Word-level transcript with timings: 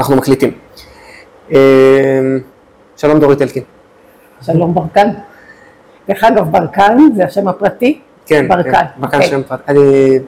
אנחנו 0.00 0.16
מקליטים. 0.16 0.50
אה, 1.52 1.58
שלום 2.96 3.20
דורית 3.20 3.42
אלקין. 3.42 3.62
שלום 4.42 4.74
ברקן. 4.74 5.08
דרך 6.08 6.24
אגב, 6.24 6.52
ברקן 6.52 6.98
זה 7.16 7.24
השם 7.24 7.48
הפרטי? 7.48 8.00
כן, 8.26 8.48
ברקן. 8.48 8.72
כן, 8.72 8.84
ברקן 8.96 9.16
אוקיי. 9.16 9.30
שם 9.30 9.42
פרט. 9.42 9.60
אני, 9.68 10.18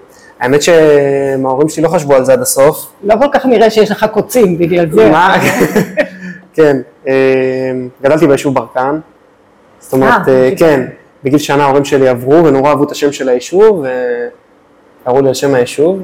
האמת 0.40 0.62
שההורים 0.62 1.68
שלי 1.68 1.82
לא 1.82 1.88
חשבו 1.88 2.14
על 2.14 2.24
זה 2.24 2.32
עד 2.32 2.40
הסוף. 2.40 2.92
לא 3.02 3.14
כל 3.16 3.26
כך 3.32 3.46
נראה 3.46 3.70
שיש 3.70 3.90
לך 3.90 4.06
קוצים 4.12 4.58
בגלל 4.58 4.90
זה. 4.90 5.10
מה? 5.10 5.36
כן, 6.54 6.76
אה, 7.08 7.72
גדלתי 8.02 8.26
ביישוב 8.26 8.54
ברקן. 8.54 8.98
זאת 9.78 9.92
אומרת, 9.92 10.28
אה, 10.28 10.34
אה, 10.34 10.50
כן, 10.56 10.86
בגיל 11.24 11.38
שנה 11.38 11.64
ההורים 11.64 11.84
שלי 11.84 12.08
עברו 12.08 12.44
ונורא 12.44 12.70
אהבו 12.70 12.84
את 12.84 12.90
השם 12.90 13.12
של 13.12 13.28
היישוב, 13.28 13.84
וקראו 15.04 15.22
לי 15.22 15.28
על 15.28 15.34
שם 15.34 15.54
היישוב. 15.54 16.00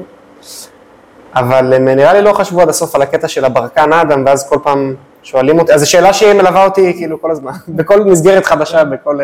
אבל 1.35 1.73
הם 1.73 1.85
נראה 1.87 2.13
לי 2.13 2.21
לא 2.21 2.33
חשבו 2.33 2.61
עד 2.61 2.69
הסוף 2.69 2.95
על 2.95 3.01
הקטע 3.01 3.27
של 3.27 3.45
הברקן 3.45 3.93
אדם, 3.93 4.23
ואז 4.25 4.49
כל 4.49 4.57
פעם 4.63 4.95
שואלים 5.23 5.59
אותי, 5.59 5.73
אז 5.73 5.79
זו 5.79 5.89
שאלה 5.89 6.13
שהיא 6.13 6.33
מלווה 6.33 6.65
אותי 6.65 6.93
כאילו 6.97 7.21
כל 7.21 7.31
הזמן, 7.31 7.51
בכל 7.77 8.03
מסגרת 8.03 8.45
חדשה, 8.45 8.83
בכל... 8.83 9.19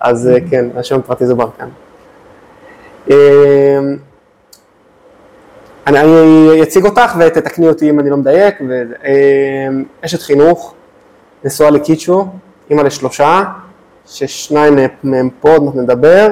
אז 0.00 0.28
אה, 0.28 0.36
כן, 0.50 0.66
השם 0.76 0.98
הפרטי 0.98 1.26
זה 1.26 1.34
ברקן. 1.34 1.68
אה, 3.10 3.78
אני, 5.86 6.62
אציג 6.62 6.84
אותך 6.84 7.16
ותתקני 7.18 7.68
אותי 7.68 7.90
אם 7.90 8.00
אני 8.00 8.10
לא 8.10 8.16
מדייק. 8.16 8.54
אה, 9.04 9.68
אשת 10.04 10.22
חינוך, 10.22 10.74
נשואה 11.44 11.70
לקיצ'ו, 11.70 12.26
אימא 12.70 12.82
לשלושה, 12.82 13.44
ששניים 14.06 14.78
מהם 15.02 15.30
פה, 15.40 15.50
עוד 15.50 15.64
מעט 15.64 15.74
נדבר. 15.74 16.30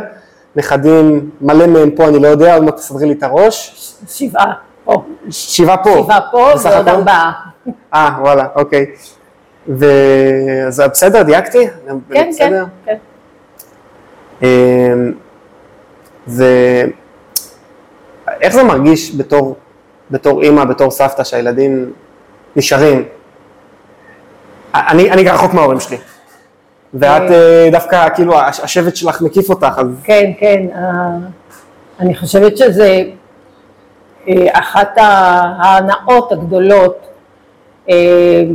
נכדים, 0.56 1.30
מלא 1.40 1.66
מהם 1.66 1.90
פה, 1.90 2.08
אני 2.08 2.18
לא 2.18 2.28
יודע, 2.28 2.54
עוד 2.54 2.62
מעט 2.62 2.76
תסדרי 2.76 3.06
לי 3.06 3.12
את 3.12 3.22
הראש. 3.22 3.74
שבעה 4.08 4.67
פה. 4.92 5.02
שבעה 5.30 5.76
פה. 5.76 5.90
שבעה 6.04 6.20
פה 6.30 6.36
ועוד? 6.64 6.88
ארבעה. 6.88 7.32
אה, 7.94 8.10
וואלה, 8.20 8.46
אוקיי. 8.54 8.86
ואז 9.68 10.82
בסדר, 10.90 11.22
דייקתי? 11.22 11.66
כן, 11.86 11.94
כן, 12.12 12.28
בסדר? 12.30 12.64
כן. 12.84 12.96
אמ, 14.42 15.12
זה... 16.26 16.84
איך 18.40 18.52
זה 18.54 18.62
מרגיש 18.64 19.16
בתור, 19.16 19.56
בתור 20.10 20.42
אימא, 20.42 20.64
בתור 20.64 20.90
סבתא, 20.90 21.24
שהילדים 21.24 21.92
נשארים? 22.56 23.04
אני, 24.74 25.10
אני 25.10 25.22
רחוק 25.28 25.54
מההורים 25.54 25.80
שלי. 25.80 25.96
ואת 26.94 27.30
אה, 27.30 27.68
דווקא, 27.72 28.08
כאילו, 28.14 28.38
הש- 28.40 28.60
השבט 28.60 28.96
שלך 28.96 29.22
מקיף 29.22 29.50
אותך, 29.50 29.72
אז... 29.78 29.86
כן, 30.04 30.30
כן. 30.40 30.66
אה, 30.74 30.80
אני 32.00 32.16
חושבת 32.16 32.56
שזה 32.56 32.84
אה, 32.84 33.02
אחת 34.52 34.98
ה- 34.98 35.02
ההנאות 35.58 36.32
הגדולות 36.32 37.06
אה, 37.90 37.94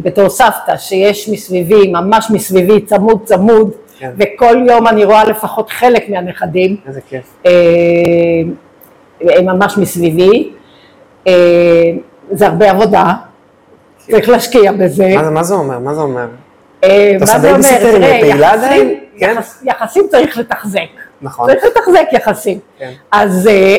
בתור 0.04 0.30
סבתא, 0.30 0.78
שיש 0.78 1.30
מסביבי, 1.30 1.88
ממש 1.92 2.28
מסביבי, 2.32 2.82
צמוד 2.82 3.22
צמוד, 3.26 3.72
כן. 4.00 4.12
וכל 4.20 4.58
יום 4.68 4.88
אני 4.88 5.04
רואה 5.06 5.24
לפחות 5.24 5.70
חלק 5.70 6.10
מהנכדים. 6.10 6.76
איזה 6.88 7.02
כיף. 7.10 7.24
אה, 7.46 7.52
הם 9.22 9.46
ממש 9.46 9.78
מסביבי. 9.78 10.50
אה, 11.28 11.34
זה 12.32 12.48
הרבה 12.48 12.72
עבודה, 12.72 13.14
צריך 13.98 14.30
להשקיע 14.30 14.72
בזה. 14.72 15.14
מה, 15.16 15.30
מה 15.30 15.44
זה 15.44 15.54
אומר? 15.56 15.80
מה 15.80 15.94
זה 15.94 16.02
אומר? 16.02 16.26
אה, 16.84 17.12
מה 17.20 17.40
זה 17.40 17.48
אומר? 17.52 17.62
בייביסיטרים 17.62 18.02
יחסים- 18.04 18.44
עדיין? 18.44 18.96
כן? 19.18 19.36
יחס- 19.38 19.64
יחסים 19.66 20.04
צריך 20.12 20.38
לתחזק. 20.38 20.80
נכון. 21.24 21.50
צריך 21.50 21.64
לתחזק 21.66 22.08
יחסים. 22.12 22.60
כן. 22.80 22.92
אז 23.12 23.48
אה, 23.48 23.76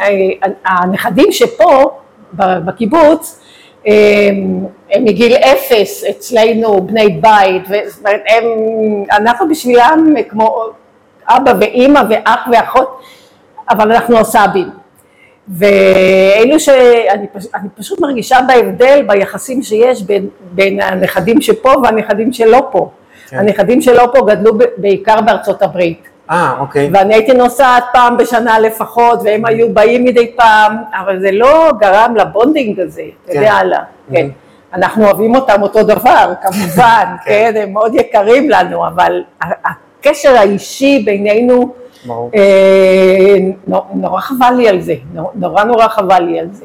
אה, 0.00 0.48
הנכדים 0.64 1.32
שפה, 1.32 1.90
בקיבוץ, 2.34 3.40
אה, 3.86 4.28
הם 4.92 5.04
מגיל 5.04 5.34
אפס 5.34 6.04
אצלנו 6.04 6.86
בני 6.86 7.08
בית, 7.08 7.62
זאת 7.86 7.98
אומרת, 7.98 8.20
הם, 8.28 8.44
אנחנו 9.12 9.48
בשבילם 9.48 10.14
כמו 10.28 10.64
אבא 11.28 11.52
ואימא 11.60 12.00
ואח 12.10 12.48
ואחות, 12.52 13.00
אבל 13.70 13.92
אנחנו 13.92 14.18
הסבים. 14.18 14.70
ואלו 15.48 16.60
שאני 16.60 17.26
פש, 17.32 17.46
אני 17.54 17.68
פשוט 17.74 18.00
מרגישה 18.00 18.38
בהבדל 18.48 19.02
ביחסים 19.06 19.62
שיש 19.62 20.02
בין, 20.02 20.28
בין 20.52 20.80
הנכדים 20.80 21.40
שפה 21.40 21.72
והנכדים 21.82 22.32
שלא 22.32 22.68
פה. 22.70 22.90
כן. 23.28 23.38
הנכדים 23.38 23.82
שלא 23.82 24.08
פה 24.12 24.26
גדלו 24.26 24.52
בעיקר 24.76 25.20
בארצות 25.20 25.62
הברית. 25.62 26.08
אה, 26.30 26.54
אוקיי. 26.60 26.90
ואני 26.92 27.14
הייתי 27.14 27.32
נוסעת 27.32 27.84
פעם 27.92 28.16
בשנה 28.16 28.58
לפחות, 28.58 29.20
והם 29.24 29.44
היו 29.44 29.74
באים 29.74 30.04
מדי 30.04 30.32
פעם, 30.36 30.76
אבל 31.04 31.20
זה 31.20 31.30
לא 31.32 31.70
גרם 31.80 32.14
לבונדינג 32.16 32.80
הזה, 32.80 33.02
אתה 33.24 33.32
כן. 33.32 33.38
יודע, 33.38 33.52
הלאה, 33.52 33.78
כן. 34.12 34.28
אנחנו 34.74 35.04
אוהבים 35.06 35.34
אותם 35.34 35.62
אותו 35.62 35.82
דבר, 35.82 36.32
כמובן, 36.42 37.04
כן. 37.24 37.52
כן, 37.54 37.60
הם 37.62 37.72
מאוד 37.72 37.94
יקרים 37.94 38.50
לנו, 38.50 38.86
אבל 38.86 39.22
הקשר 39.40 40.36
האישי 40.36 41.02
בינינו. 41.04 41.72
אה, 42.34 43.36
נו- 43.66 43.84
נורא 43.94 44.20
חבל 44.20 44.54
לי 44.56 44.68
על 44.68 44.80
זה, 44.80 44.94
נו- 45.14 45.30
נורא 45.34 45.64
נורא 45.64 45.88
חבל 45.88 46.22
לי 46.22 46.40
על 46.40 46.48
זה. 46.52 46.64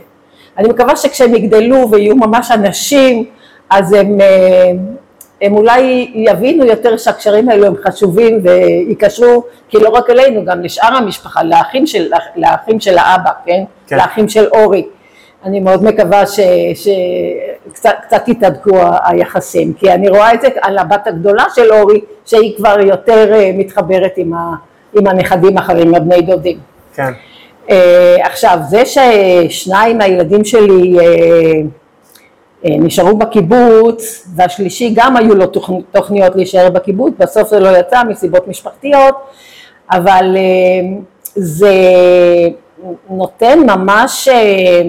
אני 0.58 0.68
מקווה 0.70 0.96
שכשהם 0.96 1.36
יגדלו 1.36 1.92
ויהיו 1.92 2.16
ממש 2.16 2.52
אנשים, 2.52 3.26
אז 3.70 3.94
הם, 3.94 4.22
אה, 4.22 4.72
הם 5.46 5.56
אולי 5.56 6.12
יבינו 6.16 6.66
יותר 6.66 6.98
שהקשרים 6.98 7.50
האלו 7.50 7.66
הם 7.66 7.74
חשובים 7.88 8.40
ויקשרו, 8.44 9.44
כי 9.70 9.78
לא 9.78 9.90
רק 9.90 10.10
אלינו, 10.10 10.46
גם 10.46 10.62
לשאר 10.62 10.96
המשפחה, 10.96 11.44
לאחים 11.44 11.88
של, 11.88 12.12
לאחים 12.36 12.80
של 12.80 12.98
האבא, 12.98 13.32
כן? 13.46 13.64
כן. 13.88 13.98
לאחים 13.98 14.30
של 14.30 14.48
אורי. 14.48 14.86
אני 15.46 15.60
מאוד 15.60 15.84
מקווה 15.84 16.24
שקצת 16.26 17.96
קצת 18.02 18.28
יתהדקו 18.28 18.78
היחסים, 19.06 19.74
כי 19.74 19.92
אני 19.92 20.10
רואה 20.10 20.34
את 20.34 20.42
זה 20.42 20.48
על 20.62 20.78
הבת 20.78 21.08
הגדולה 21.08 21.44
של 21.56 21.74
אורי, 21.74 22.02
שהיא 22.26 22.58
כבר 22.58 22.80
יותר 22.80 23.34
אה, 23.34 23.52
מתחברת 23.54 24.14
עם, 24.18 24.34
ה, 24.34 24.56
עם 24.94 25.08
הנכדים 25.08 25.58
האחרים, 25.58 25.96
הבני 25.96 26.22
דודים. 26.22 26.58
כן. 26.96 27.12
אה, 27.70 28.16
עכשיו, 28.22 28.58
זה 28.70 28.84
ששניים 28.86 29.98
מהילדים 29.98 30.46
שלי 30.46 31.00
אה, 31.00 31.62
נשארו 32.66 33.18
בקיבוץ, 33.18 34.28
והשלישי 34.36 34.94
גם 34.96 35.18
היו 35.18 35.36
לו 35.36 35.46
תוכ- 35.48 35.82
תוכניות 35.92 36.36
להישאר 36.36 36.70
בקיבוץ, 36.70 37.14
בסוף 37.20 37.50
זה 37.50 37.60
לא 37.60 37.78
יצא 37.78 38.04
מסיבות 38.04 38.48
משפחתיות, 38.48 39.16
אבל 39.92 40.36
אה, 40.38 40.98
זה 41.36 41.74
נותן 43.10 43.60
ממש, 43.60 44.28
אה, 44.28 44.82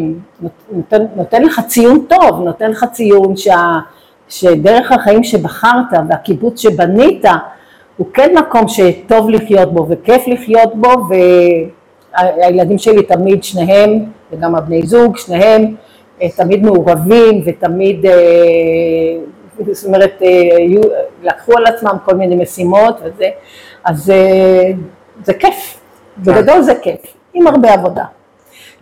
נותן, 0.72 1.03
נותן 1.16 1.42
לך 1.42 1.60
ציון 1.66 2.04
טוב, 2.09 2.41
נותן 2.41 2.70
לך 2.70 2.84
ציון 2.92 3.36
שה, 3.36 3.78
שדרך 4.28 4.92
החיים 4.92 5.25
שבחרת 5.25 5.84
והקיבוץ 6.09 6.60
שבנית, 6.60 7.25
הוא 7.97 8.06
כן 8.15 8.34
מקום 8.38 8.69
שטוב 8.69 9.31
לחיות 9.31 9.72
בו 9.75 9.86
וכיף 9.88 10.22
לחיות 10.28 10.75
בו, 10.75 10.88
והילדים 12.19 12.78
שלי 12.78 13.03
תמיד 13.03 13.44
שניהם, 13.44 14.04
וגם 14.32 14.54
הבני 14.54 14.82
זוג, 14.86 15.16
שניהם 15.16 15.62
אה, 15.62 15.69
תמיד 16.37 16.62
מעורבים 16.62 17.43
ותמיד, 17.47 18.06
אה, 18.06 18.12
זאת 19.72 19.87
אומרת, 19.87 20.22
אה, 20.22 20.28
לקחו 21.22 21.53
על 21.56 21.66
עצמם 21.66 21.97
כל 22.04 22.15
מיני 22.15 22.37
משימות 22.37 22.97
וזה, 23.04 23.28
אז 23.84 24.10
אה, 24.10 24.71
זה 25.25 25.34
כיף, 25.34 25.78
בגדול 26.19 26.62
זה 26.62 26.72
כיף, 26.82 27.00
עם 27.34 27.47
הרבה 27.47 27.72
עבודה. 27.72 28.04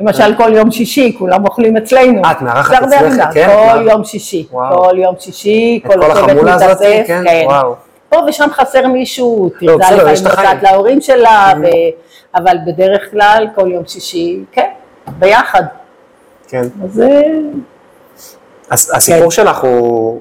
למשל 0.01 0.35
כל 0.37 0.53
יום 0.55 0.71
שישי, 0.71 1.17
כולם 1.19 1.45
אוכלים 1.45 1.77
אצלנו. 1.77 2.25
אה, 2.25 2.31
את 2.31 2.43
מארחת 2.43 2.83
אצלך, 2.83 3.25
כן? 3.35 3.49
כל. 3.75 3.89
יום 3.91 4.05
שישי. 4.05 4.47
כל 4.51 4.95
יום 4.99 5.15
שישי, 5.19 5.81
כל 5.87 6.03
הצוות 6.03 6.31
מתאסף, 6.45 7.05
כן? 7.07 7.23
וואו. 7.47 7.75
פה 8.09 8.17
ושם 8.29 8.49
חסר 8.53 8.87
מישהו, 8.87 9.51
לא, 9.63 9.73
תרצה 9.73 9.95
את 9.95 10.01
החיים. 10.01 10.25
נוסעת 10.25 10.63
להורים 10.63 11.01
שלה, 11.01 11.53
Mm. 11.53 11.59
ו- 11.59 11.69
אבל 12.35 12.57
בדרך 12.67 13.11
כלל 13.11 13.47
כל 13.55 13.73
יום 13.73 13.87
שישי, 13.87 14.39
כן, 14.53 14.69
ביחד. 15.19 15.63
כן. 16.55 16.67
אז 16.85 17.03
הס- 18.71 18.91
הסיפור 18.95 19.23
כן. 19.25 19.31
שלך 19.31 19.59
הוא, 19.59 20.21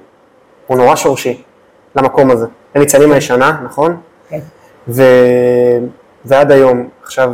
הוא 0.68 0.77
נורא 0.77 0.95
שורשי 0.95 1.44
למקום 1.95 2.31
הזה. 2.31 2.45
הניצנים 2.75 3.12
הישנה, 3.12 3.62
נכון? 3.63 3.97
כן. 4.30 4.39
ו... 4.88 5.03
ועד 6.25 6.51
היום. 6.51 6.89
עכשיו, 7.03 7.31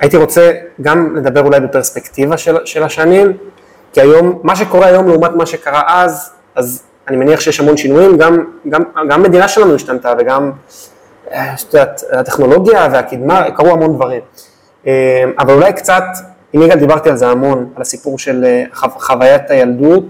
הייתי 0.00 0.16
רוצה 0.16 0.52
גם 0.82 1.16
לדבר 1.16 1.40
אולי 1.44 1.60
בפרספקטיבה 1.60 2.36
של, 2.36 2.56
של 2.64 2.82
השנים, 2.82 3.36
כי 3.92 4.00
היום, 4.00 4.40
מה 4.42 4.56
שקורה 4.56 4.86
היום 4.86 5.08
לעומת 5.08 5.30
מה 5.30 5.46
שקרה 5.46 5.82
אז, 5.86 6.30
אז 6.54 6.82
אני 7.08 7.16
מניח 7.16 7.40
שיש 7.40 7.60
המון 7.60 7.76
שינויים, 7.76 8.16
גם, 8.16 8.44
גם, 8.68 8.82
גם 9.08 9.20
המדינה 9.24 9.48
שלנו 9.48 9.74
השתנתה 9.74 10.12
וגם 10.18 10.52
אה, 11.32 11.54
יודעת, 11.72 12.02
הטכנולוגיה 12.12 12.88
והקדמה, 12.92 13.50
קרו 13.56 13.70
המון 13.70 13.94
דברים. 13.96 14.20
אה, 14.86 15.24
אבל 15.38 15.52
אולי 15.54 15.72
קצת, 15.72 16.02
עם 16.54 16.62
יגאל 16.62 16.78
דיברתי 16.78 17.10
על 17.10 17.16
זה 17.16 17.28
המון, 17.28 17.68
על 17.76 17.82
הסיפור 17.82 18.18
של 18.18 18.44
אה, 18.44 18.64
חו- 18.74 18.90
חוויית 19.00 19.50
הילדות, 19.50 20.04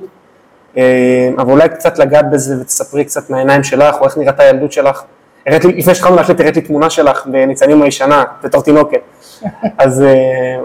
אה, 0.76 1.30
אבל 1.38 1.52
אולי 1.52 1.68
קצת 1.68 1.98
לגעת 1.98 2.30
בזה 2.30 2.60
ותספרי 2.60 3.04
קצת 3.04 3.30
מהעיניים 3.30 3.62
שלך, 3.62 3.96
או 4.00 4.04
איך 4.04 4.18
נראתה 4.18 4.42
הילדות 4.42 4.72
שלך. 4.72 5.02
הראית 5.46 5.64
לי, 5.64 5.72
לפני 5.72 5.94
שהתחלנו 5.94 6.16
להקליט, 6.16 6.40
הראית 6.40 6.56
לי 6.56 6.62
תמונה 6.62 6.90
שלך 6.90 7.26
בניצנים 7.26 7.82
הישנה, 7.82 8.24
בתור 8.42 8.62
תינוקת. 8.62 9.00
אז 9.78 10.02
אה, 10.02 10.08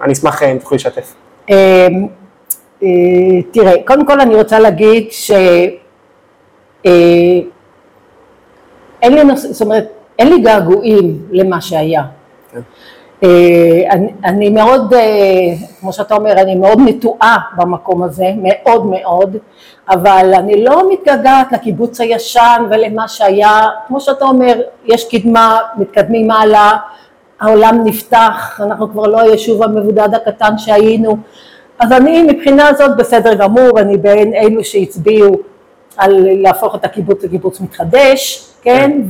אני 0.04 0.14
אשמח 0.14 0.44
אם 0.44 0.58
תוכלי 0.58 0.76
לשתף. 0.76 1.14
תראה, 3.52 3.74
קודם 3.86 4.06
כל 4.06 4.20
אני 4.20 4.36
רוצה 4.36 4.60
להגיד 4.60 5.08
ש... 5.12 5.32
אין 9.02 9.14
לי 9.14 9.24
נושא, 9.24 9.48
זאת 9.48 9.62
אומרת, 9.62 9.88
אין 10.20 10.30
לי 10.30 10.42
געגועים 10.42 11.20
למה 11.32 11.62
שהיה. 11.62 12.04
כן. 12.52 12.60
אה, 13.24 13.92
אני, 13.92 14.12
אני 14.26 14.50
מאוד, 14.50 14.94
אה, 14.94 15.00
כמו 15.80 15.94
שאתה 15.94 16.16
אומר, 16.16 16.32
אני 16.32 16.56
מאוד 16.56 16.80
נטועה 16.86 17.38
במקום 17.58 18.04
הזה, 18.04 18.26
מאוד 18.42 18.86
מאוד, 18.86 19.38
אבל 19.90 20.32
אני 20.36 20.64
לא 20.64 20.92
מתגעגעת 20.92 21.52
לקיבוץ 21.52 22.02
הישן 22.02 22.66
ולמה 22.70 23.08
שהיה, 23.08 23.68
כמו 23.88 24.00
שאתה 24.02 24.26
אומר, 24.26 24.62
יש 24.86 25.10
קדמה, 25.10 25.60
מתקדמים 25.78 26.32
הלאה, 26.32 26.78
העולם 27.40 27.82
נפתח, 27.84 28.62
אנחנו 28.64 28.92
כבר 28.92 29.08
לא 29.08 29.20
היישוב 29.20 29.64
המבודד 29.64 30.10
הקטן 30.14 30.58
שהיינו, 30.58 31.18
אז 31.80 31.92
אני 31.92 32.24
מבחינה 32.24 32.74
זאת 32.74 32.98
בסדר 32.98 33.34
גמור, 33.34 33.80
אני 33.80 33.98
בין 33.98 34.34
אלו 34.34 34.64
שהצביעו 34.64 35.36
על 35.98 36.28
להפוך 36.42 36.76
את 36.76 36.86
הקיבוץ 36.86 37.24
לקיבוץ 37.24 37.62
מתחדש, 37.62 38.50
כן, 38.62 39.02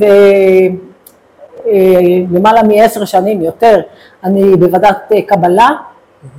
ולמעלה 1.66 2.64
מעשר 2.64 3.06
שנים 3.06 3.42
יותר, 3.42 3.80
אני 4.24 4.56
בוועדת 4.56 5.12
קבלה, 5.28 5.70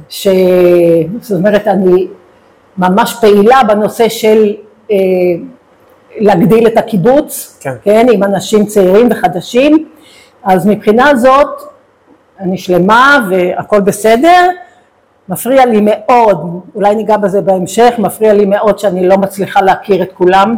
ש... 0.08 0.28
זאת 1.20 1.38
אומרת 1.38 1.68
אני 1.68 2.08
ממש 2.78 3.16
פעילה 3.20 3.62
בנושא 3.68 4.08
של 4.08 4.54
אה, 4.90 4.96
להגדיל 6.18 6.66
את 6.66 6.76
הקיבוץ, 6.76 7.58
כן. 7.60 7.74
כן, 7.82 8.06
עם 8.12 8.22
אנשים 8.22 8.66
צעירים 8.66 9.08
וחדשים, 9.10 9.88
אז 10.44 10.66
מבחינה 10.66 11.16
זאת 11.16 11.60
אני 12.40 12.58
שלמה 12.58 13.28
והכל 13.30 13.80
בסדר, 13.80 14.48
מפריע 15.28 15.66
לי 15.66 15.80
מאוד, 15.80 16.60
אולי 16.74 16.94
ניגע 16.94 17.16
בזה 17.16 17.40
בהמשך, 17.40 17.94
מפריע 17.98 18.34
לי 18.34 18.46
מאוד 18.46 18.78
שאני 18.78 19.08
לא 19.08 19.16
מצליחה 19.18 19.62
להכיר 19.62 20.02
את 20.02 20.12
כולם. 20.12 20.56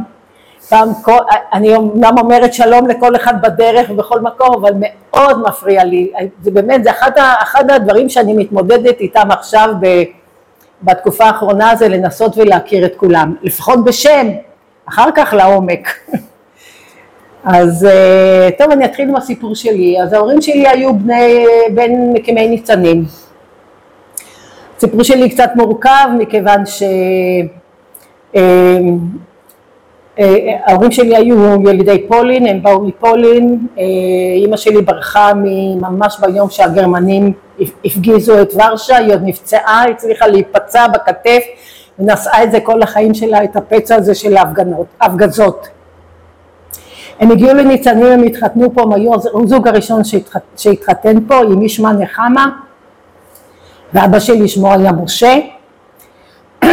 פעם, 0.73 0.95
כל, 1.03 1.19
אני 1.53 1.75
אומנם 1.77 2.15
אומרת 2.19 2.55
שלום 2.55 2.89
לכל 2.89 3.17
אחד 3.17 3.43
בדרך 3.43 3.91
ובכל 3.91 4.21
מקום, 4.21 4.55
אבל 4.55 4.73
מאוד 4.79 5.43
מפריע 5.49 5.85
לי. 5.85 6.13
זה 6.43 6.51
באמת, 6.51 6.85
זה 6.85 6.91
אחד, 6.91 7.11
אחד 7.43 7.71
הדברים 7.71 8.09
שאני 8.09 8.33
מתמודדת 8.33 9.01
איתם 9.01 9.31
עכשיו 9.31 9.75
ב, 9.81 10.03
בתקופה 10.83 11.25
האחרונה, 11.25 11.77
זה 11.77 11.89
לנסות 11.89 12.39
ולהכיר 12.39 12.87
את 12.87 12.93
כולם, 12.97 13.35
לפחות 13.43 13.85
בשם, 13.85 14.27
אחר 14.89 15.09
כך 15.15 15.35
לעומק. 15.37 15.89
אז 17.45 17.85
אה, 17.85 18.49
טוב, 18.59 18.71
אני 18.71 18.85
אתחיל 18.85 19.09
עם 19.09 19.17
הסיפור 19.17 19.55
שלי. 19.55 20.03
אז 20.03 20.13
ההורים 20.13 20.43
שלי 20.43 20.69
היו 20.69 20.95
בני, 20.95 21.47
בין 21.75 22.13
מקימי 22.13 22.49
ניצנים. 22.49 23.05
הסיפור 24.77 25.03
שלי 25.03 25.31
קצת 25.31 25.51
מורכב 25.57 26.09
מכיוון 26.19 26.63
שההורים 30.19 30.93
שלי 30.93 31.17
היו 31.17 31.69
ילידי 31.69 32.07
פולין, 32.09 32.47
הם 32.47 32.63
באו 32.63 32.81
מפולין, 32.81 33.67
אימא 34.37 34.57
שלי 34.57 34.83
ברחה 34.83 35.33
ממש 35.81 36.17
ביום 36.21 36.51
שהגרמנים 36.51 37.33
הפגיזו 37.85 38.43
את 38.43 38.55
ורשה, 38.55 38.97
היא 38.97 39.13
עוד 39.13 39.21
נפצעה, 39.25 39.85
הצליחה 39.91 40.27
להיפצע 40.27 40.89
בכתף 40.89 41.43
ונשאה 41.99 42.45
את 42.45 42.53
זה 42.53 42.61
כל 42.61 42.83
החיים 42.83 43.15
שלה, 43.15 43.45
את 43.45 43.57
הפצע 43.57 43.97
הזה 43.97 44.15
של 44.15 44.37
ההפגנות, 44.37 44.87
ההפגזות. 45.01 45.69
הם 47.21 47.31
הגיעו 47.31 47.55
לניצנים, 47.55 48.07
הם 48.07 48.23
התחתנו 48.23 48.75
פה, 48.75 48.83
הם 48.83 48.93
היו 48.93 49.13
הזוג 49.15 49.69
הראשון 49.69 50.03
שהתחתן 50.57 51.27
פה, 51.29 51.35
עם 51.37 51.63
אישמה 51.63 51.93
נחמה, 51.93 52.51
ואבא 53.93 54.19
שלי 54.19 54.49
שמו 54.49 54.73
היה 54.73 54.93
משה. 54.93 55.39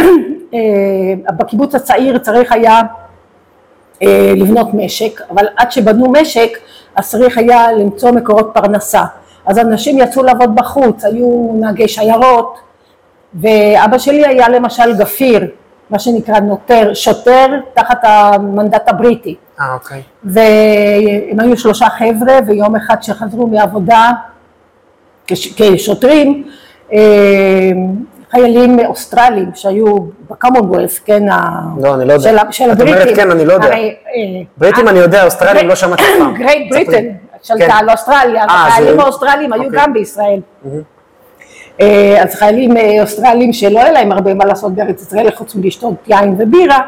בקיבוץ 1.38 1.74
הצעיר 1.74 2.18
צריך 2.18 2.52
היה 2.52 2.72
אה, 2.72 2.82
לבנות 4.36 4.74
משק, 4.74 5.20
אבל 5.30 5.44
עד 5.56 5.72
שבנו 5.72 6.12
משק 6.12 6.58
אז 6.96 7.10
צריך 7.10 7.38
היה 7.38 7.72
למצוא 7.72 8.10
מקורות 8.10 8.50
פרנסה. 8.54 9.02
אז 9.46 9.58
אנשים 9.58 9.98
יצאו 9.98 10.22
לעבוד 10.22 10.54
בחוץ, 10.54 11.04
היו 11.04 11.52
נהגי 11.60 11.88
שיירות, 11.88 12.58
ואבא 13.34 13.98
שלי 13.98 14.26
היה 14.26 14.48
למשל 14.48 14.96
גפיר, 14.98 15.46
מה 15.90 15.98
שנקרא 15.98 16.40
נוטר, 16.40 16.94
שוטר 16.94 17.46
תחת 17.74 17.98
המנדט 18.02 18.88
הבריטי. 18.88 19.34
אה, 19.60 19.74
אוקיי. 19.74 20.02
והם 20.24 21.40
היו 21.40 21.56
שלושה 21.56 21.86
חבר'ה, 21.88 22.38
ויום 22.46 22.76
אחד 22.76 23.02
שחזרו 23.02 23.46
מעבודה 23.46 24.10
כש- 25.26 25.54
כשוטרים, 25.56 26.44
אה, 26.92 26.98
חיילים 28.30 28.78
אוסטרלים 28.86 29.50
שהיו 29.54 29.96
ב 30.30 30.35
Commonwealth, 30.35 31.00
כן, 31.04 31.22
לא, 31.82 31.94
אני 31.94 32.04
לא 32.04 32.12
יודע. 32.12 32.30
של, 32.30 32.38
ה- 32.38 32.52
של 32.52 32.72
את 32.72 32.80
אומרת 32.80 32.94
הבריטים. 32.96 33.16
כן, 33.16 33.30
אני 33.30 33.44
לא 33.44 33.52
יודע. 33.52 33.66
הרי, 33.66 33.94
אה, 34.06 34.42
בריטים 34.56 34.88
אני 34.88 34.98
יודע, 34.98 35.24
אוסטרלים 35.24 35.68
לא 35.68 35.74
שמעתי 35.74 36.02
אף 36.02 36.08
פעם. 36.18 36.34
Great. 36.36 36.70
Britain, 36.72 37.04
שלטה 37.42 37.64
כן. 37.66 37.70
על 37.78 37.90
אוסטרליה, 37.90 38.44
אה, 38.44 38.66
החיילים 38.66 39.00
האוסטרלים 39.00 39.52
היו 39.52 39.64
אוקיי. 39.64 39.80
גם 39.82 39.92
בישראל. 39.92 40.40
אה, 41.80 42.22
אז 42.22 42.34
חיילים 42.34 42.76
אה, 42.76 43.02
אוסטרלים 43.02 43.52
שלא 43.52 43.78
היה 43.80 43.92
להם 43.92 44.12
הרבה 44.12 44.34
מה 44.34 44.44
לעשות 44.44 44.72
בארץ 44.74 45.02
ישראל 45.02 45.30
חוץ 45.30 45.54
מלשתות 45.54 45.94
יין 46.08 46.34
ובירה, 46.38 46.78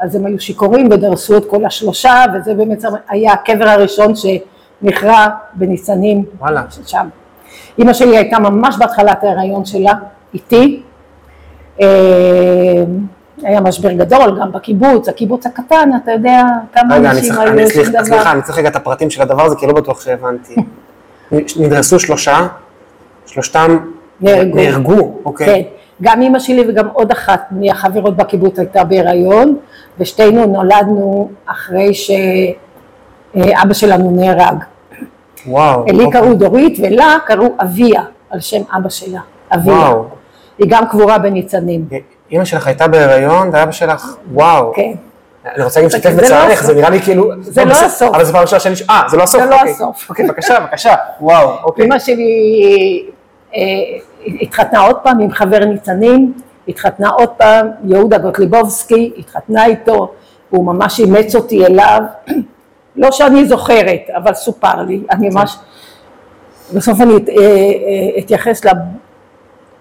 אז 0.00 0.16
הם 0.16 0.26
היו 0.26 0.40
שיכורים 0.40 0.88
ודרסו 0.90 1.36
את 1.36 1.44
כל 1.50 1.64
השלושה, 1.64 2.24
וזה 2.34 2.54
באמת 2.54 2.82
היה 3.08 3.32
הקבר 3.32 3.68
הראשון 3.68 4.12
שנכרע 4.16 5.26
בניצנים 5.54 6.24
וואלה. 6.38 6.62
שם. 6.86 7.08
אימא 7.78 7.92
שלי 7.92 8.16
הייתה 8.16 8.38
ממש 8.38 8.76
בהתחלת 8.78 9.24
ההיריון 9.24 9.64
שלה, 9.64 9.92
איתי. 10.34 10.82
אה, 11.80 11.86
היה 13.42 13.60
משבר 13.60 13.92
גדול 13.92 14.40
גם 14.40 14.52
בקיבוץ, 14.52 15.08
הקיבוץ 15.08 15.46
הקטן, 15.46 15.90
אתה 16.02 16.12
יודע 16.12 16.42
כמה 16.72 16.96
רגע, 16.96 17.10
אנשים 17.10 17.32
היו, 17.38 17.68
סליחה, 17.68 17.90
דבר. 17.90 18.04
סליחה, 18.04 18.32
אני 18.32 18.42
צריך 18.42 18.58
רגע 18.58 18.68
את 18.68 18.76
הפרטים 18.76 19.10
של 19.10 19.22
הדבר 19.22 19.42
הזה, 19.42 19.56
כי 19.56 19.66
לא 19.66 19.72
בטוח 19.72 20.00
שהבנתי. 20.04 20.54
נדרסו 21.60 22.00
שלושה, 22.00 22.46
שלושתם 23.26 23.78
נהרגו. 24.20 24.56
נהרגו, 24.56 25.18
אוקיי. 25.24 25.46
כן, 25.46 25.62
גם 26.02 26.22
אימא 26.22 26.38
שלי 26.38 26.64
וגם 26.68 26.88
עוד 26.92 27.10
אחת 27.10 27.44
מהחברות 27.50 28.16
בקיבוץ 28.16 28.58
הייתה 28.58 28.84
בהיריון, 28.84 29.56
ושתינו 29.98 30.46
נולדנו 30.46 31.30
אחרי 31.46 31.90
שאבא 31.94 33.72
שלנו 33.72 34.10
נהרג. 34.16 34.64
וואו. 35.46 35.84
לי 35.86 36.04
אוקיי. 36.04 36.20
קראו 36.20 36.34
דורית 36.34 36.78
ולה 36.82 37.16
קראו 37.26 37.48
אביה, 37.60 38.02
על 38.30 38.40
שם 38.40 38.62
אבא 38.76 38.88
שלה, 38.88 39.20
אביה. 39.54 39.74
וואו. 39.74 40.04
היא 40.58 40.66
גם 40.70 40.86
קבורה 40.88 41.18
בניצנים. 41.18 41.88
אימא 42.30 42.44
שלך 42.44 42.66
הייתה 42.66 42.88
בהיריון, 42.88 43.50
ואבא 43.52 43.72
שלך, 43.72 44.16
וואו. 44.32 44.72
כן. 44.76 44.92
אני 45.56 45.64
רוצה 45.64 45.80
גם 45.80 45.86
לשתף 45.86 46.10
זה 46.10 46.16
לא 46.16 46.22
בצערך. 46.22 46.62
זה 46.62 46.74
נראה 46.74 46.90
לי 46.90 47.00
כאילו... 47.02 47.30
זה 47.40 47.64
לא 47.64 47.70
בסדר, 47.70 47.84
הסוף. 47.86 48.14
אבל 48.14 48.24
זו 48.24 48.32
פעם 48.32 48.42
ראשונה 48.42 48.60
שאני... 48.60 48.74
אה, 48.90 49.02
זה 49.08 49.16
לא 49.16 49.22
הסוף. 49.22 49.42
זה 49.42 49.50
לא 49.50 49.54
אוקיי. 49.56 49.70
הסוף. 49.72 50.10
אוקיי, 50.10 50.26
בבקשה, 50.28 50.60
בבקשה. 50.60 50.94
וואו, 51.20 51.50
אוקיי. 51.64 51.84
אימא 51.84 51.98
שלי 51.98 52.22
אה, 53.56 53.60
התחתנה 54.40 54.80
עוד 54.80 54.96
פעם 55.02 55.20
עם 55.20 55.30
חבר 55.30 55.58
ניצנים, 55.64 56.32
התחתנה 56.68 57.08
עוד 57.08 57.28
פעם, 57.28 57.68
יהודה 57.84 58.18
גוטליבובסקי, 58.18 59.12
התחתנה 59.18 59.66
איתו, 59.66 60.12
הוא 60.50 60.64
ממש 60.66 61.00
אימץ 61.00 61.34
אותי 61.34 61.66
אליו, 61.66 62.00
לא 62.96 63.12
שאני 63.12 63.44
זוכרת, 63.46 64.00
אבל 64.16 64.34
סופר 64.34 64.82
לי, 64.82 65.00
אני 65.10 65.28
ממש, 65.28 65.56
בסוף 66.74 67.00
אני 67.00 67.16
את- 67.16 67.28
אה, 67.28 67.34
אה, 67.36 68.18
אתייחס 68.18 68.64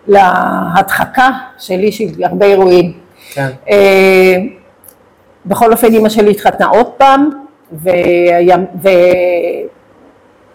להדחקה 0.07 1.29
שלי 1.59 1.91
של 1.91 2.05
הרבה 2.23 2.45
אירועים. 2.45 2.93
כן. 3.33 3.49
אה, 3.69 4.35
בכל 5.45 5.71
אופן 5.71 5.93
אימא 5.93 6.09
שלי 6.09 6.31
התחתנה 6.31 6.65
עוד 6.67 6.85
פעם 6.97 7.29
והיה- 7.71 8.57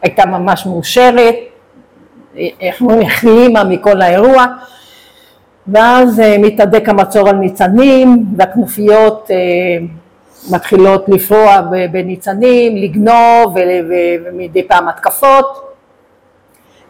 והייתה 0.03 0.27
ממש 0.27 0.67
מאושרת, 0.67 1.35
איך 2.61 2.81
אומרים, 2.81 3.01
החלימה 3.07 3.65
מכל 3.65 4.03
האירוע 4.03 4.45
ואז 5.73 6.21
אה, 6.21 6.37
מתהדק 6.39 6.89
המצור 6.89 7.29
על 7.29 7.37
ניצנים 7.37 8.25
והכנופיות 8.37 9.31
אה, 9.31 9.37
מתחילות 10.51 11.05
לפרוע 11.09 11.61
בניצנים, 11.93 12.77
לגנוב 12.77 13.57
ומדי 14.33 14.63
פעם 14.69 14.89
התקפות. 14.89 15.68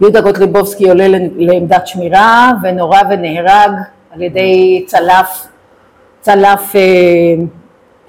יהודה 0.00 0.20
גוטליבובסקי 0.20 0.88
עולה 0.88 1.04
לעמדת 1.36 1.86
שמירה 1.86 2.50
ונורה 2.62 3.00
ונהרג 3.10 3.70
על 4.10 4.22
ידי 4.22 4.84
צלף 4.86 5.46
צלף 6.20 6.76
אה, 6.76 6.80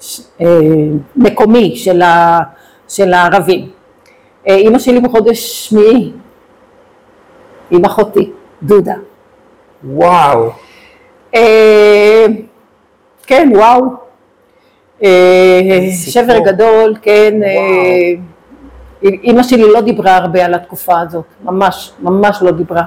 ש- 0.00 0.20
אה, 0.40 0.46
מקומי 1.16 1.76
של, 1.76 2.02
ה, 2.02 2.38
של 2.88 3.12
הערבים. 3.14 3.68
אה, 4.48 4.54
אימא 4.54 4.78
שלי 4.78 5.00
בחודש 5.00 5.68
שמיעי, 5.68 6.12
עם 7.70 7.84
אחותי, 7.84 8.30
דודה. 8.62 8.94
וואו. 9.84 10.50
אה, 11.34 12.26
כן, 13.26 13.50
וואו. 13.54 13.82
אה. 15.04 15.60
שבר 16.06 16.38
גדול, 16.38 16.94
כן. 17.02 17.34
וואו. 17.42 18.29
אימא 19.02 19.42
שלי 19.42 19.62
לא 19.72 19.80
דיברה 19.80 20.16
הרבה 20.16 20.44
על 20.44 20.54
התקופה 20.54 21.00
הזאת, 21.00 21.24
ממש, 21.44 21.92
ממש 22.02 22.38
לא 22.42 22.50
דיברה. 22.50 22.82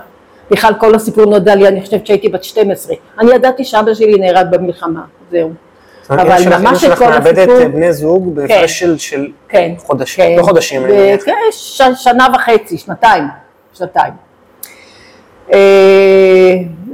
בכלל 0.51 0.73
כל 0.73 0.95
הסיפור 0.95 1.25
נודע 1.25 1.55
לי, 1.55 1.67
אני 1.67 1.81
חושבת 1.81 2.07
שהייתי 2.07 2.29
בת 2.29 2.43
12. 2.43 2.95
אני 3.19 3.31
ידעתי 3.35 3.63
שאבא 3.65 3.93
שלי 3.93 4.15
נהרג 4.19 4.47
במלחמה, 4.51 5.01
זהו. 5.31 5.51
אבל 6.09 6.37
שלך, 6.43 6.59
ממש 6.61 6.81
שלך 6.81 6.93
את 6.93 6.97
כל 6.97 7.09
מאבדת 7.09 7.37
הסיפור- 7.37 7.59
אה, 7.61 7.67
בני 7.67 7.93
זוג 7.93 8.35
בהפרש 8.35 8.79
של, 8.79 8.97
של 8.97 9.27
כן. 9.49 9.71
חודשים, 9.77 10.25
כן. 10.25 10.35
לא 10.37 10.43
חודשים, 10.43 10.81
ו-. 10.83 11.17
כן, 11.25 11.33
ש- 11.51 11.81
שנה 11.95 12.27
וחצי, 12.35 12.77
שנתיים, 12.77 13.23
שנתיים. 13.73 14.13
אה, 15.53 16.53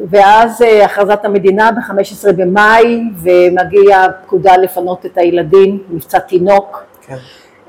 ואז 0.10 0.62
אה, 0.62 0.86
הכרזת 0.86 1.26
המדינה 1.26 1.70
ב-15 1.72 2.32
במאי, 2.32 3.02
ומגיעה 3.24 4.06
פקודה 4.26 4.58
לפנות 4.58 5.06
את 5.06 5.18
הילדים, 5.18 5.84
מבצע 5.90 6.20
תינוק, 6.20 6.84
כן. 7.08 7.16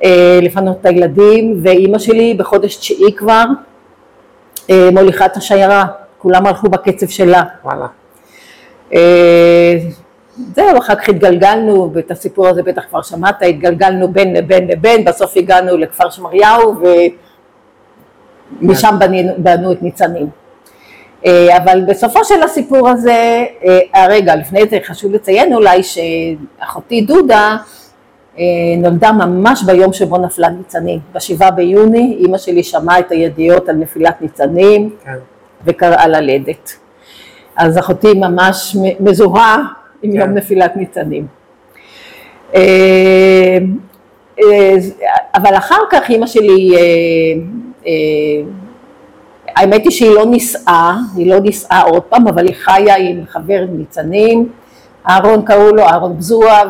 אה, 0.05 0.39
לפנות 0.43 0.77
את 0.81 0.87
הילדים, 0.87 1.61
ואימא 1.63 1.99
שלי 1.99 2.35
בחודש 2.35 2.77
תשיעי 2.77 3.13
כבר 3.17 3.45
אה, 4.71 4.89
מוליכה 4.93 5.27
את 5.27 5.37
השיירה, 5.37 5.85
כולם 6.19 6.47
הלכו 6.47 6.69
בקצב 6.69 7.09
שלה. 7.09 7.43
וואלה. 7.65 7.87
אה, 8.95 9.79
זהו, 10.55 10.79
אחר 10.79 10.95
כך 10.95 11.09
התגלגלנו, 11.09 11.91
ואת 11.95 12.11
הסיפור 12.11 12.49
הזה 12.49 12.63
בטח 12.63 12.83
כבר 12.91 13.03
שמעת, 13.03 13.43
התגלגלנו 13.43 14.13
בין 14.13 14.37
לבין 14.37 14.69
לבין, 14.69 15.05
בסוף 15.05 15.37
הגענו 15.37 15.77
לכפר 15.77 16.11
שמריהו, 16.11 16.75
ומשם 18.63 18.97
בנינו, 18.99 19.33
בנו 19.39 19.73
את 19.73 19.83
ניצנים. 19.83 20.27
אבל 21.57 21.81
בסופו 21.89 22.25
של 22.25 22.43
הסיפור 22.43 22.89
הזה, 22.89 23.45
רגע, 24.09 24.37
לפני 24.37 24.61
זה 24.71 24.79
חשוב 24.85 25.13
לציין 25.13 25.55
אולי 25.55 25.83
שאחותי 25.83 27.01
דודה 27.01 27.57
נולדה 28.79 29.13
ממש 29.13 29.63
ביום 29.63 29.93
שבו 29.93 30.19
נפלה 30.19 30.49
ניצנים, 30.49 30.99
בשבעה 31.13 31.51
ביוני, 31.51 32.17
אימא 32.21 32.39
שלי 32.39 32.63
שמעה 32.63 32.99
את 32.99 33.13
הידיעות 33.13 33.69
על 33.69 33.77
נפילת 33.77 34.23
ניצנים, 34.23 34.91
כן. 35.05 35.15
וקראה 35.65 36.09
ללדת. 36.09 36.73
אז 37.57 37.79
אחותי 37.79 38.15
ממש 38.15 38.77
מזוהה 39.01 39.63
עם 40.03 40.13
כן. 40.13 40.19
יום 40.19 40.31
נפילת 40.31 40.77
ניצנים. 40.77 41.27
אה, 42.55 43.59
אה, 44.43 44.75
אבל 45.35 45.55
אחר 45.57 45.81
כך 45.91 46.11
אימא 46.11 46.27
שלי, 46.27 46.77
אה, 46.77 46.81
אה, 47.87 47.93
האמת 49.57 49.85
היא 49.85 49.91
שהיא 49.91 50.11
לא 50.11 50.27
נישאה, 50.27 50.97
היא 51.17 51.31
לא 51.31 51.41
נישאה 51.41 51.83
עוד 51.83 52.03
פעם, 52.03 52.29
אבל 52.29 52.47
היא 52.47 52.55
חיה 52.57 52.97
עם 52.97 53.21
חבר 53.29 53.65
ניצנים, 53.73 54.49
אהרון 55.09 55.43
קראו 55.43 55.77
לו, 55.77 55.83
אהרון 55.83 56.17
בזוע, 56.19 56.63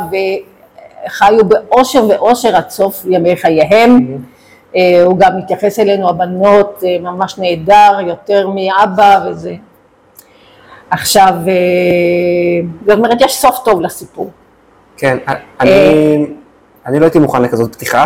וחיו 1.07 1.45
באושר 1.49 2.05
ואושר 2.09 2.57
עד 2.57 2.71
סוף 2.71 3.05
ימי 3.09 3.37
חייהם. 3.37 4.19
אה, 4.77 5.03
הוא 5.03 5.19
גם 5.19 5.39
מתייחס 5.39 5.79
אלינו 5.79 6.09
הבנות 6.09 6.83
אה, 6.87 6.97
ממש 7.01 7.39
נהדר, 7.39 7.99
יותר 8.07 8.49
מאבא 8.49 9.27
וזה. 9.27 9.55
עכשיו, 10.91 11.35
אה, 11.49 12.69
זאת 12.87 12.99
אומרת, 12.99 13.21
יש 13.21 13.37
סוף 13.37 13.59
טוב 13.65 13.81
לסיפור. 13.81 14.31
כן, 14.97 15.19
אני, 15.61 15.71
אני 16.87 16.99
לא 16.99 17.05
הייתי 17.05 17.19
מוכן 17.19 17.43
לכזאת 17.43 17.75
פתיחה, 17.75 18.05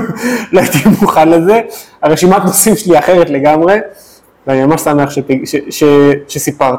לא 0.52 0.60
הייתי 0.60 0.78
מוכן 1.00 1.28
לזה, 1.28 1.60
הרשימת 2.02 2.44
נושאים 2.44 2.76
שלי 2.76 2.98
אחרת 2.98 3.30
לגמרי, 3.30 3.78
ואני 4.46 4.64
ממש 4.64 4.80
שמח 4.80 5.10
שפיג, 5.10 5.44
ש, 5.44 5.56
ש, 5.70 5.84
שסיפרת. 6.28 6.78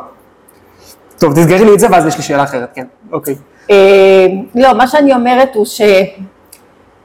טוב, 1.18 1.34
תסגרי 1.34 1.66
לי 1.66 1.74
את 1.74 1.80
זה 1.80 1.88
ואז 1.92 2.06
יש 2.06 2.18
לי 2.18 2.24
שאלה 2.24 2.44
אחרת, 2.44 2.70
כן, 2.74 2.86
אוקיי. 3.12 3.36
אה, 3.72 4.28
לא, 4.56 4.74
מה 4.74 4.88
שאני 4.88 5.14
אומרת 5.14 5.56
הוא 5.56 5.66
ש... 5.66 5.82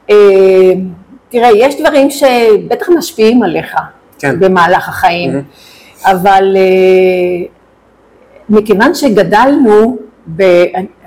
אה, 0.09 0.15
תראה, 1.29 1.49
יש 1.55 1.79
דברים 1.79 2.09
שבטח 2.09 2.89
משפיעים 2.89 3.43
עליך 3.43 3.75
כן. 4.19 4.39
במהלך 4.39 4.89
החיים, 4.89 5.43
אבל 6.05 6.57
אה, 6.57 7.47
מכיוון 8.49 8.93
שגדלנו, 8.93 9.97
ב... 10.35 10.43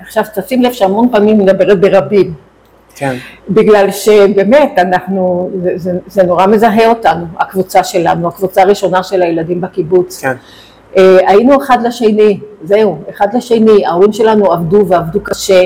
עכשיו 0.01 0.23
תשים 0.35 0.61
לב 0.63 0.71
שהמון 0.73 1.09
פעמים 1.11 1.37
מדברת 1.37 1.81
ברבים, 1.81 2.33
כן, 2.95 3.15
בגלל 3.49 3.91
שבאמת 3.91 4.71
אנחנו, 4.77 5.51
זה, 5.63 5.71
זה, 5.75 5.91
זה 6.07 6.23
נורא 6.23 6.47
מזהה 6.47 6.87
אותנו, 6.87 7.25
הקבוצה 7.39 7.83
שלנו, 7.83 8.27
הקבוצה 8.27 8.61
הראשונה 8.61 9.03
של 9.03 9.21
הילדים 9.21 9.61
בקיבוץ. 9.61 10.21
כן, 10.21 10.35
היינו 10.95 11.63
אחד 11.63 11.77
לשני, 11.83 12.39
זהו, 12.63 13.01
אחד 13.09 13.27
לשני, 13.33 13.85
ההורים 13.85 14.13
שלנו 14.13 14.51
עבדו 14.51 14.87
ועבדו 14.87 15.19
קשה, 15.23 15.63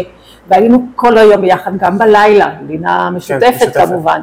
והיינו 0.48 0.86
כל 0.96 1.18
היום 1.18 1.42
ביחד, 1.42 1.72
גם 1.78 1.98
בלילה, 1.98 2.54
לינה 2.68 3.10
משותפת 3.10 3.54
משותפת. 3.56 3.88
כמובן. 3.88 4.22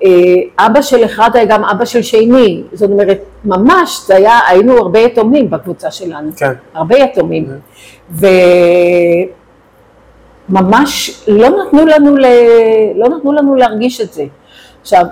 ואבא 0.00 0.82
של 0.82 1.04
אחד 1.04 1.30
היה 1.34 1.44
גם 1.44 1.64
אבא 1.64 1.84
של 1.84 2.02
שני, 2.02 2.62
זאת 2.72 2.90
אומרת, 2.90 3.18
ממש, 3.44 4.00
זה 4.06 4.16
היה, 4.16 4.38
היינו 4.48 4.78
הרבה 4.78 4.98
יתומים 4.98 5.50
בקבוצה 5.50 5.90
שלנו, 5.90 6.30
כן. 6.36 6.52
הרבה 6.74 6.98
יתומים. 6.98 7.46
וממש 10.50 11.24
לא 11.28 11.48
נתנו 11.48 11.86
לנו, 11.86 12.16
ל... 12.16 12.26
לא 12.96 13.08
נתנו 13.08 13.32
לנו 13.32 13.54
להרגיש 13.54 14.00
את 14.00 14.12
זה. 14.12 14.24
עכשיו, 14.82 15.04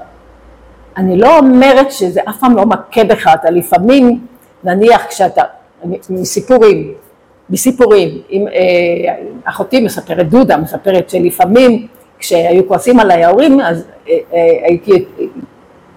אני 0.97 1.17
לא 1.17 1.39
אומרת 1.39 1.93
שזה 1.93 2.21
אף 2.29 2.39
פעם 2.41 2.57
לא 2.57 2.67
מכה 2.67 3.05
בך, 3.05 3.31
אתה 3.35 3.51
לפעמים, 3.51 4.27
נניח 4.65 5.07
כשאתה, 5.09 5.43
מסיפורים, 6.11 6.95
מסיפורים, 7.51 8.09
אם 8.31 8.47
אה, 8.49 9.15
אחותי 9.45 9.81
מספרת, 9.81 10.29
דודה 10.29 10.57
מספרת 10.57 11.11
שלפעמים 11.11 11.87
כשהיו 12.19 12.69
כועסים 12.69 13.01
עליי 13.01 13.25
ההורים, 13.25 13.61
אז 13.61 13.85
אה, 14.09 14.19
אה, 14.35 14.41
הייתי 14.65 14.93
אה, 14.93 15.25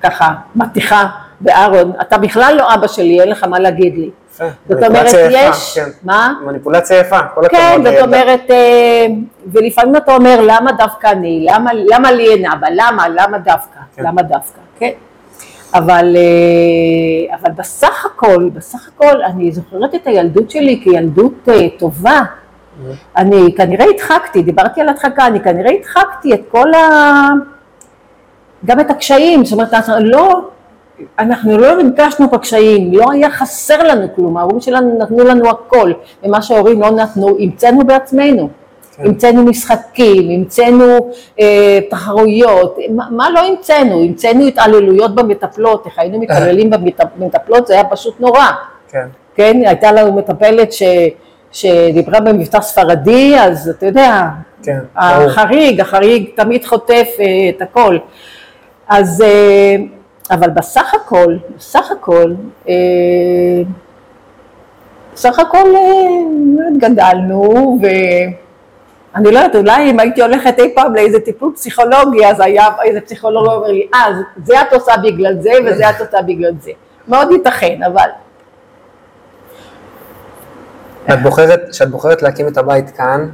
ככה 0.02 0.34
מטיחה 0.56 1.08
באהרון, 1.42 1.92
אתה 2.02 2.18
בכלל 2.18 2.56
לא 2.58 2.74
אבא 2.74 2.88
שלי, 2.88 3.22
אין 3.22 3.30
לך 3.30 3.44
מה 3.44 3.60
להגיד 3.60 3.98
לי. 3.98 4.10
יפה. 4.46 4.46
זאת 4.70 4.84
אומרת, 4.84 5.08
יפה, 5.08 5.18
יש, 5.32 5.78
כן. 5.78 5.90
מה? 6.04 6.34
מניפולציה 6.46 7.00
יפה, 7.00 7.20
כל 7.36 7.46
הכבוד. 7.46 7.62
כן, 7.62 7.76
זאת 7.78 7.86
לילדה. 7.86 8.04
אומרת, 8.06 8.52
אה, 8.52 9.06
ולפעמים 9.48 9.96
אתה 9.96 10.16
אומר, 10.16 10.40
למה 10.48 10.72
דווקא 10.72 11.08
אני? 11.08 11.46
למה, 11.50 11.72
למה 11.74 12.12
לי 12.12 12.28
אין 12.28 12.52
אבא? 12.52 12.68
למה? 12.72 13.10
למה 13.10 13.38
דווקא? 13.38 13.80
כן. 13.96 14.04
למה 14.04 14.22
דווקא? 14.22 14.60
כן. 14.80 14.92
אבל, 15.74 16.16
אה, 16.16 17.36
אבל 17.42 17.52
בסך 17.52 18.06
הכל, 18.06 18.50
בסך 18.54 18.88
הכל, 18.88 19.22
אני 19.22 19.52
זוכרת 19.52 19.96
את 19.96 20.08
הילדות 20.08 20.52
שלי 20.52 20.82
כילדות 20.84 21.50
אה, 21.50 21.68
טובה. 21.80 22.22
אני 23.18 23.56
כנראה 23.58 23.86
הדחקתי, 23.94 24.44
דיברתי 24.44 24.82
על 24.82 24.90
הדחקה, 24.90 25.28
אני 25.28 25.40
כנראה 25.40 25.72
הדחקתי 25.80 26.34
את 26.34 26.42
כל 26.52 26.74
ה... 26.74 26.80
גם 28.66 28.80
את 28.80 28.90
הקשיים, 28.90 29.46
זאת 29.46 29.54
אומרת, 29.54 29.74
לא, 30.00 30.42
אנחנו 31.20 31.58
לא 31.58 31.68
הרגשנו 31.68 32.30
בקשיים, 32.30 32.94
לא 32.94 33.06
היה 33.12 33.30
חסר 33.32 33.84
לנו 33.84 34.08
כלום, 34.16 34.38
ההורים 34.38 34.62
שלנו 34.62 34.98
נתנו 35.00 35.24
לנו 35.24 35.50
הכל, 35.50 35.92
ומה 36.24 36.42
שההורים 36.42 36.82
לא 36.82 36.92
נתנו, 36.92 37.38
המצאנו 37.40 37.84
בעצמנו. 37.88 38.50
כן. 38.98 39.06
המצאנו 39.06 39.44
משחקים, 39.44 40.30
המצאנו 40.32 41.10
אה, 41.40 41.80
תחרויות, 41.90 42.78
מה, 42.96 43.08
מה 43.12 43.30
לא 43.30 43.40
המצאנו? 43.40 44.04
המצאנו 44.04 44.48
התעללויות 44.48 45.16
במטפלות, 45.16 45.86
איך 45.86 46.00
היינו 46.00 46.20
מתעללים 46.20 46.74
במטפ- 46.74 47.18
במטפלות, 47.18 47.68
זה 47.68 47.74
היה 47.74 47.84
פשוט 47.84 48.20
נורא. 48.20 48.46
כן, 48.92 49.08
כן, 49.36 49.58
הייתה 49.66 49.92
לנו 49.92 50.14
מטפלת 50.14 50.74
ש, 50.74 50.84
שדיברה 51.52 52.20
במבטא 52.20 52.62
ספרדי, 52.62 53.36
אז 53.40 53.70
אתה 53.78 53.86
יודע, 53.86 54.28
כן. 54.64 54.80
החריג, 54.96 55.82
החריג 55.82 56.26
תמיד 56.36 56.66
חוטף 56.66 57.08
אה, 57.20 57.26
את 57.50 57.62
הכל. 57.62 57.98
אז, 58.88 59.22
אה, 59.28 59.76
אבל 60.32 60.50
בסך 60.50 60.94
הכל, 60.94 61.38
בסך 61.58 61.92
הכל, 61.92 62.34
אה, 62.70 62.74
בסך 65.14 65.40
הכל 65.40 65.76
אה, 65.76 66.78
גדלנו, 66.78 67.80
ואני 67.82 69.32
לא 69.32 69.40
יודעת, 69.40 69.56
אולי 69.56 69.92
אם 69.92 70.00
הייתי 70.00 70.22
הולכת 70.22 70.60
אי 70.60 70.76
פעם 70.76 70.96
לאיזה 70.96 71.20
טיפול 71.20 71.52
פסיכולוגי, 71.56 72.26
אז 72.26 72.40
היה 72.40 72.68
איזה 72.84 73.02
פסיכולוג 73.02 73.48
אומר 73.48 73.68
לי, 73.68 73.88
אה, 73.94 74.06
זה 74.44 74.62
את 74.62 74.74
עושה 74.74 74.92
בגלל 75.04 75.42
זה, 75.42 75.52
וזה 75.66 75.90
את 75.90 76.02
עושה 76.02 76.22
בגלל 76.22 76.54
זה. 76.62 76.72
מאוד 77.08 77.32
ייתכן, 77.32 77.84
אבל 77.84 78.10
ואת 81.08 81.22
בוחרת, 81.22 81.62
כשאת 81.72 81.90
בוחרת 81.90 82.22
להקים 82.22 82.48
את 82.48 82.58
הבית 82.58 82.90
כאן, 82.90 83.30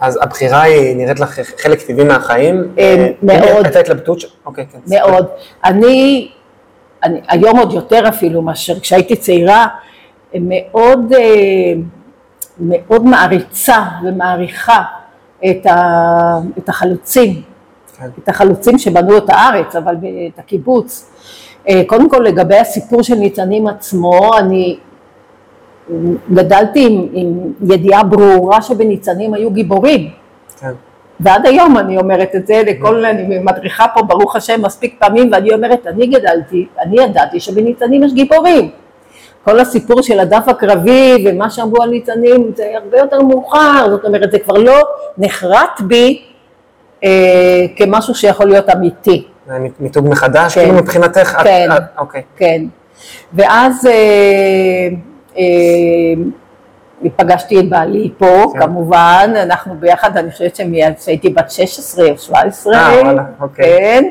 אז 0.00 0.18
הבחירה 0.22 0.62
היא 0.62 0.96
נראית 0.96 1.20
לך 1.20 1.40
חלק 1.62 1.82
טבעי 1.82 2.04
מהחיים? 2.04 2.74
אה, 2.78 3.10
מאוד. 3.22 3.64
הייתה 3.64 3.80
התלבטות? 3.80 4.18
אוקיי, 4.46 4.66
כן. 4.72 4.78
מאוד. 4.86 5.26
אני, 5.64 6.28
אני, 7.02 7.20
היום 7.28 7.58
עוד 7.58 7.72
יותר 7.72 8.08
אפילו 8.08 8.42
מאשר 8.42 8.80
כשהייתי 8.80 9.16
צעירה, 9.16 9.66
מאוד, 10.34 11.12
אה, 11.12 11.72
מאוד 12.60 13.04
מעריצה 13.04 13.82
ומעריכה 14.04 14.82
את, 15.50 15.66
ה, 15.66 16.38
את 16.58 16.68
החלוצים, 16.68 17.42
כן. 17.98 18.08
את 18.18 18.28
החלוצים 18.28 18.78
שבנו 18.78 19.16
את 19.18 19.30
הארץ, 19.30 19.76
אבל 19.76 19.94
את 20.34 20.38
הקיבוץ. 20.38 21.10
אה, 21.68 21.82
קודם 21.86 22.10
כל 22.10 22.18
לגבי 22.18 22.56
הסיפור 22.56 23.02
של 23.02 23.14
ניצנים 23.14 23.66
עצמו, 23.66 24.38
אני 24.38 24.78
גדלתי 26.34 26.86
עם, 26.86 27.06
עם 27.12 27.38
ידיעה 27.72 28.02
ברורה 28.04 28.62
שבניצנים 28.62 29.34
היו 29.34 29.50
גיבורים. 29.50 30.10
כן. 30.60 30.70
ועד 31.20 31.46
היום 31.46 31.78
אני 31.78 31.98
אומרת 31.98 32.30
את 32.36 32.46
זה 32.46 32.62
לכל, 32.66 33.04
אני 33.04 33.38
מדריכה 33.38 33.86
פה 33.94 34.02
ברוך 34.02 34.36
השם 34.36 34.62
מספיק 34.62 34.96
פעמים 34.98 35.30
ואני 35.32 35.54
אומרת, 35.54 35.86
אני 35.86 36.06
גדלתי, 36.06 36.66
אני 36.80 37.00
ידעתי 37.02 37.40
שבניצנים 37.40 38.02
יש 38.04 38.12
גיבורים. 38.12 38.70
כל 39.44 39.60
הסיפור 39.60 40.02
של 40.02 40.20
הדף 40.20 40.48
הקרבי 40.48 41.24
ומה 41.26 41.50
שאמרו 41.50 41.82
על 41.82 41.90
ניצנים 41.90 42.50
זה 42.56 42.64
הרבה 42.82 42.98
יותר 42.98 43.22
מאוחר, 43.22 43.86
זאת 43.90 44.04
אומרת 44.04 44.30
זה 44.32 44.38
כבר 44.38 44.54
לא 44.54 44.74
נחרט 45.18 45.80
בי 45.80 46.22
אה, 47.04 47.08
כמשהו 47.76 48.14
שיכול 48.14 48.46
להיות 48.46 48.70
אמיתי. 48.70 49.24
מיתוג 49.80 50.08
מחדש, 50.08 50.54
כן. 50.54 50.60
כאילו 50.64 50.74
מבחינתך, 50.78 51.36
את- 51.40 51.44
כן. 51.44 51.68
את- 51.76 51.82
אוקיי. 51.98 52.22
כן. 52.36 52.62
ואז 53.34 53.86
אה, 53.86 53.92
אה, 53.92 54.88
פגשתי 57.16 57.60
את 57.60 57.68
בעלי 57.68 58.10
פה, 58.18 58.44
כן. 58.52 58.60
כמובן, 58.60 59.32
אנחנו 59.42 59.74
ביחד, 59.80 60.16
אני 60.16 60.30
חושבת 60.30 60.60
שהייתי 61.00 61.28
בת 61.28 61.50
16 61.50 62.10
או 62.10 62.18
17, 62.18 62.74
אה, 62.74 63.02
וואלה, 63.02 63.22
אוקיי. 63.40 63.64
כן. 63.64 64.04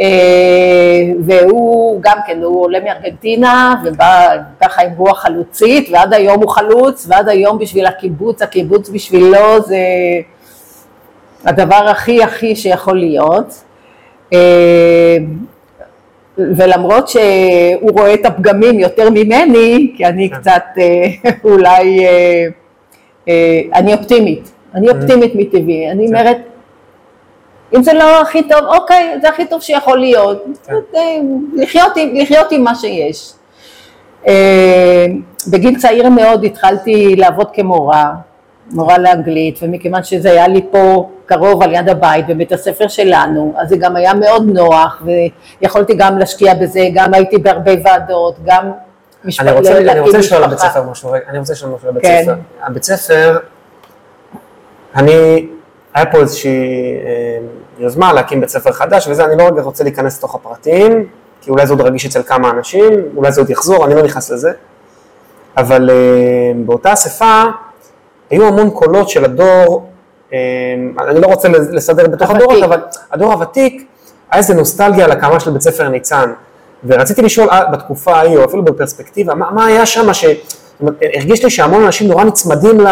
אה, 0.00 1.12
והוא 1.24 2.02
גם 2.02 2.18
כן, 2.26 2.42
הוא 2.42 2.62
עולה 2.62 2.80
מארגנטינה, 2.80 3.74
ובא 3.84 4.36
ככה 4.62 4.82
עם 4.82 4.90
רוח 4.96 5.18
חלוצית, 5.18 5.88
ועד 5.92 6.12
היום 6.12 6.42
הוא 6.42 6.50
חלוץ, 6.50 7.06
ועד 7.10 7.28
היום 7.28 7.58
בשביל 7.58 7.86
הקיבוץ, 7.86 8.42
הקיבוץ 8.42 8.90
בשבילו 8.90 9.60
זה 9.60 9.78
הדבר 11.44 11.88
הכי 11.88 12.22
הכי 12.22 12.56
שיכול 12.56 12.98
להיות. 12.98 13.64
ולמרות 16.56 17.08
שהוא 17.08 17.90
רואה 17.92 18.14
את 18.14 18.26
הפגמים 18.26 18.78
יותר 18.80 19.10
ממני, 19.10 19.92
כי 19.96 20.06
אני 20.06 20.28
קצת 20.28 20.62
אה, 20.78 21.06
אולי, 21.50 22.06
אה, 22.06 22.44
אה, 23.28 23.60
אני 23.74 23.94
אופטימית, 23.94 24.50
אני 24.74 24.88
אופטימית 24.90 25.34
מטבעי, 25.34 25.90
אני 25.90 26.06
אומרת, 26.06 26.36
אם 27.76 27.82
זה 27.82 27.92
לא 27.92 28.20
הכי 28.20 28.42
טוב, 28.42 28.58
אוקיי, 28.74 29.18
זה 29.22 29.28
הכי 29.28 29.46
טוב 29.46 29.60
שיכול 29.62 29.98
להיות, 29.98 30.44
כן. 30.66 30.74
אה, 30.96 31.00
לחיות, 31.56 31.92
עם- 31.96 32.14
לחיות 32.14 32.52
עם 32.52 32.64
מה 32.64 32.74
שיש. 32.74 33.32
אה, 34.28 35.06
בגיל 35.50 35.78
צעיר 35.78 36.08
מאוד 36.08 36.44
התחלתי 36.44 37.16
לעבוד 37.16 37.46
כמורה, 37.52 38.12
מורה 38.72 38.98
לאנגלית, 38.98 39.58
ומכיוון 39.62 40.02
שזה 40.04 40.30
היה 40.30 40.48
לי 40.48 40.60
פה 40.70 41.08
קרוב 41.28 41.62
על 41.62 41.72
יד 41.72 41.88
הבית, 41.88 42.26
בבית 42.26 42.52
הספר 42.52 42.88
שלנו, 42.88 43.54
אז 43.58 43.68
זה 43.68 43.76
גם 43.76 43.96
היה 43.96 44.14
מאוד 44.14 44.46
נוח, 44.46 45.02
ויכולתי 45.60 45.94
גם 45.94 46.18
להשקיע 46.18 46.54
בזה, 46.54 46.80
גם 46.94 47.14
הייתי 47.14 47.38
בהרבה 47.38 47.72
ועדות, 47.84 48.34
גם 48.44 48.70
משפ... 49.24 49.40
אני 49.40 49.52
רוצה, 49.52 49.78
אני 49.78 49.84
להקים 49.84 50.02
רוצה 50.02 50.18
לשאול 50.18 50.42
על 50.44 50.50
בית. 50.50 50.58
ספר 50.58 50.82
משהו, 50.82 51.10
רגע, 51.10 51.24
אני 51.28 51.38
רוצה 51.38 51.52
לשאול 51.52 51.72
משהו 51.74 51.88
על 51.88 51.94
בית 51.94 52.02
כן. 52.02 52.22
ספר. 52.24 52.34
הבית 52.62 52.82
ספר, 52.82 53.38
אני, 54.94 55.46
היה 55.94 56.06
פה 56.06 56.18
איזושהי 56.18 56.50
אה, 57.06 57.38
יוזמה 57.78 58.12
להקים 58.12 58.40
בית 58.40 58.50
ספר 58.50 58.72
חדש 58.72 59.08
וזה, 59.08 59.24
אני 59.24 59.36
לא 59.38 59.44
רגע 59.44 59.62
רוצה 59.62 59.84
להיכנס 59.84 60.18
לתוך 60.18 60.34
הפרטים, 60.34 61.06
כי 61.40 61.50
אולי 61.50 61.66
זה 61.66 61.72
עוד 61.72 61.80
רגיש 61.80 62.06
אצל 62.06 62.22
כמה 62.22 62.50
אנשים, 62.50 62.92
אולי 63.16 63.32
זה 63.32 63.40
עוד 63.40 63.50
יחזור, 63.50 63.86
אני 63.86 63.94
לא 63.94 64.02
נכנס 64.02 64.30
לזה, 64.30 64.52
אבל 65.56 65.90
אה, 65.90 66.52
באותה 66.66 66.92
אספה 66.92 67.42
היו 68.30 68.48
המון 68.48 68.70
קולות 68.70 69.08
של 69.08 69.24
הדור, 69.24 69.88
אני 70.32 71.20
לא 71.20 71.26
רוצה 71.26 71.48
לסדר 71.48 72.06
בתוך. 72.08 72.30
הדורות, 72.30 72.62
אבל 72.62 72.80
הדור 73.12 73.32
הוותיק, 73.32 73.86
היה 74.30 74.38
איזה 74.38 74.54
נוסטלגיה 74.54 75.04
על 75.04 75.10
הקמה 75.12 75.40
של 75.40 75.50
בית 75.50 75.62
ספר 75.62 75.88
ניצן, 75.88 76.32
ורציתי 76.84 77.22
לשאול 77.22 77.48
אה, 77.50 77.64
בתקופה 77.72 78.12
ההיא, 78.16 78.36
או 78.38 78.44
אפילו 78.44 78.64
בפרספקטיבה, 78.64 79.34
מה, 79.34 79.50
מה 79.50 79.66
היה 79.66 79.86
שם 79.86 80.14
ש... 80.14 80.24
הרגיש 81.14 81.44
לי 81.44 81.50
שהמון 81.50 81.84
אנשים 81.84 82.08
נורא 82.08 82.24
נצמדים 82.24 82.80
ל... 82.80 82.86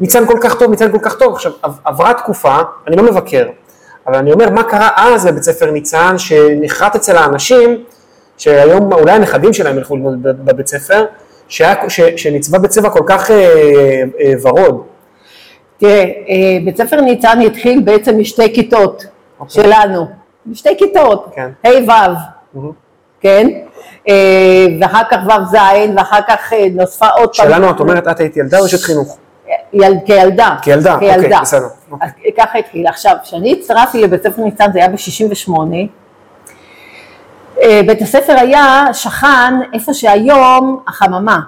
ניצן 0.00 0.26
כל 0.26 0.38
כך 0.40 0.54
טוב, 0.58 0.70
ניצן 0.70 0.92
כל 0.92 0.98
כך 1.02 1.14
טוב. 1.14 1.34
עכשיו, 1.34 1.52
עב- 1.62 1.78
עברה 1.84 2.14
תקופה, 2.14 2.56
אני 2.86 2.96
לא 2.96 3.02
מבקר, 3.02 3.46
אבל 4.06 4.16
אני 4.16 4.32
אומר, 4.32 4.50
מה 4.50 4.62
קרה 4.62 4.88
אז 4.96 5.26
בבית 5.26 5.42
ספר 5.42 5.70
ניצן, 5.70 6.18
שנחרט 6.18 6.94
אצל 6.94 7.16
האנשים, 7.16 7.84
שהיום 8.38 8.92
אולי 8.92 9.12
הנכדים 9.12 9.52
שלהם 9.52 9.76
ילכו 9.78 9.96
ללמוד 9.96 10.22
בב- 10.22 10.44
בבית 10.44 10.66
ספר, 10.66 11.04
שהיה, 11.48 11.74
ש, 11.88 12.00
שנצבע 12.00 12.58
בצבע 12.58 12.90
כל 12.90 13.04
כך 13.06 13.30
אה, 13.30 13.36
אה, 14.20 14.32
ורוד. 14.42 14.82
תראה, 15.82 16.02
אה, 16.02 16.58
בית 16.64 16.76
ספר 16.76 17.00
ניצן 17.00 17.40
התחיל 17.40 17.82
בעצם 17.84 18.18
משתי 18.18 18.54
כיתות 18.54 19.04
אוקיי. 19.40 19.62
שלנו, 19.62 20.06
משתי 20.46 20.78
כיתות, 20.78 21.26
כן. 21.34 21.50
ה' 21.64 22.58
ו', 22.58 22.72
כן? 23.20 23.48
אה, 24.08 24.66
ואחר 24.80 25.02
כך 25.10 25.18
ו' 25.26 25.44
ז', 25.50 25.56
ואחר 25.96 26.20
כך 26.28 26.52
אה, 26.52 26.66
נוספה 26.74 27.08
עוד 27.08 27.36
פעם. 27.36 27.46
שלנו, 27.46 27.70
את 27.70 27.80
אומרת, 27.80 28.08
את 28.08 28.20
היית 28.20 28.36
ילדה 28.36 28.58
או 28.58 28.66
אשת 28.66 28.80
חינוך? 28.80 29.18
יל, 29.72 29.94
כילדה. 30.06 30.56
כילדה, 30.62 30.94
אוקיי, 30.94 31.30
בסדר, 31.40 31.66
אוקיי. 31.90 32.08
אז 32.08 32.12
ככה 32.38 32.58
התחיל. 32.58 32.86
עכשיו, 32.86 33.16
כשאני 33.22 33.52
הצטרפתי 33.52 34.02
לבית 34.02 34.22
ספר 34.22 34.42
ניצן, 34.42 34.72
זה 34.72 34.78
היה 34.78 34.88
ב-68, 34.88 35.50
בית 37.86 38.02
הספר 38.02 38.32
היה, 38.32 38.84
שכן 38.92 39.54
איפה 39.72 39.94
שהיום 39.94 40.82
החממה. 40.88 41.40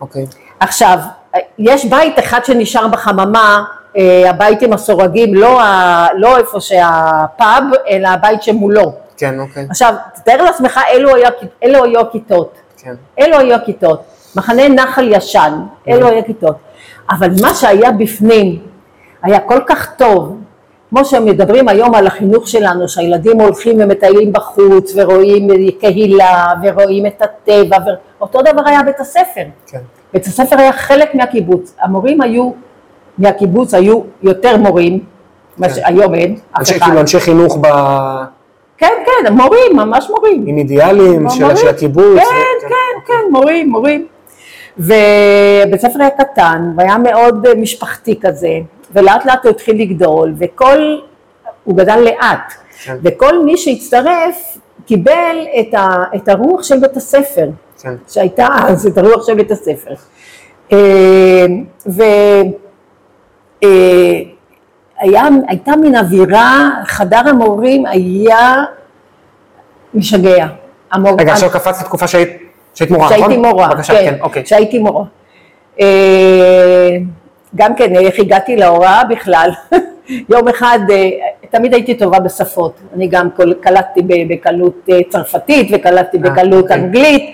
אוקיי. 0.00 0.26
עכשיו, 0.60 0.98
יש 1.58 1.84
בית 1.84 2.18
אחד 2.18 2.44
שנשאר 2.44 2.88
בחממה, 2.88 3.64
אה, 3.96 4.30
הבית 4.30 4.62
עם 4.62 4.72
הסורגים, 4.72 5.34
לא, 5.34 5.62
ה, 5.62 6.08
לא 6.14 6.38
איפה 6.38 6.60
שהפאב, 6.60 7.64
אלא 7.88 8.08
הבית 8.08 8.42
שמולו. 8.42 8.92
כן, 9.16 9.40
אוקיי. 9.40 9.66
עכשיו, 9.70 9.94
תתאר 10.14 10.42
לעצמך, 10.42 10.80
אלו 10.90 11.14
היו, 11.14 11.28
אלו 11.64 11.84
היו 11.84 12.00
הכיתות. 12.00 12.54
כן. 12.76 12.94
אלו 13.18 13.38
היו 13.38 13.54
הכיתות. 13.54 14.02
מחנה 14.36 14.68
נחל 14.68 15.12
ישן, 15.12 15.52
אלו 15.88 16.08
היו 16.08 16.18
הכיתות. 16.18 16.56
אבל 17.10 17.30
מה 17.42 17.54
שהיה 17.54 17.90
בפנים 17.90 18.58
היה 19.22 19.40
כל 19.40 19.60
כך 19.66 19.94
טוב, 19.96 20.36
כמו 20.90 21.04
שמדברים 21.04 21.68
היום 21.68 21.94
על 21.94 22.06
החינוך 22.06 22.48
שלנו, 22.48 22.88
שהילדים 22.88 23.40
הולכים 23.40 23.76
ומטיילים 23.80 24.32
בחוץ 24.32 24.92
ורואים 24.96 25.48
קהילה 25.80 26.46
ורואים 26.62 27.06
את 27.06 27.22
הטבע, 27.22 27.76
אותו 28.20 28.42
דבר 28.42 28.62
היה 28.66 28.82
בית 28.82 29.00
הספר. 29.00 29.44
כן. 29.66 29.78
בית 30.12 30.26
הספר 30.26 30.58
היה 30.58 30.72
חלק 30.72 31.14
מהקיבוץ. 31.14 31.74
המורים 31.80 32.20
היו, 32.20 32.50
מהקיבוץ 33.18 33.74
היו 33.74 34.00
יותר 34.22 34.56
מורים, 34.56 34.98
כן. 35.62 35.68
שהיום 35.74 36.14
אין, 36.14 36.36
אף 36.52 36.62
אחד. 36.62 36.78
כאילו 36.86 37.00
אנשי 37.00 37.20
חינוך 37.20 37.58
ב... 37.60 37.66
כן, 38.78 38.92
כן, 39.06 39.32
מורים, 39.32 39.76
ממש 39.76 40.10
מורים. 40.10 40.44
עם 40.46 40.58
אידיאלים 40.58 41.30
של, 41.30 41.42
מורים. 41.42 41.56
של 41.56 41.68
הקיבוץ. 41.68 42.18
כן, 42.18 42.66
ו- 42.66 42.68
כן, 42.68 43.06
כן, 43.06 43.32
מורים, 43.32 43.70
מורים. 43.70 44.06
ובית 44.78 45.80
ספר 45.80 46.00
היה 46.00 46.10
קטן, 46.10 46.72
והיה 46.76 46.98
מאוד 46.98 47.54
משפחתי 47.56 48.20
כזה, 48.20 48.48
ולאט 48.94 49.26
לאט 49.26 49.44
הוא 49.44 49.50
התחיל 49.50 49.80
לגדול, 49.82 50.34
וכל, 50.38 50.98
הוא 51.64 51.76
גדל 51.76 51.96
לאט, 51.96 52.52
כן. 52.84 52.96
וכל 53.02 53.44
מי 53.44 53.56
שהצטרף 53.56 54.58
קיבל 54.86 55.36
את, 55.60 55.74
ה, 55.74 56.04
את 56.16 56.28
הרוח 56.28 56.62
של 56.62 56.78
בית 56.78 56.96
הספר, 56.96 57.48
כן. 57.82 57.94
שהייתה 58.08 58.46
אז, 58.62 58.86
את 58.86 58.98
הרוח 58.98 59.26
של 59.26 59.34
בית 59.34 59.50
הספר. 59.50 59.94
אה, 60.72 61.46
והייתה 65.02 65.76
מין 65.80 65.96
אווירה, 65.96 66.70
חדר 66.84 67.22
המורים 67.28 67.86
היה 67.86 68.64
משגע. 69.94 70.46
המור... 70.92 71.16
רגע, 71.20 71.32
עכשיו 71.32 71.50
קפצת 71.50 71.84
תקופה 71.84 72.06
שהיית, 72.06 72.28
שהיית 72.74 72.90
מורה, 72.90 73.06
נכון? 73.06 73.18
שהייתי 73.18 73.36
מורה, 73.36 73.68
בבקשה, 73.68 73.92
כן, 73.92 74.16
אוקיי. 74.20 74.46
שהייתי 74.46 74.78
מורה. 74.78 75.04
גם 77.56 77.74
כן, 77.74 77.96
איך 77.96 78.18
הגעתי 78.18 78.56
להוראה 78.56 79.04
בכלל. 79.04 79.50
יום 80.32 80.48
אחד, 80.48 80.78
אה, 80.90 81.10
תמיד 81.50 81.74
הייתי 81.74 81.94
טובה 81.94 82.20
בשפות. 82.20 82.80
אני 82.94 83.08
גם 83.08 83.28
קלטתי 83.60 84.00
בקלות 84.28 84.88
אה, 84.90 84.98
צרפתית 85.08 85.68
וקלטתי 85.72 86.16
אה, 86.16 86.22
בקלות 86.22 86.62
אוקיי. 86.62 86.76
אנגלית, 86.76 87.30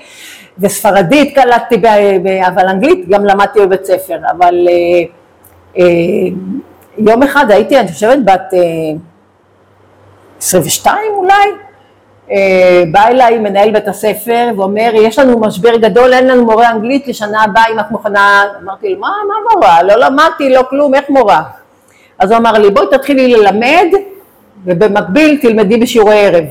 וספרדית 0.59 1.35
קלטתי, 1.35 1.83
אבל 2.46 2.68
אנגלית 2.68 3.09
גם 3.09 3.24
למדתי 3.24 3.61
בבית 3.61 3.85
ספר. 3.85 4.18
אבל 4.31 4.68
יום 6.98 7.22
אחד 7.22 7.50
הייתי, 7.50 7.81
אני 7.81 7.88
חושבת, 7.88 8.18
בת 8.24 8.55
אה, 8.55 8.59
22 10.38 10.96
אולי, 11.16 11.35
בא 12.91 13.07
אליי 13.09 13.39
מנהל 13.39 13.71
בית 13.71 13.89
הספר 13.89 14.49
ואומר, 14.57 14.91
יש 14.95 15.19
לנו 15.19 15.41
משבר 15.41 15.77
גדול, 15.77 16.12
אין 16.12 16.27
לנו 16.27 16.45
מורה 16.45 16.71
אנגלית 16.71 17.09
לשנה 17.09 17.45
הבאה, 17.45 17.62
אם 17.73 17.81
את 17.81 17.91
מוכנה, 17.91 18.45
אמרתי 18.62 18.95
לו, 18.95 19.01
מה, 19.01 19.09
מה 19.29 19.35
מורה? 19.55 19.83
לא 19.83 19.95
למדתי, 19.95 20.51
לא 20.51 20.62
כלום, 20.71 20.95
איך 20.95 21.11
מורה? 21.11 21.43
אז 22.19 22.31
הוא 22.31 22.39
אמר 22.39 22.53
לי, 22.53 22.71
בואי 22.71 22.87
תתחילי 22.91 23.35
ללמד, 23.35 23.87
ובמקביל 24.65 25.39
תלמדי 25.43 25.77
בשיעורי 25.77 26.27
ערב. 26.27 26.45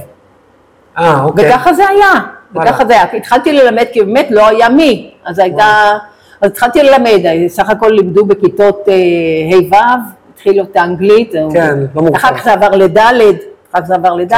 אה, 0.98 1.24
אוקיי. 1.24 1.50
וככה 1.50 1.74
זה 1.74 1.90
היה, 1.90 2.12
וואלה. 2.54 2.70
וככה 2.70 2.86
זה 2.86 2.94
היה. 2.94 3.04
התחלתי 3.14 3.54
ללמד 3.54 3.86
כי 3.94 4.04
באמת 4.04 4.28
לא 4.30 4.48
היה 4.48 4.70
מי, 4.70 5.12
אז 5.26 5.40
הייתה, 5.40 5.98
אז 6.42 6.52
התחלתי 6.52 6.84
ללמד, 6.84 7.20
סך 7.48 7.70
הכל 7.70 7.90
לימדו 7.90 8.26
בכיתות 8.26 8.90
אה, 8.90 9.58
ה' 9.58 9.76
ו', 9.76 10.00
התחילו 10.34 10.64
את 10.64 10.76
האנגלית, 10.76 11.34
כן, 11.54 11.80
לא 11.96 12.02
מורכב. 12.02 12.16
אחר 12.16 12.36
כך 12.38 12.44
זה 12.44 12.54
עבר 12.54 12.70
לד', 12.70 12.98
אחר 12.98 13.82
כך 13.82 13.86
זה 13.86 13.96
עבר 13.96 14.14
לד', 14.14 14.34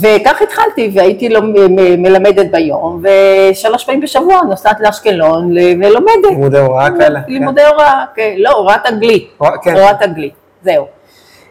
וכך 0.00 0.42
התחלתי, 0.42 0.90
והייתי 0.94 1.28
מלמדת 1.98 2.50
ביום, 2.50 3.02
ושלוש 3.02 3.84
פעמים 3.84 4.00
בשבוע 4.00 4.40
נוסעת 4.48 4.80
לאשקלון 4.80 5.52
ולומדת. 5.56 6.30
לימודי 6.30 6.58
הוראה 6.58 6.88
כאלה. 6.98 7.20
כן. 7.20 7.32
לימודי 7.32 7.64
הוראה, 7.64 8.04
כן, 8.14 8.34
לא, 8.38 8.50
הוראת 8.50 8.86
אנגלית, 8.86 9.38
כן. 9.62 9.76
הוראת 9.76 10.02
אנגלית. 10.02 10.34
זהו. 10.64 10.86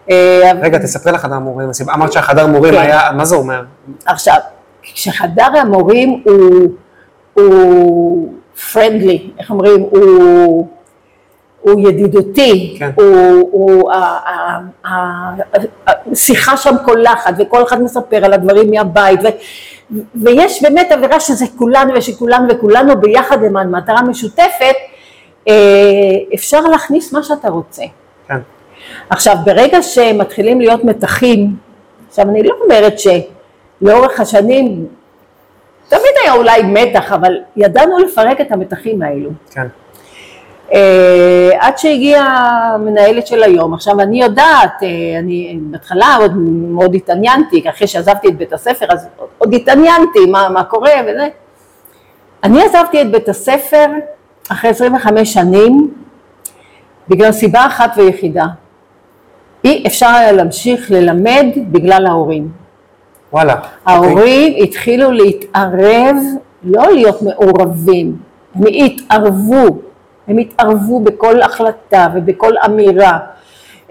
אה, 0.10 0.51
רגע, 0.62 0.77
תספרי 0.77 1.12
לחדר 1.12 1.39
מורים, 1.39 1.69
אמרת 1.93 2.12
שהחדר 2.13 2.47
מורים 2.47 2.73
כן. 2.73 2.80
היה, 2.80 3.12
מה 3.12 3.25
זה 3.25 3.36
אומר? 3.36 3.63
עכשיו, 4.06 4.38
כשחדר 4.82 5.47
המורים 5.62 6.23
הוא 7.34 8.34
פרנדלי, 8.73 9.30
איך 9.39 9.49
אומרים, 9.49 9.80
הוא, 9.91 10.67
הוא 11.62 11.89
ידידותי, 11.89 12.76
כן. 12.80 12.89
הוא, 12.95 13.91
השיחה 16.12 16.58
שם 16.58 16.76
קולחת 16.86 17.34
וכל 17.38 17.63
אחד 17.63 17.82
מספר 17.82 18.26
על 18.26 18.34
הדברים 18.34 18.71
מהבית 18.71 19.19
ו, 19.24 19.28
ויש 20.15 20.63
באמת 20.63 20.91
אווירה 20.91 21.19
שזה 21.19 21.45
כולנו 21.58 21.93
ושכולנו 21.95 22.47
וכולנו 22.50 23.02
ביחד 23.02 23.43
למען 23.43 23.76
מטרה 23.76 24.02
משותפת, 24.02 24.76
אה, 25.47 25.54
אפשר 26.36 26.62
להכניס 26.62 27.13
מה 27.13 27.24
שאתה 27.24 27.50
רוצה. 27.50 27.84
כן, 28.28 28.39
עכשיו, 29.10 29.36
ברגע 29.45 29.82
שמתחילים 29.82 30.62
להיות 30.62 30.84
מתחים, 30.84 31.56
עכשיו 32.10 32.30
אני 32.30 32.43
לא 32.43 32.56
אומרת 32.63 32.93
שלאורך 33.00 34.19
השנים, 34.19 34.86
תמיד 35.89 36.13
היה 36.24 36.34
אולי 36.34 36.62
מתח, 36.63 37.12
אבל 37.12 37.38
ידענו 37.56 37.97
לפרק 37.97 38.41
את 38.41 38.52
המתחים 38.52 39.02
האלו. 39.02 39.30
כן, 39.52 39.67
עד 41.60 41.77
שהגיעה 41.77 42.25
המנהלת 42.75 43.27
של 43.27 43.43
היום, 43.43 43.73
עכשיו 43.73 43.99
אני 43.99 44.21
יודעת, 44.21 44.84
אה, 44.84 45.19
אני 45.19 45.57
בהתחלה 45.62 46.15
עוד 46.19 46.38
מאוד 46.71 46.95
התעניינתי, 46.95 47.63
אחרי 47.69 47.88
שעזבתי 47.88 48.27
את 48.27 48.38
בית 48.38 48.53
הספר 48.53 48.86
אז 48.89 49.07
עוד 49.38 49.53
התעניינתי 49.53 50.25
מה, 50.31 50.49
מה 50.49 50.63
קורה 50.63 50.91
וזה. 51.03 51.27
אני 52.43 52.63
עזבתי 52.63 53.01
את 53.01 53.12
בית 53.12 53.29
הספר 53.29 53.86
אחרי 54.49 54.69
25 54.69 55.34
שנים 55.34 55.93
בגלל 57.10 57.31
סיבה 57.31 57.65
אחת 57.65 57.91
ויחידה. 57.97 58.45
אי 59.63 59.84
אפשר 59.88 60.07
היה 60.07 60.31
להמשיך 60.31 60.91
ללמד 60.91 61.45
בגלל 61.71 62.05
ההורים. 62.05 62.49
וואלה. 63.34 63.53
אוקיי. 63.53 63.69
ההורים 63.86 64.63
התחילו 64.63 65.12
להתערב, 65.12 66.15
לא 66.63 66.91
להיות 66.91 67.21
מעורבים, 67.21 68.15
הם 68.55 68.63
התערבו, 68.67 69.81
הם 70.32 70.38
התערבו 70.38 71.00
בכל 71.00 71.41
החלטה 71.41 72.08
ובכל 72.15 72.54
אמירה. 72.65 73.20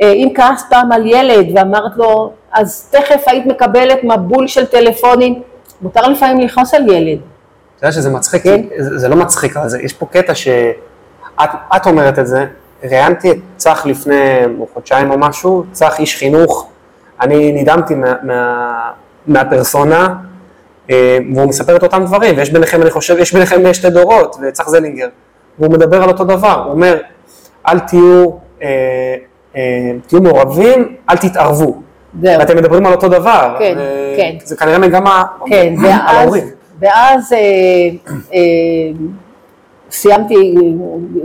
אה, 0.03 0.13
אם 0.13 0.29
כעסת 0.35 0.67
פעם 0.71 0.93
על 0.93 1.07
ילד 1.07 1.47
ואמרת 1.55 1.97
לו, 1.97 2.33
אז 2.53 2.89
תכף 2.91 3.23
היית 3.27 3.47
מקבלת 3.47 4.05
מבול 4.05 4.47
של 4.47 4.67
טלפונים, 4.67 5.43
מותר 5.83 6.09
לפעמים 6.09 6.41
לכעוס 6.41 6.75
על 6.75 6.89
ילד. 6.89 7.19
אתה 7.77 7.87
יודע 7.87 7.93
שזה 7.93 8.11
מצחיק, 8.11 8.43
כן. 8.43 8.63
זה, 8.79 8.99
זה 8.99 9.09
לא 9.09 9.17
מצחיק, 9.17 9.55
זה, 9.67 9.83
יש 9.83 9.93
פה 9.93 10.07
קטע 10.07 10.35
שאת 10.35 11.51
את 11.77 11.87
אומרת 11.87 12.19
את 12.19 12.27
זה, 12.27 12.47
ראיינתי 12.85 13.31
את 13.31 13.37
צח 13.57 13.87
לפני 13.87 14.41
חודשיים 14.75 15.11
או 15.11 15.19
משהו, 15.19 15.65
צח 15.73 15.99
איש 15.99 16.17
חינוך, 16.17 16.69
אני 17.21 17.63
נדהמתי 17.63 17.95
מה, 17.95 18.15
מה, 18.23 18.91
מהפרסונה, 19.27 20.15
אה, 20.91 21.19
והוא 21.35 21.49
מספר 21.49 21.77
את 21.77 21.83
אותם 21.83 22.05
דברים, 22.05 22.37
ויש 22.37 22.51
ביניכם, 22.51 22.83
אני 22.83 22.91
חושב, 22.91 23.17
יש 23.19 23.33
ביניכם 23.33 23.75
שתי 23.75 23.91
דורות, 23.91 24.37
וצח 24.43 24.69
זלינגר, 24.69 25.09
והוא 25.59 25.73
מדבר 25.73 26.03
על 26.03 26.09
אותו 26.09 26.25
דבר, 26.25 26.63
הוא 26.65 26.73
אומר, 26.73 26.97
אל 27.69 27.79
תהיו, 27.79 28.31
אה, 28.63 28.69
אה, 29.57 29.91
תהיו 30.07 30.23
מעורבים, 30.23 30.97
אל 31.11 31.17
תתערבו. 31.17 31.81
זהו. 32.23 32.39
ואתם 32.39 32.57
מדברים 32.57 32.87
על 32.87 32.93
אותו 32.93 33.09
דבר, 33.09 33.57
כן, 33.59 33.75
ו- 33.79 34.15
כן. 34.17 34.37
זה 34.45 34.57
כנראה 34.57 34.79
מגמה 34.79 35.25
כן, 35.47 35.75
על 35.79 35.87
ואז, 35.87 36.17
ההורים. 36.17 36.45
ואז 36.81 37.33
אה, 37.33 37.39
אה, 38.35 38.41
סיימתי, 39.91 40.55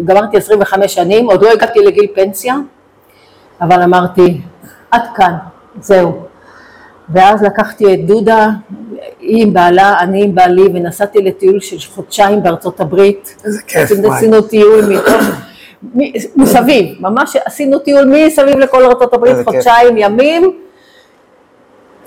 גמרתי 0.05 0.37
25 0.37 0.93
שנים, 0.93 1.25
עוד 1.29 1.43
לא 1.43 1.51
הגעתי 1.51 1.79
לגיל 1.79 2.07
פנסיה, 2.15 2.55
אבל 3.61 3.81
אמרתי, 3.81 4.41
עד 4.91 5.01
כאן, 5.15 5.33
זהו. 5.81 6.25
ואז 7.09 7.43
לקחתי 7.43 7.93
את 7.93 8.05
דודה, 8.05 8.49
היא 9.19 9.43
עם 9.43 9.53
בעלה, 9.53 9.99
אני 9.99 10.23
עם 10.23 10.35
בעלי, 10.35 10.67
ונסעתי 10.73 11.21
לטיול 11.21 11.59
של 11.59 11.91
חודשיים 11.91 12.43
בארצות 12.43 12.79
הברית. 12.79 13.35
איזה 13.45 13.61
כיף, 13.67 13.91
וואי. 13.91 14.17
עשינו 14.17 14.41
טיול 14.41 14.85
מתוך, 14.85 15.23
מסביב, 16.35 16.95
ממש 16.99 17.35
עשינו 17.45 17.79
טיול 17.79 18.05
מסביב 18.05 18.57
לכל 18.57 18.85
ארצות 18.85 19.13
הברית. 19.13 19.35
חודשיים 19.45 19.97
ימים, 19.97 20.51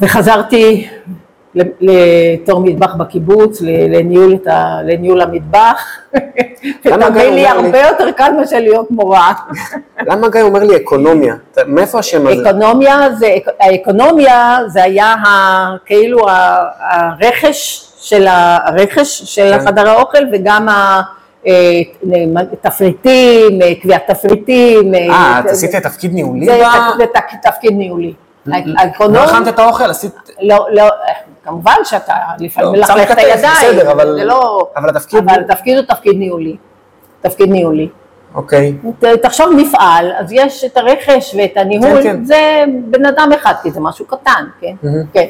וחזרתי 0.00 0.88
לתור 1.54 2.61
מטבח 2.61 2.94
בקיבוץ, 2.94 3.61
לניהול, 3.62 4.37
ה, 4.46 4.82
לניהול 4.82 5.20
המטבח. 5.20 5.82
ותאמין 6.85 7.35
לי, 7.35 7.47
הרבה 7.47 7.81
יותר 7.81 8.11
קל 8.11 8.33
מאשר 8.40 8.59
להיות 8.59 8.90
מורה. 8.90 9.33
למה 10.07 10.29
גיא 10.29 10.42
אומר 10.42 10.61
לי 10.64 10.77
אקונומיה? 10.77 11.35
מאיפה 11.66 11.99
השם 11.99 12.27
הזה? 12.27 12.51
אקונומיה 12.51 13.11
זה, 13.18 13.35
האקונומיה 13.61 14.59
זה 14.66 14.83
היה 14.83 15.07
ה, 15.07 15.29
כאילו 15.87 16.29
ה- 16.29 16.64
הרכש 16.90 17.85
של, 18.01 18.27
ה- 18.27 18.59
הרכש 18.68 19.23
של 19.23 19.53
כן. 19.59 19.64
חדר 19.66 19.88
האוכל 19.88 20.18
וגם 20.33 20.68
התפריטים, 22.37 23.59
קביעת 23.83 24.11
תפריטים. 24.11 24.94
אה, 24.94 25.40
את 25.40 25.47
עשית 25.47 25.77
תפקיד 25.77 26.14
ניהולי? 26.14 26.47
זה 26.47 27.05
תפקיד 27.42 27.73
ניהולי. 27.73 28.14
לא 29.01 29.25
הכנת 29.25 29.49
את 29.49 29.59
האוכל, 29.59 29.90
עשית... 29.90 30.12
לא, 30.42 30.66
לא, 30.73 30.85
כמובן 31.48 31.74
שאתה 31.84 32.14
לפעמים 32.40 32.74
לא, 32.74 32.78
מלכלך 32.80 33.11
את 33.11 33.18
הידיים, 33.18 33.76
בסדר, 33.76 33.92
אבל- 33.92 34.14
זה 34.18 34.24
לא, 34.24 34.68
אבל 34.76 34.88
התפקיד 34.90 35.18
אבל 35.30 35.40
התפקיד 35.50 35.76
הוא 35.78 35.87
תפקיד 35.87 36.16
ניהולי, 36.16 36.56
תפקיד 37.20 37.50
ניהולי. 37.50 37.88
אוקיי. 38.34 38.74
ת- 38.98 39.04
תחשוב 39.04 39.46
מפעל, 39.56 40.12
אז 40.18 40.32
יש 40.32 40.64
את 40.64 40.76
הרכש 40.76 41.34
ואת 41.38 41.52
הניהול, 41.56 42.02
כן, 42.02 42.16
כן. 42.16 42.24
זה 42.24 42.37
בן 42.84 43.06
אדם 43.06 43.30
אחד, 43.37 43.54
כי 43.62 43.70
זה 43.70 43.80
משהו 43.80 44.04
קטן, 44.06 44.44
כן? 44.61 44.72
מהמם. 44.82 45.04
כן. 45.12 45.26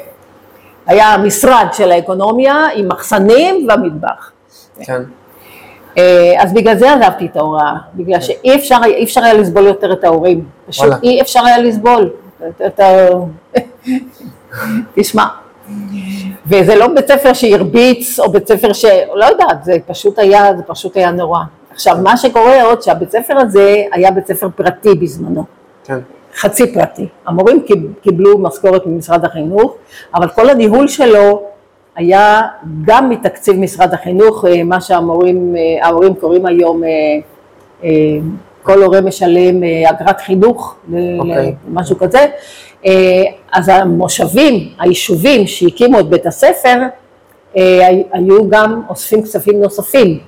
היה 0.87 1.16
משרד 1.18 1.66
של 1.72 1.90
האקונומיה 1.92 2.66
עם 2.74 2.88
מחסנים 2.88 3.66
והמטבח. 3.68 4.31
כן. 4.81 5.02
אה, 5.98 6.35
אז 6.38 6.52
בגלל 6.52 6.76
זה 6.76 6.92
עזבתי 6.92 7.26
את 7.26 7.37
ההוראה, 7.37 7.72
בגלל 7.94 8.20
שאי 8.20 8.54
אפשר, 8.54 8.76
אי 8.85 9.04
אפשר 9.04 9.24
היה 9.24 9.35
לסבול 9.35 9.66
יותר 9.66 9.92
את 9.92 10.04
ההורים, 10.04 10.44
פשוט. 10.68 10.92
אי 11.02 11.20
אפשר 11.22 11.40
היה 11.46 11.59
לסבול. 11.59 12.11
תשמע, 14.94 15.24
וזה 16.49 16.75
לא 16.77 16.87
בית 16.87 17.09
ספר 17.09 17.33
שהרביץ, 17.33 18.21
או 18.21 18.31
בית 18.33 18.49
ספר 18.49 18.73
ש... 18.73 18.85
לא 19.15 19.25
יודעת, 19.25 19.65
זה 19.65 19.77
פשוט 19.87 20.19
היה, 20.19 20.57
זה 20.57 20.63
פשוט 20.63 20.97
היה 20.97 21.11
נורא. 21.11 21.41
עכשיו, 21.73 21.97
מה 22.03 22.17
שקורה 22.17 22.63
עוד, 22.63 22.83
שהבית 22.83 23.11
ספר 23.11 23.39
הזה 23.39 23.83
היה 23.93 24.11
בית 24.11 24.27
ספר 24.27 24.49
פרטי 24.57 24.95
בזמנו. 24.95 25.45
כן. 25.85 25.99
חצי 26.37 26.75
פרטי. 26.75 27.07
המורים 27.27 27.63
קיב- 27.63 27.93
קיבלו 28.03 28.39
משכורת 28.39 28.87
ממשרד 28.87 29.25
החינוך, 29.25 29.75
אבל 30.15 30.29
כל 30.29 30.51
הניהול 30.51 30.89
שלו 30.89 31.43
היה 31.97 32.43
גם 32.85 33.11
מתקציב 33.11 33.57
משרד 33.57 33.95
החינוך, 33.95 34.45
אה, 34.45 34.63
מה 34.65 34.81
שהמורים, 34.81 35.55
אה, 35.57 35.87
ההורים 35.87 36.15
קוראים 36.15 36.47
היום, 36.47 36.83
אה, 37.85 37.89
כל 38.63 38.83
הורה 38.83 39.01
משלם 39.01 39.61
אגרת 39.91 40.21
חינוך, 40.21 40.75
ל- 40.93 41.19
אוקיי. 41.21 41.55
משהו 41.73 41.99
כזה. 41.99 42.27
אה, 42.87 43.23
אז 43.53 43.69
המושבים, 43.69 44.69
היישובים 44.79 45.47
שהקימו 45.47 46.01
את 46.01 46.09
בית 46.09 46.27
הספר, 46.27 46.79
אה, 47.57 47.88
היו 48.12 48.49
גם 48.49 48.83
אוספים 48.88 49.23
כספים 49.23 49.61
נוספים. 49.62 50.19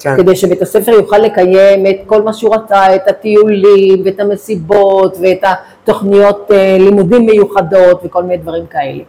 כן. 0.00 0.16
כדי 0.16 0.36
שבית 0.36 0.62
הספר 0.62 0.92
יוכל 0.92 1.18
לקיים 1.18 1.86
את 1.86 1.96
כל 2.06 2.22
מה 2.22 2.32
שהוא 2.32 2.54
רצה, 2.54 2.94
את 2.94 3.08
הטיולים 3.08 4.02
ואת 4.04 4.20
המסיבות 4.20 5.16
ואת 5.20 5.44
התוכניות 5.44 6.50
אה, 6.50 6.76
לימודים 6.80 7.26
מיוחדות 7.26 8.00
וכל 8.04 8.22
מיני 8.22 8.36
דברים 8.36 8.66
כאלה. 8.66 9.02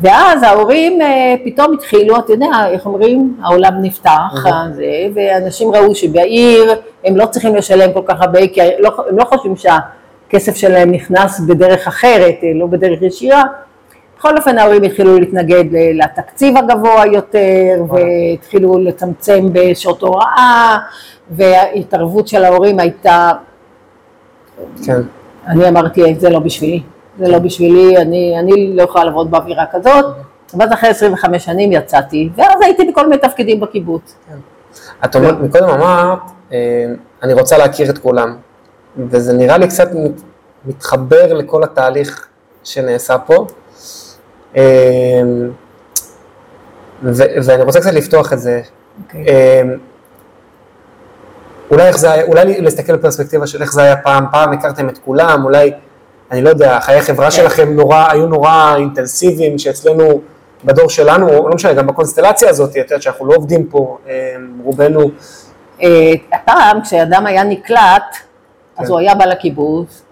ואז 0.00 0.42
ההורים 0.42 0.98
פתאום 1.44 1.74
התחילו, 1.74 2.18
אתה 2.18 2.32
יודע, 2.32 2.46
איך 2.70 2.86
אומרים, 2.86 3.36
העולם 3.42 3.72
נפתח, 3.82 4.46
זה, 4.72 4.84
ואנשים 5.14 5.74
ראו 5.74 5.94
שבעיר 5.94 6.74
הם 7.04 7.16
לא 7.16 7.26
צריכים 7.26 7.54
לשלם 7.54 7.92
כל 7.92 8.02
כך 8.06 8.20
הרבה, 8.20 8.48
כי 8.48 8.60
לא, 8.78 8.90
הם 9.08 9.18
לא 9.18 9.24
חושבים 9.24 9.56
שהכסף 10.34 10.56
שלהם 10.56 10.90
נכנס 10.90 11.40
בדרך 11.40 11.88
אחרת, 11.88 12.34
אה, 12.42 12.52
לא 12.54 12.66
בדרך 12.66 13.02
ישירה. 13.02 13.42
בכל 14.18 14.36
אופן 14.36 14.58
ההורים 14.58 14.82
התחילו 14.82 15.18
להתנגד 15.18 15.64
לתקציב 15.94 16.56
הגבוה 16.56 17.06
יותר, 17.12 17.84
והתחילו 17.88 18.78
לצמצם 18.78 19.46
בשעות 19.52 20.02
הוראה, 20.02 20.78
וההתערבות 21.30 22.28
של 22.28 22.44
ההורים 22.44 22.80
הייתה, 22.80 23.32
כן. 24.86 25.00
אני 25.46 25.68
אמרתי, 25.68 26.14
זה 26.18 26.30
לא 26.30 26.38
בשבילי, 26.38 26.82
זה 27.18 27.28
לא 27.28 27.38
בשבילי, 27.38 27.96
אני, 27.96 28.38
אני 28.38 28.76
לא 28.76 28.82
יכולה 28.82 29.04
לעבוד 29.04 29.30
באווירה 29.30 29.64
כזאת, 29.72 30.04
ואז 30.54 30.72
אחרי 30.72 30.90
25 30.90 31.44
שנים 31.44 31.72
יצאתי, 31.72 32.28
ואז 32.36 32.62
הייתי 32.62 32.84
בכל 32.84 33.08
מיני 33.08 33.22
תפקידים 33.22 33.60
בקיבוץ. 33.60 34.14
את 35.04 35.16
אומרת, 35.16 35.34
מקודם 35.40 35.68
אמרת, 35.68 36.18
אה, 36.52 36.58
אני 37.22 37.32
רוצה 37.32 37.58
להכיר 37.58 37.90
את 37.90 37.98
כולם, 37.98 38.36
וזה 38.98 39.32
נראה 39.32 39.58
לי 39.58 39.68
קצת 39.68 39.88
מת- 39.94 40.22
מתחבר 40.64 41.32
לכל 41.32 41.62
התהליך 41.64 42.26
שנעשה 42.64 43.18
פה. 43.18 43.46
אה, 44.56 44.62
ו- 47.02 47.22
ואני 47.44 47.62
רוצה 47.62 47.80
קצת 47.80 47.92
לפתוח 47.92 48.32
את 48.32 48.40
זה. 48.40 48.60
אוקיי. 49.04 49.24
אה, 49.28 49.62
אולי 51.70 51.86
איך 51.88 51.96
זה 51.98 52.12
היה, 52.12 52.24
אולי 52.24 52.60
להסתכל 52.60 52.96
בפרספקטיבה 52.96 53.46
של 53.46 53.62
איך 53.62 53.72
זה 53.72 53.82
היה 53.82 53.96
פעם, 53.96 54.24
פעם 54.32 54.52
הכרתם 54.52 54.88
את 54.88 54.98
כולם, 54.98 55.44
אולי 55.44 55.72
אני 56.30 56.42
לא 56.42 56.48
יודע, 56.48 56.80
חיי 56.80 56.98
החברה 56.98 57.30
שלכם 57.30 57.74
נורא, 57.74 58.06
היו 58.10 58.26
נורא 58.26 58.74
אינטנסיביים, 58.76 59.58
שאצלנו, 59.58 60.20
בדור 60.64 60.88
שלנו, 60.90 61.26
לא 61.48 61.54
משנה, 61.54 61.72
גם 61.74 61.86
בקונסטלציה 61.86 62.50
הזאת, 62.50 62.70
את 62.70 62.76
יודעת 62.76 63.02
שאנחנו 63.02 63.26
לא 63.26 63.34
עובדים 63.34 63.66
פה, 63.66 63.98
אה, 64.08 64.34
רובנו, 64.64 65.10
אה, 65.82 66.12
הפעם 66.32 66.82
כשאדם 66.82 67.26
היה 67.26 67.44
נקלט, 67.44 68.16
אז 68.76 68.86
כן. 68.86 68.92
הוא 68.92 68.98
היה 68.98 69.14
בא 69.14 69.24
לקיבוץ, 69.24 70.02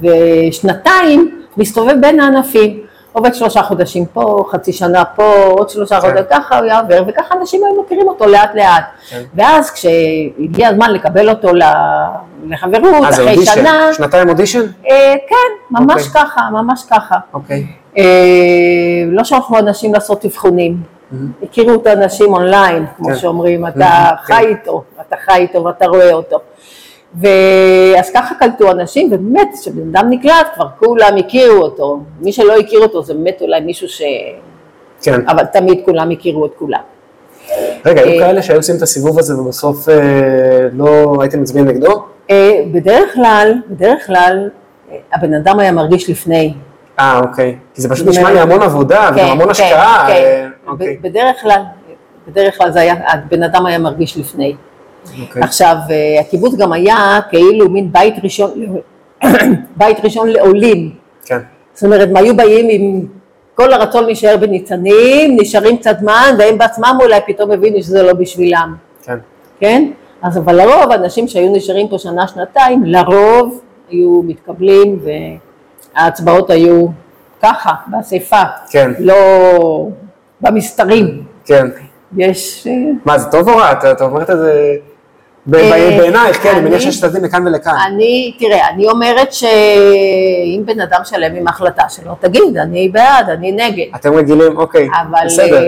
ושנתיים 0.00 1.42
מסתובב 1.56 1.94
בין 2.00 2.20
הענפים. 2.20 2.80
עובד 3.12 3.34
שלושה 3.34 3.62
חודשים 3.62 4.06
פה, 4.06 4.44
חצי 4.50 4.72
שנה 4.72 5.04
פה, 5.04 5.34
עוד 5.34 5.70
שלושה 5.70 6.00
כן. 6.00 6.08
חודשים, 6.08 6.24
ככה 6.30 6.58
הוא 6.58 6.66
יעבר, 6.66 7.02
וככה 7.06 7.34
אנשים 7.40 7.60
היו 7.64 7.82
מכירים 7.82 8.08
אותו 8.08 8.26
לאט 8.26 8.54
לאט. 8.54 8.84
כן. 9.08 9.22
ואז 9.34 9.70
כשהגיע 9.70 10.68
הזמן 10.68 10.90
לקבל 10.90 11.28
אותו 11.30 11.48
לחברות, 12.46 13.04
אה, 13.04 13.12
זה 13.12 13.22
אחרי 13.22 13.34
אודישן? 13.34 13.54
שנה, 13.54 13.94
שנתיים 13.94 14.28
אודישן? 14.28 14.60
אה, 14.90 15.14
כן, 15.28 15.36
ממש 15.70 16.06
אוקיי. 16.06 16.22
ככה, 16.22 16.40
ממש 16.52 16.84
ככה. 16.90 17.16
אוקיי. 17.34 17.66
אה, 17.98 18.04
לא 19.06 19.24
שלחו 19.24 19.58
אנשים 19.58 19.94
לעשות 19.94 20.24
אבחונים, 20.24 20.76
הכירו 21.42 21.74
את 21.74 21.86
האנשים 21.86 22.34
אונליין, 22.34 22.86
כמו 22.96 23.08
כן. 23.08 23.16
שאומרים, 23.16 23.66
אתה 23.66 24.10
כן. 24.26 24.34
חי 24.34 24.46
איתו, 24.46 24.82
אתה 25.00 25.16
חי 25.24 25.36
איתו 25.36 25.64
ואתה 25.64 25.86
רואה 25.86 26.12
אותו. 26.12 26.40
ואז 27.20 28.10
ככה 28.14 28.34
קלטו 28.34 28.70
אנשים, 28.70 29.08
ובאמת, 29.12 29.48
כשבן 29.60 29.96
אדם 29.96 30.10
נקלט, 30.10 30.46
כבר 30.54 30.66
כולם 30.78 31.16
הכירו 31.18 31.62
אותו. 31.62 32.00
מי 32.20 32.32
שלא 32.32 32.56
הכיר 32.56 32.80
אותו 32.80 33.02
זה 33.02 33.14
באמת 33.14 33.38
אולי 33.40 33.60
מישהו 33.60 33.88
ש... 33.88 34.02
כן. 35.02 35.28
אבל 35.28 35.44
תמיד 35.44 35.80
כולם 35.84 36.10
הכירו 36.10 36.46
את 36.46 36.50
כולם. 36.58 36.80
רגע, 37.86 38.00
היו 38.02 38.12
אה, 38.22 38.26
כאלה 38.26 38.42
שהיו 38.42 38.56
עושים 38.58 38.76
את 38.76 38.82
הסיבוב 38.82 39.18
הזה 39.18 39.40
ובסוף 39.40 39.88
אה, 39.88 39.94
לא 40.72 41.16
הייתם 41.20 41.42
מצביעים 41.42 41.68
נגדו? 41.68 42.02
אה, 42.30 42.62
בדרך 42.72 43.14
כלל, 43.14 43.54
בדרך 43.70 44.06
כלל, 44.06 44.48
הבן 45.12 45.34
אדם 45.34 45.58
היה 45.58 45.72
מרגיש 45.72 46.10
לפני. 46.10 46.54
אה, 46.98 47.20
אוקיי. 47.20 47.56
כי 47.74 47.82
זה 47.82 47.88
פשוט 47.88 48.08
נשמע 48.08 48.32
לי 48.32 48.40
המון 48.40 48.62
עבודה 48.62 49.10
וגם 49.14 49.28
המון 49.28 49.50
השקעה. 49.50 50.04
כן, 50.06 50.12
אה, 50.12 50.46
ב- 50.66 50.68
אוקיי. 50.68 50.96
בדרך 51.00 51.40
כלל, 51.42 51.62
בדרך 52.28 52.58
כלל 52.58 52.70
זה 52.70 52.80
היה, 52.80 52.94
הבן 53.08 53.42
אדם 53.42 53.66
היה 53.66 53.78
מרגיש 53.78 54.16
לפני. 54.16 54.56
אוקיי. 55.20 55.42
עכשיו, 55.42 55.76
אה, 55.90 56.20
הקיבוץ 56.20 56.54
גם 56.54 56.72
היה 56.72 57.20
כאילו 57.30 57.68
מין 57.68 57.92
בית 57.92 58.14
ראשון, 58.22 58.50
בית 59.76 60.00
ראשון 60.04 60.28
לעולים. 60.28 60.90
כן. 61.24 61.38
זאת 61.74 61.84
אומרת, 61.84 62.08
הם 62.08 62.16
היו 62.16 62.36
באים 62.36 62.66
עם 62.70 63.06
כל 63.54 63.72
הרצון 63.72 64.04
להישאר 64.04 64.36
בניצנים, 64.36 65.36
נשארים 65.40 65.76
קצת 65.76 65.96
זמן, 66.00 66.34
והם 66.38 66.58
בעצמם 66.58 66.98
אולי 67.00 67.20
פתאום 67.26 67.50
הבינו 67.50 67.82
שזה 67.82 68.02
לא 68.02 68.12
בשבילם, 68.12 68.74
כן. 69.02 69.18
כן? 69.60 69.90
אז 70.22 70.38
אבל 70.38 70.54
לרוב, 70.54 70.92
אנשים 70.92 71.28
שהיו 71.28 71.52
נשארים 71.52 71.88
פה 71.88 71.98
שנה, 71.98 72.28
שנתיים, 72.28 72.84
לרוב 72.84 73.60
היו 73.90 74.22
מתקבלים, 74.22 74.98
וההצבעות 75.94 76.50
היו 76.50 76.86
ככה, 77.42 77.72
באספה. 77.86 78.42
כן. 78.70 78.90
לא 78.98 79.16
במסתרים. 80.40 81.22
כן. 81.44 81.66
יש... 82.16 82.66
אה, 82.66 82.72
מה, 83.04 83.18
זה 83.18 83.30
טוב 83.30 83.48
או 83.48 83.56
רע? 83.56 83.72
את 83.72 83.84
את 83.84 84.00
אומרת 84.00 84.30
את 84.30 84.38
זה 84.38 84.74
בעינייך, 85.46 86.42
כן, 86.42 86.50
אני 86.50 86.60
מניח 86.60 86.80
שיש 86.80 87.00
צדדים 87.00 87.24
לכאן 87.24 87.46
ולכאן. 87.46 87.74
אני, 87.86 88.32
תראה, 88.38 88.68
אני 88.68 88.88
אומרת 88.88 89.32
שאם 89.32 90.62
בן 90.64 90.80
אדם 90.80 91.00
שלם 91.04 91.34
עם 91.34 91.48
החלטה 91.48 91.88
שלו, 91.88 92.14
תגיד, 92.20 92.56
אני 92.56 92.88
בעד, 92.88 93.28
אני 93.28 93.52
נגד. 93.52 93.84
אתם 93.96 94.14
רגילים, 94.14 94.56
אוקיי, 94.56 94.88
אבל, 95.02 95.26
בסדר. 95.26 95.56
אה, 95.56 95.62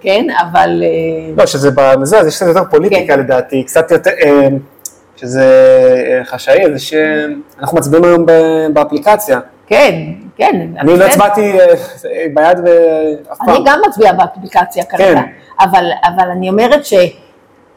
כן, 0.00 0.26
אבל, 0.40 0.82
אה, 0.82 1.34
לא, 1.36 1.46
שזה 1.46 1.70
בזה, 1.74 2.18
אז 2.18 2.26
יש 2.26 2.36
קצת 2.36 2.46
יותר 2.46 2.64
פוליטיקה 2.70 3.14
כן. 3.14 3.20
לדעתי, 3.20 3.64
קצת 3.64 3.90
יותר, 3.90 4.10
אה, 4.22 4.48
שזה 5.16 5.44
אה, 6.10 6.24
חשאי, 6.24 6.64
זה 6.72 6.78
שאנחנו 6.78 7.78
מצביעים 7.78 8.04
היום 8.04 8.26
באפליקציה. 8.72 9.40
כן, 9.66 9.94
כן. 10.36 10.66
אני 10.78 10.98
לא. 10.98 11.04
הצבעתי 11.04 11.52
אה, 11.60 11.66
ביד 12.34 12.58
ואף 12.58 13.38
פעם. 13.38 13.48
אני 13.48 13.58
גם 13.66 13.80
מצביעה 13.88 14.12
באפליקציה 14.12 14.84
כרגע, 14.84 15.04
כן. 15.14 15.22
אבל, 15.60 15.90
אבל 16.04 16.30
אני 16.30 16.48
אומרת 16.48 16.84
שהצבעות 16.84 17.25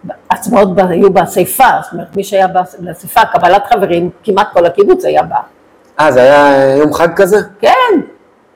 ב- 0.04 0.80
היו 0.90 1.10
באספה, 1.14 1.64
זאת 1.84 1.94
אומרת, 1.94 2.16
מי 2.16 2.24
שהיה 2.24 2.48
באס- 2.48 2.76
באספה, 2.80 3.22
קבלת 3.34 3.64
חברים, 3.74 4.10
כמעט 4.24 4.48
כל 4.54 4.66
הקיבוץ 4.66 5.06
היה 5.06 5.24
בא. 5.24 5.36
אה, 6.00 6.12
זה 6.12 6.22
היה 6.22 6.76
יום 6.78 6.94
חג 6.94 7.08
כזה? 7.16 7.38
כן, 7.60 7.70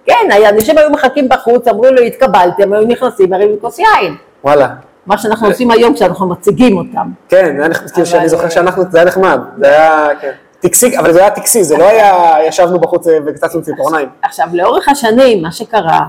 כן, 0.06 0.28
היה- 0.32 0.50
אנשים 0.50 0.78
היו 0.78 0.90
מחכים 0.90 1.30
בחוץ, 1.30 1.68
אמרו 1.68 1.86
לו, 1.86 2.02
התקבלתם, 2.02 2.74
היו 2.74 2.88
נכנסים, 2.88 3.30
מרימים 3.30 3.56
כוס 3.62 3.80
יין. 3.80 4.16
וואלה. 4.44 4.68
מה 5.06 5.18
שאנחנו 5.18 5.48
עושים 5.48 5.72
היום 5.72 5.94
כשאנחנו 5.94 6.28
מציגים 6.30 6.78
אותם. 6.78 7.08
כן, 7.30 7.46
זה 7.56 7.62
היה 7.62 7.68
נחמד, 7.68 7.90
כאילו 7.92 8.06
שאני 8.06 8.30
זוכר 8.30 8.50
שאנחנו, 8.50 8.84
זה 8.92 8.98
היה 8.98 9.08
נחמד, 9.08 9.40
זה 9.58 9.68
היה, 9.70 10.08
כן. 10.22 10.32
טקסי, 10.60 10.98
אבל 10.98 11.14
זה 11.14 11.20
היה 11.20 11.30
טקסי, 11.30 11.64
זה 11.64 11.78
לא 11.78 11.90
היה, 11.90 12.36
ישבנו 12.48 12.80
בחוץ 12.80 13.08
אה, 13.08 13.18
וקצצנו 13.26 13.62
ציפורניים. 13.62 14.10
עכשיו, 14.22 14.48
לאורך 14.54 14.90
השנים, 14.90 15.42
מה 15.42 15.52
שקרה, 15.52 16.00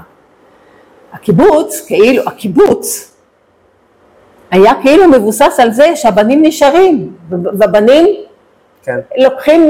הקיבוץ, 1.12 1.85
כאילו, 1.87 2.23
הקיבוץ, 2.27 3.13
היה 4.55 4.73
כאילו 4.83 5.09
מבוסס 5.09 5.61
על 5.61 5.73
זה 5.73 5.97
שהבנים 5.97 6.43
נשארים, 6.43 7.12
והבנים 7.59 8.07
כן, 8.83 8.99
לוקחים, 9.19 9.62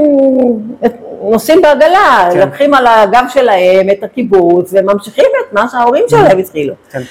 נוסעים 1.31 1.61
בעגלה, 1.61 2.29
כן. 2.33 2.39
לוקחים 2.39 2.73
על 2.73 2.87
הגב 2.87 3.23
שלהם 3.29 3.87
את 3.91 4.03
הקיבוץ 4.03 4.73
וממשיכים 4.73 5.25
את 5.47 5.53
מה 5.53 5.65
שההורים 5.71 6.03
שלהם 6.07 6.37
התחילו. 6.37 6.73
כן. 6.91 7.01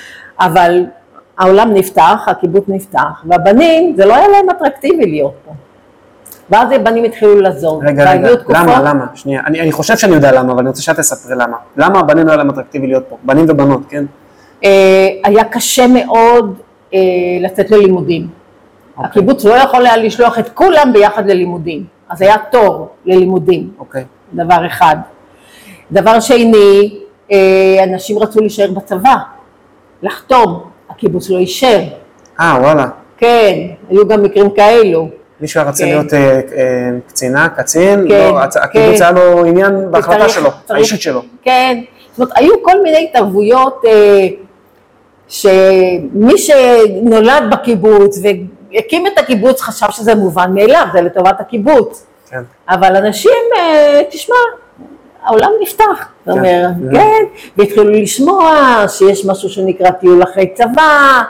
אבל 0.41 0.85
העולם 1.39 1.75
נפתח, 1.75 2.25
הקיבוץ 2.27 2.65
נפתח, 2.69 3.25
והבנים, 3.25 3.95
זה 3.97 4.05
לא 4.07 4.15
היה 4.15 4.29
להם 4.29 4.51
אטרקטיבי 4.51 5.07
להיות 5.07 5.35
פה. 5.45 5.53
ואז 6.51 6.69
הבנים 6.73 7.05
התחילו 7.05 7.41
לעזור. 7.41 7.83
רגע, 7.87 8.11
רגע, 8.13 8.37
תקופות- 8.37 8.57
למה, 8.57 8.83
למה? 8.83 9.07
שנייה, 9.15 9.43
אני 9.47 9.61
אני 9.61 9.73
חושב 9.73 9.97
שאני 9.97 10.15
יודע 10.15 10.33
למה, 10.33 10.53
אבל 10.53 10.61
אני 10.61 10.69
רוצה 10.69 10.83
שאת 10.83 10.97
תספרי 10.97 11.37
למה. 11.37 11.57
למה 11.77 11.99
הבנים 12.01 12.27
לא 12.27 12.31
היה 12.31 12.37
להם 12.39 12.51
אטרקטיבי 12.51 12.87
להיות 12.87 13.05
פה? 13.09 13.17
בנים 13.23 13.45
ובנות, 13.49 13.81
כן? 13.89 14.05
אה, 14.65 15.09
היה 15.25 15.45
קשה 15.45 15.87
מאוד 15.87 16.55
לצאת 17.41 17.71
ללימודים. 17.71 18.27
אוקיי. 18.97 19.09
הקיבוץ 19.11 19.45
לא 19.45 19.55
יכול 19.55 19.87
היה 19.87 19.97
לשלוח 19.97 20.39
את 20.39 20.49
כולם 20.49 20.91
ביחד 20.93 21.27
ללימודים, 21.31 21.85
אז 22.09 22.23
היה 22.23 22.35
תור 22.51 22.89
ללימודים, 23.07 23.71
אוקיי. 23.79 24.05
דבר 24.35 24.67
אחד. 24.67 24.97
דבר 25.93 26.21
שני, 26.21 26.95
אה, 27.33 27.85
אנשים 27.85 28.19
רצו 28.19 28.41
להישאר 28.41 28.71
בצבא, 28.71 29.15
לחתום, 30.03 30.61
הקיבוץ 30.91 31.31
לא 31.31 31.39
אישר. 31.39 31.81
אה, 32.41 32.57
וואלה. 32.61 32.87
כן, 33.19 33.59
היו 33.91 34.09
גם 34.09 34.23
מקרים 34.23 34.51
כאלו. 34.51 35.09
מישהו 35.41 35.61
היה 35.61 35.69
רוצה 35.71 35.85
כן. 35.85 35.91
להיות 35.91 36.15
אה, 36.15 36.21
אה, 36.57 36.91
קצינה, 37.07 37.49
קצין? 37.49 38.07
כן, 38.09 38.29
לא, 38.33 38.43
הצ- 38.43 38.59
הקיבוץ 38.65 38.99
כן. 38.99 39.03
היה 39.03 39.11
לו 39.13 39.45
עניין 39.45 39.91
בהחלטה 39.91 40.29
שלו, 40.29 40.51
צריך- 40.51 40.71
האישית 40.71 41.01
שלו. 41.01 41.23
כן, 41.43 41.81
זאת 42.11 42.19
אומרת, 42.19 42.33
היו 42.37 42.63
כל 42.63 42.83
מיני 42.83 43.09
התערבויות 43.11 43.83
אה, 43.87 44.29
שמי 45.29 46.39
שנולד 46.39 47.43
בקיבוץ 47.51 48.19
והקים 48.23 49.07
את 49.07 49.19
הקיבוץ 49.19 49.61
חשב 49.61 49.87
שזה 49.91 50.15
מובן 50.15 50.51
מאליו, 50.55 50.87
זה 50.93 51.01
לטובת 51.01 51.41
הקיבוץ. 51.41 52.07
כן. 52.31 52.43
אבל 52.69 52.97
אנשים, 52.97 53.43
אה, 53.57 54.01
תשמע, 54.11 54.37
העולם 55.23 55.51
נפתח, 55.63 56.09
זאת 56.27 56.37
אומרת, 56.37 56.71
כן. 56.93 56.99
כן, 56.99 57.25
והתחילו 57.57 57.85
לשמוע 57.85 58.85
שיש 58.89 59.27
משהו 59.27 59.49
שנקרא 59.49 59.91
טיול 59.91 60.23
אחרי 60.23 60.47
צבא, 60.55 61.23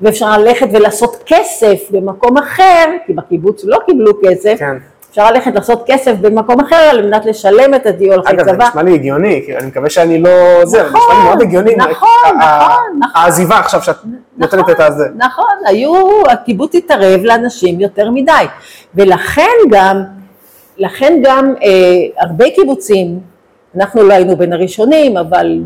ואפשר 0.00 0.38
ללכת 0.38 0.66
ולעשות 0.72 1.22
כסף 1.26 1.90
במקום 1.90 2.38
אחר, 2.38 2.84
כי 3.06 3.12
בקיבוץ 3.12 3.64
לא 3.64 3.78
קיבלו 3.86 4.12
כסף, 4.24 4.56
כן. 4.58 4.76
אפשר 5.12 5.30
ללכת 5.30 5.54
לעשות 5.54 5.82
כסף 5.86 6.14
במקום 6.20 6.60
אחר 6.60 6.76
על 6.76 7.06
מנת 7.06 7.26
לשלם 7.26 7.74
את 7.74 7.86
הטיול 7.86 8.20
אחרי 8.20 8.32
אגב, 8.32 8.44
זה 8.44 8.52
צבא. 8.52 8.68
נשמע 8.68 8.82
לי 8.82 8.94
הגיוני, 8.94 9.42
כאילו, 9.44 9.58
אני 9.58 9.66
מקווה 9.66 9.90
שאני 9.90 10.22
לא... 10.22 10.30
זה, 10.64 10.78
זה 10.78 10.84
נשמע 10.84 11.14
לי 11.18 11.24
מאוד 11.24 11.42
הגיוני. 11.42 11.76
נכון, 11.76 12.08
נכון, 12.24 12.98
נכון. 12.98 13.22
העזיבה 13.22 13.58
עכשיו 13.58 13.82
שאת 13.82 13.96
נותנת 14.36 14.70
את 14.70 14.80
הזה. 14.80 15.04
נכון, 15.16 15.54
היו, 15.66 15.92
הקיבוץ 16.30 16.74
התערב 16.74 17.20
לאנשים 17.24 17.80
יותר 17.80 18.10
מדי, 18.10 18.44
ולכן 18.94 19.50
גם, 19.70 20.02
לכן 20.78 21.20
גם 21.22 21.54
אה, 21.62 21.68
הרבה 22.20 22.50
קיבוצים, 22.50 23.20
אנחנו 23.76 24.02
לא 24.02 24.14
היינו 24.14 24.36
בין 24.36 24.52
הראשונים, 24.52 25.16
אבל 25.16 25.60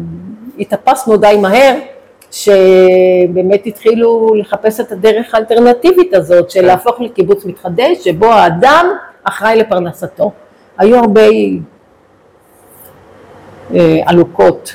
התאפסנו 0.58 1.16
די 1.16 1.36
מהר, 1.40 1.74
שבאמת 2.30 3.66
התחילו 3.66 4.34
לחפש 4.34 4.80
את 4.80 4.92
הדרך 4.92 5.34
האלטרנטיבית 5.34 6.14
הזאת 6.14 6.50
של 6.50 6.60
כן. 6.60 6.66
להפוך 6.66 7.00
לקיבוץ 7.00 7.44
מתחדש, 7.44 8.04
שבו 8.04 8.26
האדם 8.26 8.86
אחראי 9.28 9.56
לפרנסתו. 9.56 10.32
היו 10.78 10.96
הרבה 10.98 11.22
אה, 13.74 14.00
עלוקות 14.06 14.74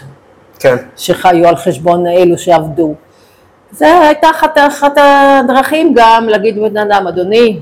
כן, 0.60 0.76
שחיו 0.98 1.48
על 1.48 1.56
חשבון 1.56 2.08
אלו 2.08 2.38
שעבדו. 2.38 2.96
זה 3.72 4.00
הייתה 4.00 4.30
אחת, 4.30 4.58
אחת 4.58 4.98
הדרכים 4.98 5.94
גם 5.96 6.26
להגיד 6.30 6.58
לבן 6.58 6.78
אדם, 6.78 7.08
אדוני, 7.08 7.60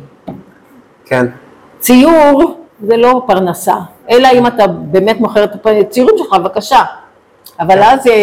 כן, 1.05 1.25
ציור 1.79 2.55
זה 2.83 2.97
לא 2.97 3.21
פרנסה, 3.27 3.75
אלא 4.09 4.27
אם 4.33 4.47
אתה 4.47 4.67
באמת 4.67 5.19
מוכר 5.19 5.43
את 5.43 5.65
הציורים 5.65 6.17
שלך, 6.17 6.33
בבקשה. 6.33 6.83
אבל 7.59 7.83
אז 7.83 8.07
אה, 8.07 8.13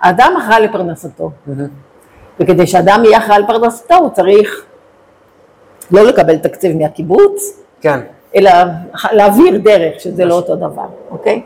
האדם 0.00 0.32
אחראי 0.38 0.62
לפרנסתו, 0.64 1.30
וכדי 2.40 2.66
שאדם 2.66 3.02
יהיה 3.04 3.18
אחראי 3.18 3.42
לפרנסתו 3.42 3.94
הוא 3.94 4.10
צריך 4.10 4.64
לא 5.92 6.02
לקבל 6.06 6.36
תקציב 6.36 6.76
מהקיבוץ, 6.76 7.60
כן. 7.80 8.00
אלא 8.36 8.50
להעביר 9.12 9.58
דרך, 9.64 10.00
שזה 10.00 10.24
לא 10.24 10.34
אותו 10.34 10.56
דבר, 10.56 10.86
אוקיי? 11.10 11.42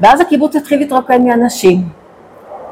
ואז 0.00 0.20
הקיבוץ 0.20 0.56
התחיל 0.56 0.78
להתרוקן 0.78 1.22
מאנשים. 1.24 1.82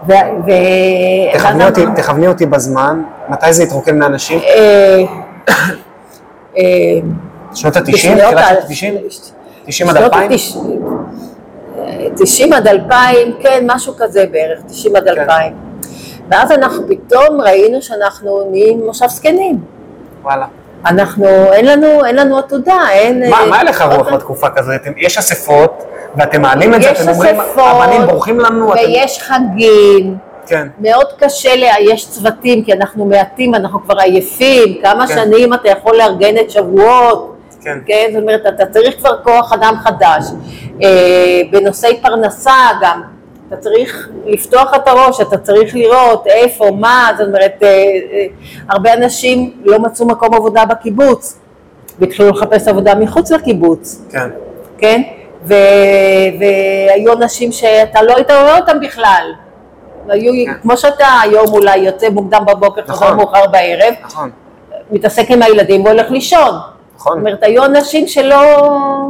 ו- 0.09 0.13
ו- 0.47 1.33
תכווני 1.39 1.67
אותי, 1.67 1.85
תכווני 1.97 2.29
אותי 2.29 2.47
בזמן, 2.47 3.03
מתי 3.29 3.53
זה 3.53 3.63
התרוקן 3.63 3.99
מאנשים? 3.99 4.39
אה, 4.39 4.99
אה, 6.57 6.63
שנות 7.55 7.77
ה-90? 7.77 7.93
בשניות 7.93 8.21
תחילת 8.35 8.69
שנות 8.71 8.99
ה-90? 9.03 9.21
90 9.67 9.89
עד 9.91 9.97
שנות 9.97 10.13
2000? 10.15 10.31
התש- 10.31 10.57
אה, 11.79 12.07
90 12.17 12.53
עד 12.53 12.67
2000, 12.69 13.33
כן, 13.41 13.65
משהו 13.67 13.95
כזה 13.99 14.25
בערך, 14.33 14.61
90 14.67 14.97
עד 14.97 15.05
כן. 15.05 15.09
2000. 15.11 15.53
ואז 16.31 16.53
אנחנו 16.53 16.83
פתאום 16.89 17.41
ראינו 17.41 17.83
שאנחנו 17.83 18.49
נהיים 18.51 18.87
מושב 18.87 19.07
זקנים. 19.07 19.61
וואלה. 20.23 20.47
אנחנו, 20.87 21.27
אין 21.53 21.67
לנו, 21.67 22.05
אין 22.05 22.17
לנו 22.17 22.39
עתודה, 22.39 22.79
אין... 22.91 23.31
מה 23.31 23.41
אה, 23.41 23.47
מה 23.47 23.59
הלך 23.61 23.81
הרוח 23.81 24.13
בתקופה 24.13 24.47
כזאת? 24.51 24.75
אתם- 24.75 24.93
יש 24.97 25.19
אספות, 25.19 25.85
ואתם 26.17 26.43
מעלים 26.43 26.75
את 26.75 26.83
זה, 26.83 26.91
אתם 26.91 27.09
אומרים, 27.09 27.37
הבנים 27.57 28.07
בורחים 28.07 28.41
לנו, 28.41 28.73
אתם... 28.75 28.81
ויש 28.83 29.23
חגים, 29.23 30.17
כן, 30.47 30.69
מאוד 30.81 31.07
קשה 31.19 31.57
לאייש 31.57 32.09
צוותים, 32.11 32.65
כי 32.65 32.73
אנחנו 32.73 33.05
מעטים, 33.05 33.55
אנחנו 33.55 33.83
כבר 33.83 33.99
עייפים, 33.99 34.81
כמה 34.83 35.07
כן. 35.07 35.15
שנים 35.15 35.55
אתה 35.55 35.69
יכול 35.69 35.97
לארגן 35.97 36.39
את 36.41 36.51
שבועות, 36.51 37.35
כן. 37.61 37.79
כן, 37.87 38.11
זאת 38.13 38.23
אומרת, 38.23 38.41
אתה 38.49 38.67
צריך 38.67 38.95
כבר 38.99 39.23
כוח 39.23 39.53
אדם 39.53 39.75
חדש. 39.85 40.25
אה, 40.83 40.89
בנושאי 41.51 42.01
פרנסה 42.03 42.53
גם, 42.83 43.03
אתה 43.49 43.57
צריך 43.57 44.09
לפתוח 44.27 44.75
את 44.75 44.89
הראש, 44.89 45.21
אתה 45.21 45.39
צריך 45.39 45.75
לראות 45.75 46.27
איפה, 46.27 46.71
מה, 46.79 47.11
זאת 47.19 47.29
אומרת, 47.29 47.53
אה, 47.63 47.69
אה, 47.69 48.27
הרבה 48.69 48.95
אנשים 48.95 49.53
לא 49.65 49.79
מצאו 49.79 50.07
מקום 50.07 50.35
עבודה 50.35 50.65
בקיבוץ, 50.65 51.39
והתחילו 51.99 52.29
לחפש 52.31 52.69
עבודה 52.69 52.95
מחוץ 52.95 53.31
לקיבוץ. 53.31 54.03
כן. 54.11 54.29
כן? 54.79 55.03
ו... 55.45 55.55
והיו 56.41 57.13
אנשים 57.13 57.53
שאתה 57.53 58.03
לא 58.03 58.17
היית 58.17 58.31
רואה 58.31 58.57
אותם 58.57 58.81
בכלל. 58.81 59.33
היו, 60.09 60.33
כן. 60.47 60.53
כמו 60.63 60.77
שאתה 60.77 61.07
היום 61.23 61.47
אולי 61.49 61.77
יוצא 61.77 62.09
מוקדם 62.11 62.43
בבוקר, 62.47 62.83
חוזר 62.87 63.05
נכון. 63.05 63.17
מאוחר 63.17 63.47
בערב, 63.47 63.95
נכון, 64.05 64.31
מתעסק 64.91 65.31
עם 65.31 65.43
הילדים 65.43 65.85
והולך 65.85 66.11
לישון. 66.11 66.55
זאת 66.99 67.07
נכון. 67.07 67.19
אומרת, 67.19 67.43
היו 67.43 67.65
אנשים 67.65 68.09
שלא... 68.09 68.41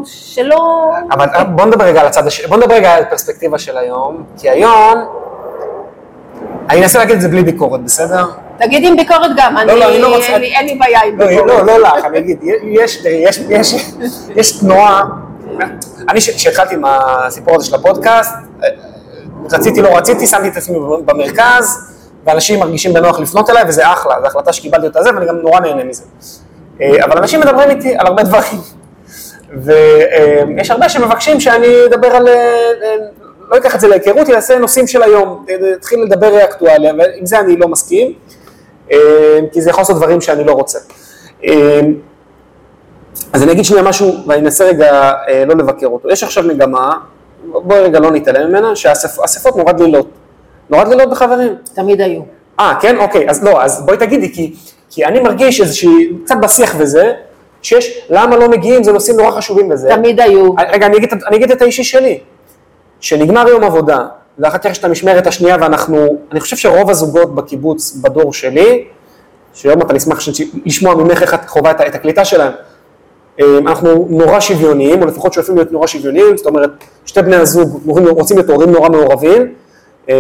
שלא... 0.05 0.93
אבל 1.13 1.27
בוא 1.55 1.65
נדבר 1.65 1.85
רגע 1.85 2.01
על 2.01 2.07
הצד 2.07 2.27
השני, 2.27 2.47
בוא 2.47 2.57
נדבר 2.57 2.75
רגע 2.75 2.95
על 2.95 3.03
הפרספקטיבה 3.03 3.59
של 3.59 3.79
היום, 3.79 4.25
כי 4.39 4.51
היום, 4.51 5.05
אני 6.71 6.83
אנסה 6.83 6.99
להגיד 6.99 7.15
את 7.15 7.21
זה 7.21 7.29
בלי 7.29 7.43
ביקורת, 7.43 7.85
בסדר? 7.85 8.25
תגיד 8.59 8.85
עם 8.85 8.97
ביקורת 8.97 9.31
גם, 9.37 9.57
אני, 9.59 9.67
לא, 9.67 9.89
אני 9.89 9.99
לא 9.99 10.17
רוצה- 10.17 10.27
אין, 10.27 10.41
לי, 10.41 10.47
אין 10.57 10.67
לי 10.67 10.75
בעיה 10.75 11.01
עם 11.03 11.19
לא, 11.21 11.27
ביקורת. 11.27 11.47
לא, 11.49 11.67
לא 11.67 11.79
לך, 11.79 12.05
אני 12.05 12.19
אגיד, 12.19 12.39
יש, 12.63 13.05
יש, 13.05 13.39
יש, 13.49 13.75
יש 14.37 14.59
תנועה, 14.61 15.03
אני 16.09 16.21
כשהתחלתי 16.21 16.75
עם 16.75 16.83
הסיפור 16.85 17.55
הזה 17.57 17.67
של 17.67 17.75
הפודקאסט, 17.75 18.35
רציתי, 19.53 19.83
לא 19.83 19.97
רציתי, 19.97 20.27
שמתי 20.27 20.49
את 20.49 20.57
עצמי 20.57 20.77
במרכז, 21.05 21.79
ואנשים 22.25 22.61
מרגישים 22.61 22.93
בנוח 22.95 23.21
לפנות 23.21 23.51
אליי, 23.51 23.65
וזה 23.69 23.93
אחלה, 23.93 24.15
זו 24.21 24.27
החלטה 24.27 24.53
שקיבלתי 24.53 24.87
אותה 24.87 25.03
זה, 25.03 25.11
ואני 25.15 25.27
גם 25.27 25.37
נורא 25.37 25.61
נהנה 25.61 25.85
מזה. 25.85 26.03
אה, 26.81 27.05
אבל 27.05 27.19
אנשים 27.19 27.41
מדברים 27.41 27.71
איתי 27.71 27.97
על 27.99 28.07
הרבה 28.07 28.23
דברים, 28.23 28.61
ויש 29.57 30.71
הרבה 30.71 30.89
שמבקשים 30.89 31.41
שאני 31.41 31.67
אדבר 31.87 32.09
על, 32.09 32.29
אה, 32.29 32.35
אה, 32.83 32.97
לא 33.51 33.57
אקח 33.57 33.75
את 33.75 33.81
זה 33.81 33.89
להיכרות, 33.89 34.31
אעשה 34.31 34.59
נושאים 34.59 34.87
של 34.87 35.03
היום, 35.03 35.45
אה, 35.51 35.73
אתחיל 35.73 36.03
לדבר 36.03 36.45
אקטואליה, 36.45 36.93
ועם 36.99 37.27
זה 37.27 37.41
אני 37.41 37.57
לא 37.57 37.69
מסכים. 37.69 38.13
אה, 38.93 39.39
כי 39.53 39.63
זה 39.63 39.71
יכול 39.71 39.81
לעשות 39.81 39.97
דברים 39.97 40.21
שאני 40.21 40.45
לא 40.45 40.53
רוצה. 40.53 40.79
אה, 41.45 41.81
אז 43.33 43.43
אני 43.43 43.53
אגיד 43.53 43.65
שנייה 43.65 43.83
משהו, 43.83 44.15
ואני 44.27 44.41
אנסה 44.41 44.65
רגע 44.65 45.13
אה, 45.29 45.45
לא 45.45 45.55
לבקר 45.55 45.87
אותו. 45.87 46.11
יש 46.11 46.23
עכשיו 46.23 46.45
מגמה, 46.45 46.93
בואי 47.45 47.81
רגע 47.81 48.01
לא 48.01 48.11
נתעלם 48.11 48.49
ממנה, 48.49 48.77
שהאספות 48.77 49.57
נורא 49.57 49.73
דלילות. 49.73 50.09
נורא 50.71 50.85
דלילות 50.85 51.11
בחברים. 51.11 51.55
תמיד 51.75 52.01
היו. 52.01 52.21
אה, 52.61 52.75
כן? 52.81 52.97
אוקיי, 52.97 53.31
אז 53.31 53.45
לא, 53.45 53.63
אז 53.63 53.87
בואי 53.87 53.97
תגידי, 53.97 54.33
כי, 54.33 54.55
כי 54.91 55.05
אני 55.05 55.21
מרגיש 55.21 55.61
איזושהי, 55.61 56.13
קצת 56.25 56.35
בשיח 56.43 56.75
וזה, 56.79 57.13
שיש, 57.63 58.01
למה 58.11 58.37
לא 58.37 58.49
מגיעים, 58.49 58.85
זה 58.85 58.93
נושאים 58.93 59.17
נורא 59.17 59.31
חשובים 59.31 59.71
וזה. 59.71 59.89
תמיד 59.89 60.21
היו. 60.21 60.51
רגע, 60.73 60.87
אני 60.87 60.97
אגיד, 60.97 61.09
אני 61.27 61.37
אגיד 61.37 61.51
את 61.51 61.63
האישי 61.63 61.85
שלי. 61.85 62.19
שנגמר 63.01 63.49
יום 63.49 63.65
עבודה, 63.65 64.07
ואחר 64.39 64.59
כך 64.59 64.71
יש 64.71 64.79
את 64.79 64.85
המשמרת 64.85 65.27
השנייה, 65.27 65.57
ואנחנו, 65.61 66.17
אני 66.33 66.41
חושב 66.41 66.57
שרוב 66.57 66.91
הזוגות 66.91 67.35
בקיבוץ, 67.35 67.97
בדור 68.03 68.33
שלי, 68.33 68.85
שהיום 69.55 69.83
אתה 69.83 69.93
נשמח 69.95 70.21
ש- 70.21 70.31
לשמוע 70.67 70.95
ממך 70.95 71.23
איך 71.23 71.35
את 71.35 71.49
חווה 71.49 71.71
את, 71.71 71.81
את 71.81 71.95
הקליטה 71.95 72.25
שלהם, 72.25 72.53
אה, 73.41 73.59
אנחנו 73.59 74.07
נורא 74.11 74.41
שוויוניים, 74.41 75.03
או 75.03 75.07
לפחות 75.07 75.33
שואפים 75.33 75.55
להיות 75.57 75.73
נורא 75.73 75.87
שוויוניים, 75.87 76.37
זאת 76.37 76.47
אומרת, 76.47 76.71
שתי 77.07 77.23
בני 77.23 77.37
הזוג 77.37 77.81
רוצים- 77.87 78.37
להיות 78.37 78.51
הורים 78.51 78.71
נורא 78.71 78.89
מעורבים, 78.89 79.55
אה, 80.11 80.15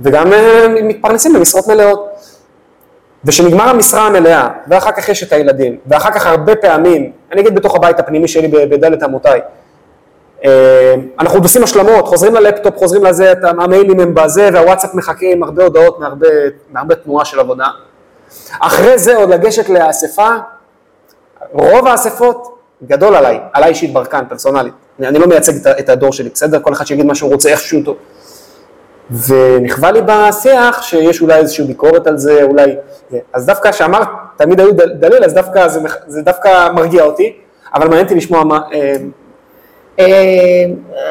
וגם 0.00 0.32
אה, 0.32 0.66
מתפרנסים 0.82 1.32
במשרות 1.32 1.68
מלאות. 1.68 2.08
ושנגמר 3.24 3.68
המשרה 3.68 4.06
המלאה, 4.06 4.48
ואחר 4.68 4.92
כך 4.92 5.08
יש 5.08 5.22
את 5.22 5.32
הילדים, 5.32 5.76
ואחר 5.86 6.10
כך 6.10 6.26
הרבה 6.26 6.56
פעמים, 6.56 7.12
אני 7.32 7.40
אגיד 7.40 7.54
בתוך 7.54 7.76
הבית 7.76 8.00
הפנימי 8.00 8.28
שלי 8.28 8.48
בדלת 8.48 9.02
אמותיי, 9.02 9.40
אה, 10.44 10.94
אנחנו 11.20 11.36
עוד 11.36 11.42
עושים 11.44 11.62
השלמות, 11.62 12.08
חוזרים 12.08 12.34
ללפטופ, 12.34 12.76
חוזרים 12.76 13.04
לזה, 13.04 13.32
המיילים 13.42 14.00
הם 14.00 14.14
בזה, 14.14 14.50
והוואטסאפ 14.52 14.94
מחכה 14.94 15.26
עם 15.26 15.42
הרבה 15.42 15.62
הודעות 15.62 16.00
מהרבה, 16.00 16.26
מהרבה 16.72 16.94
תנועה 16.94 17.24
של 17.24 17.40
עבודה. 17.40 17.66
אחרי 18.60 18.98
זה 18.98 19.16
עוד 19.16 19.28
לגשת 19.30 19.68
לאספה, 19.68 20.28
רוב 21.52 21.86
האספות, 21.86 22.58
גדול 22.86 23.14
עליי, 23.14 23.40
עליי 23.52 23.68
אישית 23.68 23.92
ברקן, 23.92 24.24
פרסונלית. 24.28 24.74
אני, 24.98 25.08
אני 25.08 25.18
לא 25.18 25.26
מייצג 25.26 25.52
את, 25.56 25.66
את 25.78 25.88
הדור 25.88 26.12
שלי, 26.12 26.28
בסדר? 26.28 26.60
כל 26.60 26.72
אחד 26.72 26.86
שיגיד 26.86 27.06
מה 27.06 27.14
שהוא 27.14 27.32
רוצה, 27.32 27.48
איכשהו 27.48 27.82
טוב. 27.84 27.96
ונכווה 29.10 29.92
לי 29.92 30.00
בשיח 30.06 30.82
שיש 30.82 31.20
אולי 31.22 31.34
איזושהי 31.36 31.64
ביקורת 31.64 32.06
על 32.06 32.18
זה, 32.18 32.42
אולי... 32.42 32.76
אז 33.32 33.46
דווקא 33.46 33.70
כשאמרת, 33.70 34.08
תמיד 34.36 34.60
היו 34.60 34.72
דל- 34.74 34.92
דליל, 34.92 35.24
אז 35.24 35.34
דווקא 35.34 35.68
זה, 35.68 35.80
זה 36.06 36.22
דווקא 36.22 36.68
מרגיע 36.72 37.02
אותי, 37.04 37.32
אבל 37.74 37.84
מעניין 37.88 38.04
אותי 38.04 38.14
לשמוע 38.14 38.44
מה... 38.44 38.60
אה, 38.74 38.96
אה, 39.98 40.64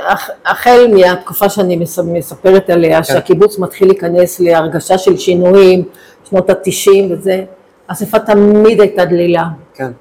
הח- 0.07 0.29
החל 0.45 0.87
מהתקופה 0.93 1.49
שאני 1.49 1.75
מס- 1.75 1.99
מספרת 1.99 2.67
כן. 2.67 2.73
עליה, 2.73 3.03
שהקיבוץ 3.03 3.59
מתחיל 3.59 3.87
להיכנס 3.87 4.39
להרגשה 4.39 4.97
של 4.97 5.17
שינויים, 5.17 5.83
שנות 6.29 6.49
התשעים 6.49 7.11
וזה, 7.11 7.43
אספה 7.87 8.19
תמיד 8.19 8.81
הייתה 8.81 9.05
דלילה. 9.05 9.43
כן, 9.73 9.91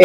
אה, 0.00 0.04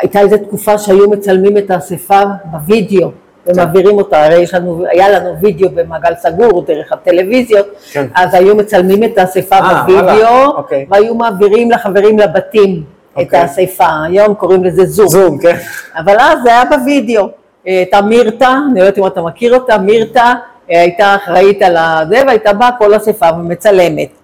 הייתה 0.00 0.20
איזו 0.20 0.36
תקופה 0.36 0.78
שהיו 0.78 1.10
מצלמים 1.10 1.56
את 1.58 1.70
האספה 1.70 2.20
בווידאו 2.44 3.10
ומעבירים 3.54 3.98
אותה, 3.98 4.24
הרי 4.24 4.38
יש 4.38 4.54
לנו, 4.54 4.84
היה 4.90 5.10
לנו 5.10 5.36
וידאו 5.40 5.68
במעגל 5.70 6.14
סגור 6.18 6.64
דרך 6.66 6.92
הטלוויזיות, 6.92 7.66
כן. 7.92 8.06
אז 8.14 8.34
היו 8.34 8.56
מצלמים 8.56 9.04
את 9.04 9.18
האספה 9.18 9.56
אה, 9.56 9.82
בווידאו, 9.82 10.46
אוקיי. 10.56 10.86
והיו 10.90 11.14
מעבירים 11.14 11.70
לחברים 11.70 12.18
לבתים 12.18 12.82
את 13.12 13.18
אוקיי. 13.18 13.40
האספה, 13.40 14.02
היום 14.04 14.34
קוראים 14.34 14.64
לזה 14.64 14.84
זום. 14.84 15.08
זום, 15.08 15.38
כן. 15.38 15.56
אבל 15.96 16.16
אז 16.18 16.38
זה 16.42 16.50
היה 16.50 16.64
בווידאו. 16.64 17.22
אה, 17.22 17.28
הייתה 17.72 18.02
מירתה, 18.02 18.54
אני 18.70 18.80
לא 18.80 18.84
יודעת 18.84 18.98
אם 18.98 19.06
אתה 19.06 19.22
מכיר 19.22 19.54
אותה, 19.54 19.78
מירתה 19.78 20.32
אה, 20.70 20.80
הייתה 20.80 21.14
אחראית 21.14 21.62
על 21.62 21.76
הזה, 21.76 22.22
והייתה 22.26 22.52
באה 22.52 22.70
כל 22.78 22.96
אספה 22.96 23.26
ומצלמת. 23.34 24.19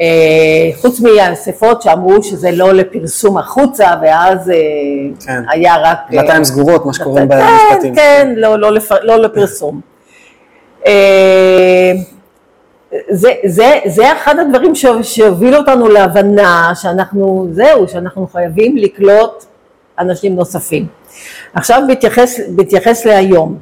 אה, 0.00 0.04
חוץ 0.80 1.00
מהאספות 1.00 1.82
שאמרו 1.82 2.22
שזה 2.22 2.50
לא 2.52 2.72
לפרסום 2.72 3.38
החוצה, 3.38 3.86
ואז 4.02 4.50
אה, 4.50 4.54
כן. 5.26 5.42
היה 5.50 5.76
רק... 5.76 5.98
אה, 6.14 6.22
דלתיים 6.22 6.44
סגורות, 6.44 6.86
מה 6.86 6.92
שקוראים 6.92 7.28
כן, 7.28 7.38
במשפטים. 7.38 7.94
כן, 7.94 8.32
לא, 8.36 8.58
לא, 8.58 8.72
לפ... 8.72 8.92
לא 9.02 9.16
לפרסום. 9.16 9.80
אה, 10.86 11.92
זה, 13.10 13.32
זה, 13.46 13.78
זה 13.86 14.12
אחד 14.12 14.38
הדברים 14.38 14.74
ש- 14.74 14.86
שהובילו 15.02 15.56
אותנו 15.56 15.88
להבנה 15.88 16.72
שאנחנו, 16.74 17.48
זהו, 17.52 17.88
שאנחנו 17.88 18.26
חייבים 18.32 18.76
לקלוט 18.76 19.44
אנשים 19.98 20.36
נוספים. 20.36 20.86
עכשיו 21.54 21.82
בהתייחס, 21.88 22.40
בהתייחס 22.48 23.04
להיום. 23.06 23.58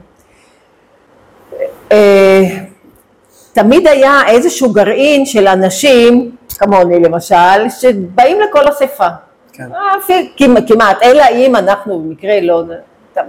תמיד 3.57 3.87
היה 3.87 4.21
איזשהו 4.27 4.73
גרעין 4.73 5.27
של 5.27 5.49
אנשים, 5.49 6.31
כמוני 6.59 7.01
למשל, 7.01 7.69
שבאים 7.81 8.41
לכל 8.41 8.69
אספה. 8.69 9.09
כן. 9.53 9.69
אה, 9.75 10.17
כמעט, 10.37 10.63
כמעט, 10.69 11.03
אלא 11.03 11.23
אם 11.33 11.57
אנחנו 11.57 11.99
במקרה 11.99 12.41
לא, 12.41 12.63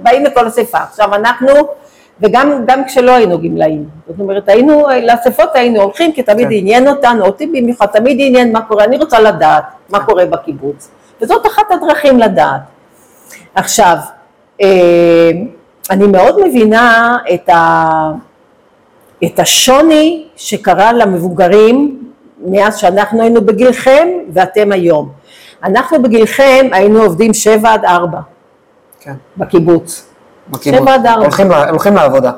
באים 0.01 0.23
לכל 0.25 0.47
אספה. 0.47 0.77
עכשיו 0.77 1.15
אנחנו, 1.15 1.49
וגם 2.21 2.63
גם 2.65 2.85
כשלא 2.85 3.11
היינו 3.11 3.41
גמלאים, 3.41 3.85
זאת 4.07 4.19
אומרת 4.19 4.49
היינו, 4.49 4.87
לאספות 5.03 5.49
היינו 5.53 5.81
הולכים 5.81 6.13
כי 6.13 6.23
תמיד 6.23 6.47
כן. 6.47 6.53
עניין 6.53 6.87
אותנו, 6.87 7.25
אותי 7.25 7.47
במיוחד, 7.47 7.85
תמיד 7.85 8.17
עניין 8.19 8.51
מה 8.51 8.61
קורה, 8.61 8.83
אני 8.83 8.97
רוצה 8.97 9.19
לדעת 9.19 9.63
מה 9.89 10.05
קורה 10.05 10.25
בקיבוץ, 10.25 10.89
וזאת 11.21 11.45
אחת 11.47 11.63
הדרכים 11.71 12.19
לדעת. 12.19 12.61
עכשיו, 13.55 13.97
אה, 14.61 15.31
אני 15.89 16.07
מאוד 16.07 16.47
מבינה 16.47 17.17
את, 17.33 17.49
ה, 17.49 18.11
את 19.25 19.39
השוני 19.39 20.25
שקרה 20.35 20.93
למבוגרים 20.93 22.03
מאז 22.45 22.77
שאנחנו 22.77 23.21
היינו 23.21 23.41
בגילכם 23.45 24.07
ואתם 24.33 24.71
היום. 24.71 25.09
אנחנו 25.63 26.03
בגילכם 26.03 26.67
היינו 26.71 27.01
עובדים 27.03 27.33
שבע 27.33 27.73
עד 27.73 27.85
ארבע 27.85 28.19
כן. 28.99 29.13
בקיבוץ. 29.37 30.05
בקיבוץ. 30.49 30.79
שבע 30.79 30.93
עד 30.93 31.05
ארבע. 31.05 31.21
הולכים, 31.23 31.51
ל- 31.51 31.69
הולכים 31.69 31.95
לעבודה. 31.95 32.31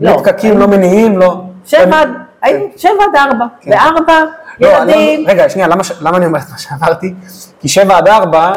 לא. 0.00 0.10
לא 0.12 0.18
פקקים, 0.18 0.58
לא 0.58 0.66
מניעים, 0.68 1.18
לא... 1.18 1.36
שבע 1.64 2.00
עד, 2.00 2.08
היינו 2.42 2.64
שבע 2.76 2.90
עד 3.10 3.16
ארבע. 3.16 3.44
כן. 3.60 3.70
בארבע, 3.70 4.20
לא, 4.60 4.82
אני- 4.82 4.92
ילדים, 4.92 5.24
רגע, 5.28 5.48
שנייה, 5.48 5.68
למה, 5.68 5.82
למה 6.00 6.16
אני 6.16 6.26
אומר 6.26 6.38
את 6.38 6.50
מה 6.52 6.58
שאמרתי? 6.58 7.14
כי 7.60 7.68
שבע 7.68 7.96
עד 7.96 8.08
ארבע, 8.08 8.52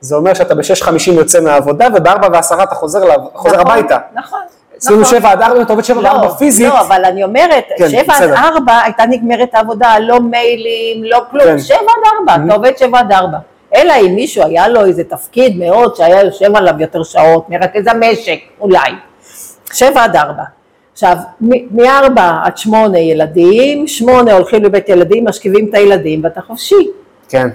זה 0.00 0.16
אומר 0.16 0.34
שאתה 0.34 0.54
בשש 0.54 0.82
חמישים 0.82 1.14
יוצא 1.14 1.40
מהעבודה, 1.40 1.86
ובארבע 1.94 2.28
ועשרה 2.32 2.62
אתה 2.64 2.74
חוזר, 2.74 3.00
חוזר 3.34 3.56
נכון, 3.56 3.70
הביתה. 3.72 3.98
נכון. 4.14 4.40
אצלנו 4.84 5.00
נכון. 5.00 5.18
שבע 5.18 5.30
עד 5.30 5.42
ארבע, 5.42 5.62
אתה 5.62 5.72
עובד 5.72 5.84
שבע 5.84 5.96
ועד 5.98 6.06
ארבע 6.06 6.28
פיזית. 6.34 6.68
לא, 6.68 6.80
אבל 6.80 7.04
אני 7.04 7.24
אומרת, 7.24 7.64
כן, 7.78 7.88
שבע 7.88 8.00
עד 8.00 8.06
בסדר. 8.22 8.34
ארבע 8.36 8.80
הייתה 8.84 9.06
נגמרת 9.06 9.48
העבודה, 9.54 9.98
לא 9.98 10.20
מיילים, 10.20 11.04
לא 11.04 11.20
כלום, 11.30 11.44
כן. 11.44 11.58
שבע 11.58 11.76
עד 11.76 12.12
ארבע, 12.18 12.44
אתה 12.46 12.54
עובד 12.54 12.72
שבע 12.78 12.98
עד 12.98 13.12
ארבע. 13.12 13.38
אלא 13.74 13.92
אם 14.06 14.14
מישהו 14.14 14.44
היה 14.46 14.68
לו 14.68 14.84
איזה 14.84 15.04
תפקיד 15.04 15.58
מאוד 15.58 15.96
שהיה 15.96 16.20
יושב 16.20 16.56
עליו 16.56 16.74
יותר 16.78 17.02
שעות, 17.02 17.50
מרכז 17.50 17.86
המשק, 17.86 18.38
אולי. 18.60 18.90
שבע 19.72 20.04
עד 20.04 20.16
ארבע. 20.16 20.42
עכשיו, 20.92 21.16
מ- 21.40 21.76
מארבע 21.82 22.32
עד 22.44 22.56
שמונה 22.58 22.98
ילדים, 22.98 23.88
שמונה 23.88 24.32
הולכים 24.32 24.64
לבית 24.64 24.88
ילדים, 24.88 25.24
משכיבים 25.28 25.66
את 25.70 25.74
הילדים 25.74 26.20
ואתה 26.24 26.40
חופשי. 26.40 26.88
כן, 27.28 27.48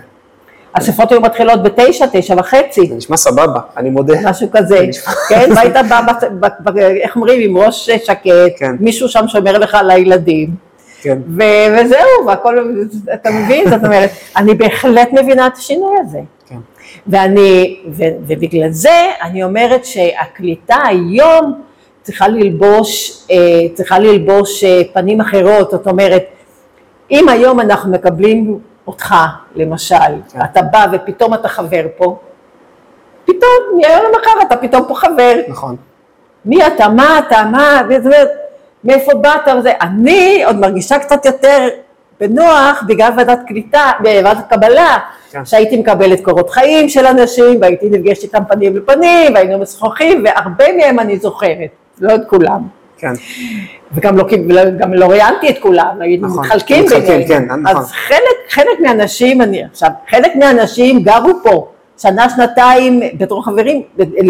אספות 0.74 1.12
היו 1.12 1.22
מתחילות 1.22 1.64
בתשע, 1.64 2.06
תשע 2.12 2.36
וחצי. 2.38 2.88
זה 2.88 2.96
נשמע 2.96 3.18
סבבה, 3.18 3.60
אני 3.78 3.90
מודה. 3.90 4.14
משהו 4.30 4.48
כזה, 4.52 4.86
כן, 5.30 5.50
והיית 5.56 5.76
בא, 5.90 6.80
איך 7.04 7.16
אומרים, 7.16 7.50
עם 7.50 7.58
ראש 7.58 7.90
שקט, 7.90 8.30
כן. 8.58 8.76
מישהו 8.80 9.10
שם 9.10 9.28
שומר 9.28 9.58
לך 9.58 9.76
על 9.76 9.92
הילדים, 9.92 10.50
כן, 11.02 11.18
ו- 11.28 11.76
וזהו, 11.78 12.28
והכל, 12.28 12.86
אתה 13.14 13.30
מבין? 13.30 13.70
זאת 13.70 13.84
אומרת, 13.84 14.10
אני 14.38 14.54
בהחלט 14.54 15.10
מבינה 15.14 15.48
את 15.48 15.58
השינוי 15.58 15.96
הזה. 16.02 16.20
כן. 16.50 16.58
ואני, 17.08 17.80
ו, 17.92 18.04
ובגלל 18.28 18.70
זה 18.70 19.12
אני 19.22 19.44
אומרת 19.44 19.86
שהקליטה 19.86 20.78
היום 20.88 21.62
צריכה 22.02 22.28
ללבוש, 22.28 23.24
אה, 23.32 23.38
צריכה 23.74 24.00
ללבוש 24.00 24.64
אה, 24.64 24.82
פנים 24.94 25.22
אחרות, 25.22 25.72
זאת 25.72 25.88
אומרת, 25.88 26.24
אם 27.12 27.30
היום 27.30 27.60
אנחנו 27.60 27.92
מקבלים 27.92 28.60
אותך, 28.90 29.16
למשל, 29.56 29.96
כן. 30.34 30.40
אתה 30.44 30.62
בא 30.62 30.86
ופתאום 30.92 31.34
אתה 31.34 31.48
חבר 31.48 31.86
פה, 31.98 32.18
פתאום, 33.26 33.82
מהיום 33.82 34.04
למחר 34.06 34.42
אתה 34.48 34.58
פתאום 34.58 34.86
פה 34.88 34.96
חבר, 34.96 35.36
נכון. 35.48 35.76
מי 36.46 36.68
אתה, 36.68 36.88
מה 36.90 37.20
אתה, 37.20 37.44
מה, 37.52 37.82
מאיפה 38.84 39.14
באת? 39.14 39.56
וזה, 39.60 39.72
אני 39.82 40.44
עוד 40.46 40.56
מרגישה 40.56 41.00
קצת 41.00 41.26
יותר 41.26 41.68
בנוח 42.20 42.84
בגלל 42.88 43.12
ועדת 43.18 43.40
קליטה, 43.48 43.92
ועדת 44.04 44.50
קבלה, 44.50 44.98
כן. 45.32 45.46
שהייתי 45.46 45.78
מקבלת 45.78 46.22
קורות 46.24 46.50
חיים 46.50 46.90
של 46.90 47.06
אנשים, 47.06 47.62
והייתי 47.62 47.90
נפגשת 47.90 48.24
איתם 48.24 48.44
פנים 48.50 48.78
לפנים, 48.78 49.34
והיינו 49.34 49.60
משוחחים, 49.60 50.24
והרבה 50.26 50.66
מהם 50.78 51.00
אני 51.00 51.18
זוכרת, 51.18 51.70
לא 52.00 52.16
את 52.16 52.22
כולם. 52.30 52.79
כן, 53.00 53.14
וגם 53.92 54.18
לא, 54.18 54.24
גם 54.80 54.94
לא 54.94 55.06
ראיינתי 55.06 55.50
את 55.50 55.58
כולם, 55.60 56.02
היינו 56.02 56.28
נכון, 56.28 56.40
מתחלקים 56.40 56.86
בינינו. 56.86 57.28
כן, 57.28 57.44
נכון. 57.44 57.68
אז 57.68 57.92
חלק, 57.92 58.38
חלק 58.50 58.80
מהאנשים, 58.80 59.42
אני 59.42 59.64
עכשיו, 59.64 59.90
חלק 60.10 60.36
מהאנשים 60.36 61.04
גרו 61.04 61.32
פה, 61.44 61.68
שנה, 61.98 62.30
שנתיים, 62.30 63.00
בתור 63.18 63.46
חברים, 63.46 63.82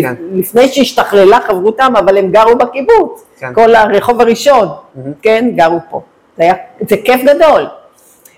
כן. 0.01 0.13
לפני 0.31 0.67
שהשתכללה 0.67 1.39
חברותם, 1.47 1.93
אבל 1.99 2.17
הם 2.17 2.31
גרו 2.31 2.55
בקיבוץ, 2.55 3.25
כן. 3.39 3.53
כל 3.53 3.75
הרחוב 3.75 4.21
הראשון, 4.21 4.67
כן, 5.21 5.49
גרו 5.55 5.79
פה. 5.89 6.01
זה 6.37 6.43
היה, 6.43 6.53
זה 6.89 6.95
כיף 7.05 7.21
גדול. 7.23 7.67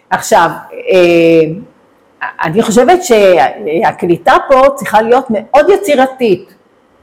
עכשיו, 0.09 0.49
אה, 0.71 2.27
אני 2.43 2.61
חושבת 2.61 2.99
שהקליטה 3.03 4.33
פה 4.49 4.61
צריכה 4.75 5.01
להיות 5.01 5.25
מאוד 5.29 5.69
יצירתית, 5.69 6.53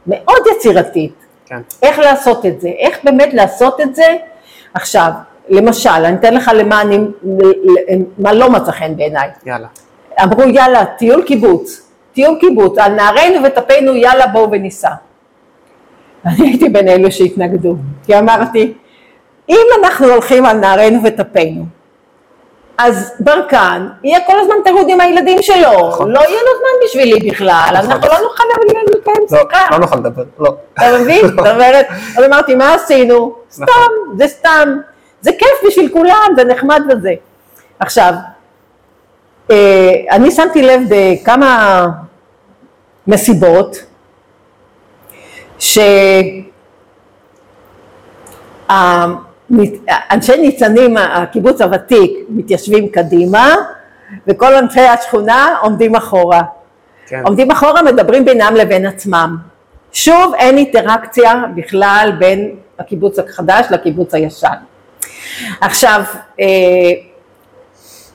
מאוד 0.07 0.43
יצירתית. 0.57 1.18
כן. 1.49 1.61
איך 1.83 1.99
לעשות 1.99 2.47
את 2.47 2.61
זה, 2.61 2.69
איך 2.69 2.99
באמת 3.05 3.35
לעשות 3.35 3.81
את 3.81 3.95
זה. 3.95 4.17
עכשיו, 4.75 5.11
למשל, 5.49 5.91
אני 5.91 6.17
אתן 6.17 6.35
לך 6.35 6.51
למה 6.55 6.81
אני, 6.81 6.99
מה 8.19 8.33
לא 8.33 8.51
מצא 8.51 8.73
חן 8.73 8.97
בעיניי. 8.97 9.29
יאללה. 9.47 9.67
אמרו 10.23 10.43
יאללה, 10.43 10.85
טיול 10.85 11.23
קיבוץ, 11.23 11.91
טיול 12.13 12.37
קיבוץ, 12.41 12.79
על 12.79 12.95
נערינו 12.95 13.45
וטפינו 13.45 13.95
יאללה 13.95 14.27
בואו 14.27 14.51
וניסע. 14.51 14.91
אני 16.27 16.49
הייתי 16.49 16.69
בין 16.69 16.89
אלו 16.89 17.13
שהתנגדו, 17.13 17.77
כי 18.07 18.19
אמרתי, 18.19 18.73
אם 19.49 19.67
אנחנו 19.85 20.07
הולכים 20.07 20.45
על 20.47 20.57
נערינו 20.57 21.01
וטפינו, 21.05 21.65
אז 22.79 23.13
ברקן 23.21 23.89
יהיה 24.05 24.21
כל 24.27 24.41
הזמן 24.41 24.55
טרוד 24.65 24.87
עם 24.89 25.01
הילדים 25.01 25.43
שלו, 25.43 25.89
נכון. 25.89 26.11
לא 26.11 26.21
יהיה 26.21 26.41
לו 26.43 26.51
זמן 26.59 26.85
בשבילי 26.85 27.31
בכלל, 27.31 27.71
אנחנו 27.75 28.09
לא 28.09 28.19
נוכל 28.23 28.45
לקיים 28.99 29.17
לא, 29.31 29.39
שיחה. 29.39 29.67
לא 29.71 29.79
נוכל 29.79 29.97
לדבר, 29.97 30.23
לא. 30.39 30.55
אתה 30.75 30.99
מבין? 31.01 31.27
זאת 31.29 31.39
אומרת, 31.39 31.87
אז 32.19 32.25
אמרתי, 32.25 32.55
מה 32.55 32.75
עשינו? 32.75 33.37
סתם, 33.51 33.91
זה 34.17 34.29
סתם. 34.29 34.79
זה 35.21 35.31
כיף 35.39 35.67
בשביל 35.67 35.93
כולם, 35.93 36.29
זה 36.37 36.45
נחמד 36.45 36.83
וזה. 36.91 37.15
עכשיו, 37.79 38.13
אה, 39.51 39.91
אני 40.11 40.31
שמתי 40.31 40.63
לב 40.63 40.81
בכמה 40.91 41.87
מסיבות, 43.07 43.77
שאנשי 49.51 50.37
ניצנים, 50.37 50.97
הקיבוץ 50.97 51.61
הוותיק, 51.61 52.11
מתיישבים 52.29 52.89
קדימה, 52.89 53.55
וכל 54.27 54.55
אנשי 54.55 54.81
השכונה 54.81 55.57
עומדים 55.63 55.95
אחורה. 55.95 56.43
כן. 57.07 57.23
עומדים 57.25 57.51
אחורה, 57.51 57.83
מדברים 57.83 58.25
בינם 58.25 58.55
לבין 58.57 58.87
עצמם. 58.87 59.37
שוב, 59.93 60.35
אין 60.35 60.59
אינטראקציה 60.59 61.43
בכלל 61.55 62.13
בין 62.19 62.51
הקיבוץ 62.79 63.19
החדש 63.19 63.67
לקיבוץ 63.71 64.15
הישן. 64.15 64.55
עכשיו, 65.61 66.03
אה, 66.41 66.47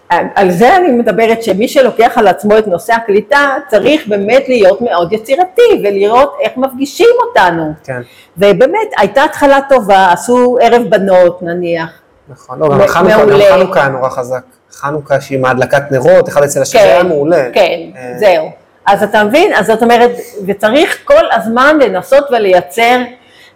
על 0.09 0.51
זה 0.51 0.75
אני 0.75 0.91
מדברת 0.91 1.43
שמי 1.43 1.67
שלוקח 1.67 2.11
על 2.15 2.27
עצמו 2.27 2.57
את 2.57 2.67
נושא 2.67 2.93
הקליטה 2.93 3.55
צריך 3.67 4.07
באמת 4.07 4.43
להיות 4.47 4.81
מאוד 4.81 5.13
יצירתי 5.13 5.61
ולראות 5.83 6.33
איך 6.41 6.51
מפגישים 6.57 7.09
אותנו. 7.27 7.73
כן, 7.83 8.01
ובאמת 8.37 8.87
הייתה 8.97 9.23
התחלה 9.23 9.59
טובה, 9.69 10.11
עשו 10.11 10.57
ערב 10.61 10.81
בנות 10.89 11.41
נניח. 11.41 11.89
נכון. 12.29 12.59
לא, 12.59 12.69
גם 12.69 12.87
חנוכה, 12.87 13.15
גם. 13.15 13.29
חנוכה 13.51 13.79
היה 13.79 13.89
נורא 13.89 14.09
חזק. 14.09 14.43
חנוכה 14.71 15.21
שהיא 15.21 15.37
עם 15.37 15.45
ההדלקת 15.45 15.91
נרות, 15.91 16.29
אחד 16.29 16.43
אצל 16.43 16.61
השני, 16.61 16.81
היה 16.81 17.03
מעולה. 17.03 17.49
כן, 17.53 17.79
אה, 17.95 18.13
זהו. 18.17 18.49
אז 18.85 19.03
אתה 19.03 19.23
מבין? 19.23 19.53
אז 19.53 19.65
זאת 19.65 19.83
אומרת, 19.83 20.11
וצריך 20.47 20.97
כל 21.03 21.31
הזמן 21.31 21.77
לנסות 21.81 22.23
ולייצר, 22.31 23.01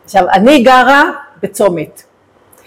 עכשיו, 0.06 0.24
אני 0.34 0.64
גרה 0.64 1.04
בצומת. 1.44 2.04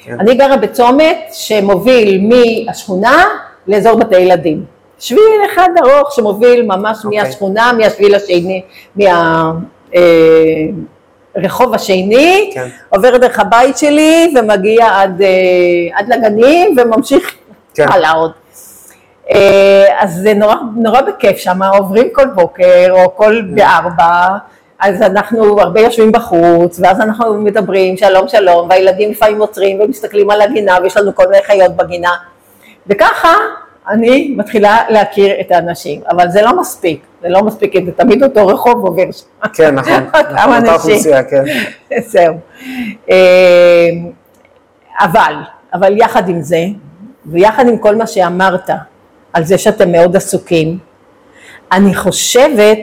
כן. 0.04 0.20
אני 0.20 0.34
גרה 0.34 0.56
בצומת 0.56 1.18
שמוביל 1.32 2.28
מהשכונה 2.28 3.24
לאזור 3.66 3.98
בתי 3.98 4.18
ילדים. 4.18 4.64
שביל 4.98 5.40
אחד 5.52 5.68
ארוך 5.84 6.14
שמוביל 6.14 6.62
ממש 6.62 7.04
אוקיי. 7.04 7.22
מהשכונה, 7.22 7.72
מהשביל 7.72 8.14
השני, 8.14 8.62
מהרחוב 11.36 11.74
השני, 11.74 12.50
כן. 12.54 12.68
עובר 12.88 13.16
דרך 13.16 13.40
הבית 13.40 13.78
שלי 13.78 14.34
ומגיע 14.36 14.86
עד, 15.00 15.22
אה, 15.22 15.98
עד 15.98 16.08
לגנים 16.08 16.76
וממשיך 16.78 17.34
כן. 17.74 17.86
הלאה 17.92 18.12
עוד. 18.12 18.32
אה, 19.30 19.86
אז 19.98 20.14
זה 20.22 20.34
נורא, 20.34 20.54
נורא 20.76 21.00
בכיף 21.00 21.36
שם, 21.38 21.62
עוברים 21.62 22.08
כל 22.12 22.26
בוקר 22.26 22.86
או 22.90 23.16
כל 23.16 23.42
בארבע, 23.54 24.26
אז 24.80 25.02
אנחנו 25.02 25.60
הרבה 25.60 25.80
יושבים 25.80 26.12
בחוץ, 26.12 26.80
ואז 26.82 27.00
אנחנו 27.00 27.34
מדברים 27.34 27.96
שלום 27.96 28.28
שלום, 28.28 28.68
והילדים 28.70 29.10
לפעמים 29.10 29.40
עוצרים 29.40 29.80
ומסתכלים 29.80 30.30
על 30.30 30.42
הגינה, 30.42 30.78
ויש 30.82 30.96
לנו 30.96 31.14
כל 31.14 31.26
מיני 31.26 31.42
חיות 31.42 31.76
בגינה, 31.76 32.10
וככה 32.90 33.34
אני 33.88 34.34
מתחילה 34.36 34.78
להכיר 34.88 35.40
את 35.40 35.50
האנשים, 35.50 36.00
אבל 36.10 36.30
זה 36.30 36.42
לא 36.42 36.60
מספיק, 36.60 37.02
זה 37.22 37.28
לא 37.28 37.42
מספיק, 37.42 37.74
זה 37.84 37.92
תמיד 37.92 38.22
אותו 38.22 38.46
רחוב 38.46 38.86
עובר 38.86 39.12
שם. 39.12 39.26
כן, 39.52 39.74
נכון. 39.74 39.92
נכון, 40.34 40.56
אותה. 40.56 40.74
אוכלוסייה, 40.74 41.22
כן. 41.22 41.44
זהו. 42.12 42.34
אה, 43.10 43.88
אבל, 45.00 45.34
אבל 45.74 45.98
יחד 45.98 46.28
עם 46.28 46.42
זה, 46.42 46.64
ויחד 47.26 47.68
עם 47.68 47.78
כל 47.78 47.96
מה 47.96 48.06
שאמרת, 48.06 48.70
על 49.32 49.44
זה 49.44 49.58
שאתם 49.58 49.92
מאוד 49.92 50.16
עסוקים, 50.16 50.78
אני 51.72 51.94
חושבת 51.94 52.78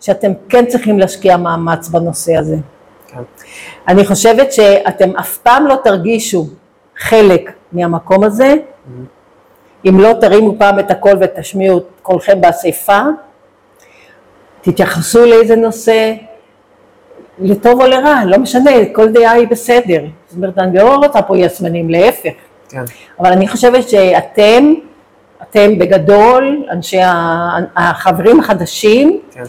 שאתם 0.00 0.32
כן 0.48 0.66
צריכים 0.66 0.98
להשקיע 0.98 1.36
מאמץ 1.36 1.88
בנושא 1.88 2.36
הזה. 2.36 2.56
כן. 3.06 3.20
אני 3.88 4.06
חושבת 4.06 4.52
שאתם 4.52 5.16
אף 5.16 5.38
פעם 5.38 5.66
לא 5.66 5.76
תרגישו 5.84 6.46
חלק 6.98 7.52
מהמקום 7.72 8.24
הזה, 8.24 8.54
אם 9.84 10.00
לא 10.00 10.12
תרימו 10.20 10.54
פעם 10.58 10.78
את 10.78 10.90
הקול 10.90 11.18
ותשמיעו 11.20 11.78
את 11.78 11.84
קולכם 12.02 12.40
באספה, 12.40 13.00
תתייחסו 14.60 15.26
לאיזה 15.26 15.56
נושא, 15.56 16.14
לטוב 17.38 17.80
או 17.80 17.86
לרע, 17.86 18.24
לא 18.26 18.38
משנה, 18.38 18.70
כל 18.92 19.08
דעה 19.08 19.32
היא 19.32 19.48
בסדר. 19.48 20.04
זאת 20.26 20.36
אומרת, 20.36 20.58
אני 20.58 20.78
לא 20.78 20.94
רוצה 20.94 21.22
פה 21.22 21.38
יסמנים, 21.38 21.90
להפך. 21.90 22.30
כן. 22.68 22.82
אבל 23.20 23.32
אני 23.32 23.48
חושבת 23.48 23.88
שאתם 23.88 24.74
אתם 25.42 25.78
בגדול, 25.78 26.64
אנשי 26.70 27.00
החברים 27.76 28.40
החדשים, 28.40 29.20
כן. 29.32 29.42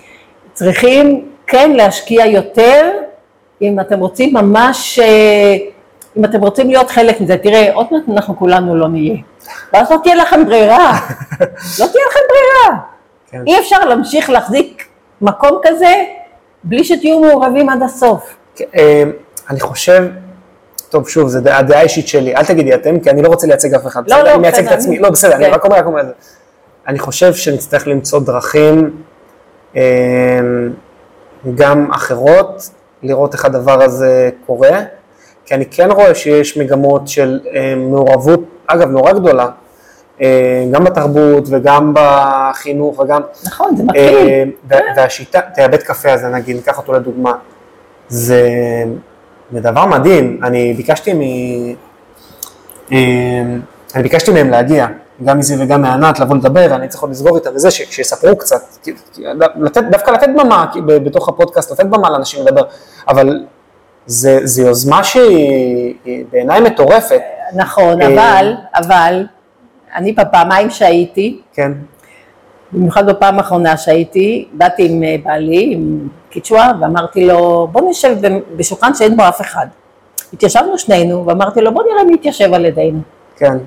צריכים 0.54 1.30
כן 1.48 1.72
להשקיע 1.72 2.26
יותר, 2.26 2.92
אם 3.62 3.80
אתם 3.80 4.00
רוצים 4.00 4.34
ממש, 4.34 5.00
אה, 5.00 5.58
אם 6.20 6.26
אתם 6.26 6.42
רוצים 6.42 6.68
להיות 6.68 6.90
חלק 6.90 7.22
מזה. 7.22 7.38
תראה, 7.38 7.74
עוד 7.74 7.88
מעט 7.92 8.04
אנחנו 8.10 8.38
כולנו 8.38 8.76
לא 8.76 8.88
נהיה. 8.88 9.18
ואז 9.74 9.92
לא 9.92 9.98
תהיה 10.04 10.16
לכם 10.16 10.46
ברירה. 10.46 11.00
לא 11.80 11.86
תהיה 11.86 12.04
לכם 12.10 12.20
ברירה. 12.30 12.80
כן. 13.32 13.42
אי 13.48 13.60
אפשר 13.60 13.86
להמשיך 13.86 14.30
להחזיק 14.30 14.86
מקום 15.22 15.60
כזה 15.64 15.94
בלי 16.64 16.84
שתהיו 16.84 17.20
מעורבים 17.20 17.70
עד 17.70 17.84
הסוף. 17.84 18.36
אה, 18.76 19.04
אני 19.50 19.60
חושב, 19.60 20.08
טוב 20.90 21.10
שוב, 21.10 21.28
זו 21.28 21.42
דעה 21.42 21.58
הדעה 21.58 21.80
האישית 21.80 22.08
שלי, 22.08 22.36
אל 22.36 22.46
תגידי 22.46 22.76
אתם, 22.76 23.00
כי 23.00 23.10
אני 23.10 23.22
לא 23.22 23.28
רוצה 23.28 23.48
לייצג 23.48 23.74
אף 23.74 23.88
אחד, 23.88 24.00
לא, 24.10 24.16
בסדר? 24.16 24.24
לא, 24.24 24.32
אני 24.32 24.42
מייצג 24.42 24.68
את 24.68 24.72
עצמי, 24.72 25.00
לא 25.00 25.10
בסדר, 25.10 25.36
אני 25.36 25.46
כן. 25.46 25.52
רק 25.52 25.66
אומר, 25.66 25.76
רק 25.76 25.86
אומר 25.86 26.02
את 26.02 26.06
זה. 26.08 26.14
אני 26.88 27.00
חושב 27.00 27.34
שנצטרך 27.34 27.88
למצוא 27.88 28.20
דרכים 28.20 29.02
אה, 29.76 29.82
גם 31.56 31.92
אחרות, 31.92 32.70
לראות 33.04 33.34
איך 33.34 33.46
הדבר 33.46 33.84
הזה 33.84 34.30
קורה, 34.46 34.80
כי 35.50 35.56
אני 35.56 35.66
כן 35.66 35.92
רואה 35.92 36.16
שיש 36.16 36.58
מגמות 36.58 37.08
של 37.08 37.40
אה, 37.56 37.76
מעורבות, 37.76 38.40
אגב, 38.68 38.90
נורא 38.90 39.14
גדולה, 39.14 39.48
אה, 40.22 40.66
גם 40.72 40.84
בתרבות 40.84 41.44
וגם 41.50 41.94
בחינוך 41.96 43.00
וגם... 43.00 43.22
נכון, 43.46 43.76
זה 43.76 43.84
אה, 43.84 43.86
מתחיל. 43.88 44.52
ו- 44.70 44.98
והשיטה, 44.98 45.40
בית 45.72 45.84
קפה 45.84 46.14
הזה 46.14 46.28
נגיד, 46.28 46.56
ניקח 46.56 46.78
אותו 46.78 46.94
לדוגמה, 46.94 47.34
זה, 48.10 48.50
זה 49.54 49.60
דבר 49.60 49.86
מדהים, 49.86 50.40
אני 50.44 50.74
ביקשתי 50.74 51.14
מ... 51.14 51.20
אני 53.96 54.04
ביקשתי 54.04 54.32
מהם 54.32 54.50
להגיע, 54.50 54.88
גם 55.24 55.40
מזיו 55.40 55.60
וגם 55.62 55.82
מענת, 55.82 56.20
לבוא 56.20 56.36
לדבר, 56.36 56.76
אני 56.76 56.88
צריך 56.88 57.02
עוד 57.02 57.12
לסגור 57.12 57.38
איתם 57.38 57.50
וזה, 57.56 57.72
ש- 57.72 57.96
שיספרו 57.96 58.38
קצת, 58.38 58.62
כי- 58.84 58.94
כי- 59.14 59.24
לתת, 59.60 59.84
דווקא 59.92 60.12
לתת 60.12 60.30
במה 60.40 60.66
כי 60.74 60.80
בתוך 60.82 61.30
הפודקאסט, 61.30 61.72
לתת 61.72 61.86
במה 61.86 62.10
לאנשים 62.10 62.46
לדבר, 62.46 62.64
אבל 63.08 63.44
זה, 64.10 64.40
זה 64.44 64.62
יוזמה 64.62 65.04
שהיא 65.04 65.94
היא 66.06 66.26
בעיניי 66.32 66.62
מטורפת, 66.62 67.22
נכון, 67.56 68.02
אה, 68.02 68.08
אבל, 68.08 68.54
אבל, 68.76 69.26
אני 69.96 70.12
בפעמיים 70.12 70.70
שהייתי, 70.70 71.40
כן, 71.54 71.72
במיוחד 72.72 73.10
בפעם 73.10 73.38
האחרונה 73.38 73.78
שהייתי, 73.78 74.48
באתי 74.54 74.88
עם 74.90 75.04
אה, 75.04 75.16
בעלי, 75.24 75.70
עם 75.74 76.08
קיצ'ווה, 76.30 76.72
ואמרתי 76.82 77.26
לו, 77.26 77.68
בוא 77.72 77.90
נשב 77.90 78.18
בשולחן 78.56 78.94
שאין 78.94 79.18
בו 79.18 79.28
אף 79.28 79.42
אחד. 79.42 79.68
התיישבנו 80.34 80.78
שנינו, 80.78 81.26
ואמרתי 81.26 81.62
לו, 81.62 81.74
בוא 81.74 81.84
נראה 81.84 82.04
מי 82.04 82.14
יתיישב 82.14 82.54
על 82.54 82.66
ידינו. 82.66 83.00
כן. 83.36 83.58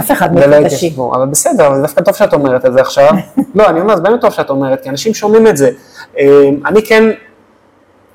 אף 0.00 0.12
אחד 0.12 0.28
ולא 0.30 0.46
מהחדשים. 0.46 0.66
התיישבו, 0.66 1.14
אבל 1.14 1.26
בסדר, 1.26 1.66
אבל 1.66 1.76
זה 1.76 1.82
דווקא 1.82 2.00
טוב 2.00 2.14
שאת 2.14 2.32
אומרת 2.32 2.66
את 2.66 2.72
זה 2.72 2.80
עכשיו. 2.80 3.10
לא, 3.54 3.68
אני 3.68 3.80
אומר, 3.80 3.96
זה 3.96 4.02
באמת 4.02 4.20
טוב 4.20 4.32
שאת 4.32 4.50
אומרת, 4.50 4.82
כי 4.82 4.88
אנשים 4.88 5.14
שומעים 5.14 5.46
את 5.46 5.56
זה. 5.56 5.70
אה, 6.18 6.48
אני 6.66 6.82
כן, 6.82 7.04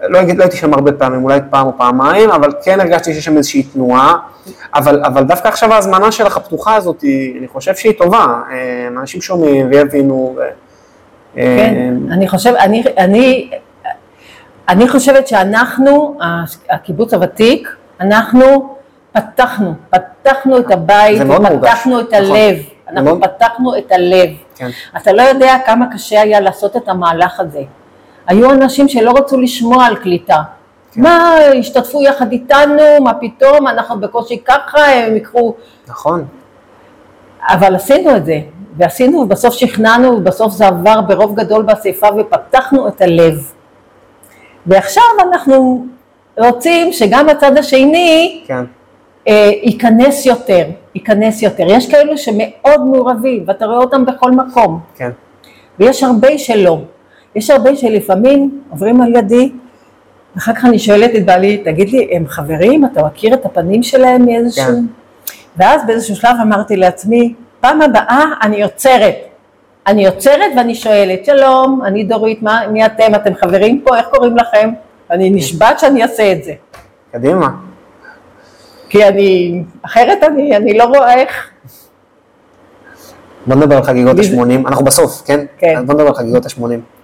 לא 0.01 0.21
לא 0.21 0.43
הייתי 0.43 0.57
שם 0.57 0.73
הרבה 0.73 0.91
פעמים, 0.91 1.23
אולי 1.23 1.39
פעם 1.49 1.67
או 1.67 1.71
פעמיים, 1.77 2.29
אבל 2.31 2.51
כן 2.63 2.79
הרגשתי 2.79 3.13
שיש 3.13 3.25
שם 3.25 3.37
איזושהי 3.37 3.63
תנועה, 3.63 4.15
אבל, 4.75 5.03
אבל 5.05 5.23
דווקא 5.23 5.47
עכשיו 5.47 5.73
ההזמנה 5.73 6.11
שלך 6.11 6.37
הפתוחה 6.37 6.75
הזאת, 6.75 7.01
היא- 7.01 7.39
אני 7.39 7.47
חושב 7.47 7.75
שהיא 7.75 7.93
טובה. 7.97 8.25
אה, 8.51 8.87
אנשים 9.01 9.21
שומעים 9.21 9.67
ויבינו. 9.71 10.35
ו- 10.37 10.41
אה, 11.37 11.55
כן, 11.57 11.93
אני 12.11 12.27
חושב, 12.27 12.53
אני, 12.59 12.83
אני, 12.97 13.49
אני 14.69 14.89
חושבת 14.89 15.27
שאנחנו, 15.27 16.17
הקיבוץ 16.69 17.13
הוותיק, 17.13 17.69
אנחנו 18.01 18.75
פתחנו, 19.13 19.73
פתחנו 19.89 20.57
את 20.59 20.71
הבית, 20.71 21.21
פתחנו 21.61 21.99
את 21.99 22.13
נכון. 22.13 22.35
הלב, 22.35 22.57
אנחנו 22.89 23.21
פתחנו 23.21 23.77
את 23.77 23.91
הלב. 23.91 24.29
כן. 24.55 24.69
אתה 24.97 25.13
לא 25.13 25.21
יודע 25.21 25.55
כמה 25.65 25.85
קשה 25.93 26.21
היה 26.21 26.39
לעשות 26.39 26.77
את 26.77 26.87
המהלך 26.89 27.39
הזה. 27.39 27.61
היו 28.29 28.51
אנשים 28.51 28.87
שלא 28.87 29.11
רצו 29.11 29.41
לשמוע 29.41 29.85
על 29.85 29.95
קליטה. 29.95 30.41
כן. 30.91 31.01
מה, 31.01 31.35
השתתפו 31.59 32.01
יחד 32.01 32.31
איתנו, 32.31 32.83
מה 33.03 33.13
פתאום, 33.13 33.67
אנחנו 33.67 33.99
בקושי 33.99 34.37
ככה, 34.45 34.85
הם 34.85 35.15
יקחו... 35.15 35.53
נכון, 35.87 36.25
אבל 37.41 37.75
עשינו 37.75 38.15
את 38.15 38.25
זה, 38.25 38.39
ועשינו, 38.77 39.17
ובסוף 39.17 39.53
שכנענו, 39.53 40.11
ובסוף 40.11 40.53
זה 40.53 40.67
עבר 40.67 41.01
ברוב 41.01 41.35
גדול 41.35 41.63
באספה, 41.63 42.07
ופתחנו 42.17 42.87
את 42.87 43.01
הלב. 43.01 43.51
ועכשיו 44.65 45.03
אנחנו 45.29 45.85
רוצים 46.37 46.93
שגם 46.93 47.29
הצד 47.29 47.57
השני 47.57 48.43
כן, 48.47 48.63
אה, 49.27 49.51
ייכנס 49.63 50.25
יותר, 50.25 50.65
ייכנס 50.95 51.41
יותר. 51.41 51.63
יש 51.67 51.91
כאלו 51.91 52.17
שמאוד 52.17 52.81
מעורבים, 52.85 53.43
ואתה 53.47 53.65
רואה 53.65 53.77
אותם 53.77 54.05
בכל 54.05 54.31
מקום, 54.31 54.79
כן, 54.95 55.09
ויש 55.79 56.03
הרבה 56.03 56.37
שלא. 56.37 56.79
יש 57.35 57.49
הרבה 57.49 57.75
שלפעמים 57.75 58.61
עוברים 58.69 59.01
על 59.01 59.15
ידי, 59.15 59.51
ואחר 60.35 60.53
כך 60.53 60.65
אני 60.65 60.79
שואלת 60.79 61.15
את 61.15 61.25
בעלי, 61.25 61.57
תגיד 61.57 61.89
לי, 61.89 62.09
הם 62.11 62.27
חברים? 62.27 62.85
אתה 62.85 63.03
מכיר 63.03 63.33
את 63.33 63.45
הפנים 63.45 63.83
שלהם 63.83 64.25
מאיזשהו... 64.25 64.65
כן. 64.65 64.85
ואז 65.57 65.81
באיזשהו 65.87 66.15
שלב 66.15 66.35
אמרתי 66.41 66.75
לעצמי, 66.75 67.33
פעם 67.59 67.81
הבאה 67.81 68.23
אני 68.41 68.63
עוצרת. 68.63 69.15
אני 69.87 70.07
עוצרת 70.07 70.51
ואני 70.57 70.75
שואלת, 70.75 71.25
שלום, 71.25 71.81
אני 71.85 72.03
דורית, 72.03 72.41
מה, 72.41 72.61
מי 72.71 72.85
אתם? 72.85 73.15
אתם 73.15 73.35
חברים 73.35 73.81
פה? 73.81 73.97
איך 73.97 74.05
קוראים 74.07 74.37
לכם? 74.37 74.69
אני 75.11 75.29
נשבעת 75.29 75.79
שאני 75.79 76.03
אעשה 76.03 76.31
את 76.31 76.43
זה. 76.43 76.53
קדימה. 77.11 77.49
כי 78.89 79.07
אני, 79.07 79.63
אחרת 79.81 80.23
אני, 80.23 80.55
אני 80.55 80.77
לא 80.77 80.83
רואה 80.83 81.13
איך. 81.13 81.49
בוא 83.45 83.55
נדבר 83.55 83.77
על 83.77 83.83
חגיגות 83.83 84.15
מי 84.15 84.23
זה? 84.23 84.41
ה-80, 84.41 84.67
אנחנו 84.67 84.85
בסוף, 84.85 85.21
כן? 85.25 85.45
כן. 85.57 85.85
בוא 85.85 85.93
נדבר 85.93 86.07
על 86.07 86.13
חגיגות 86.15 86.45
ה-80. 86.45 86.98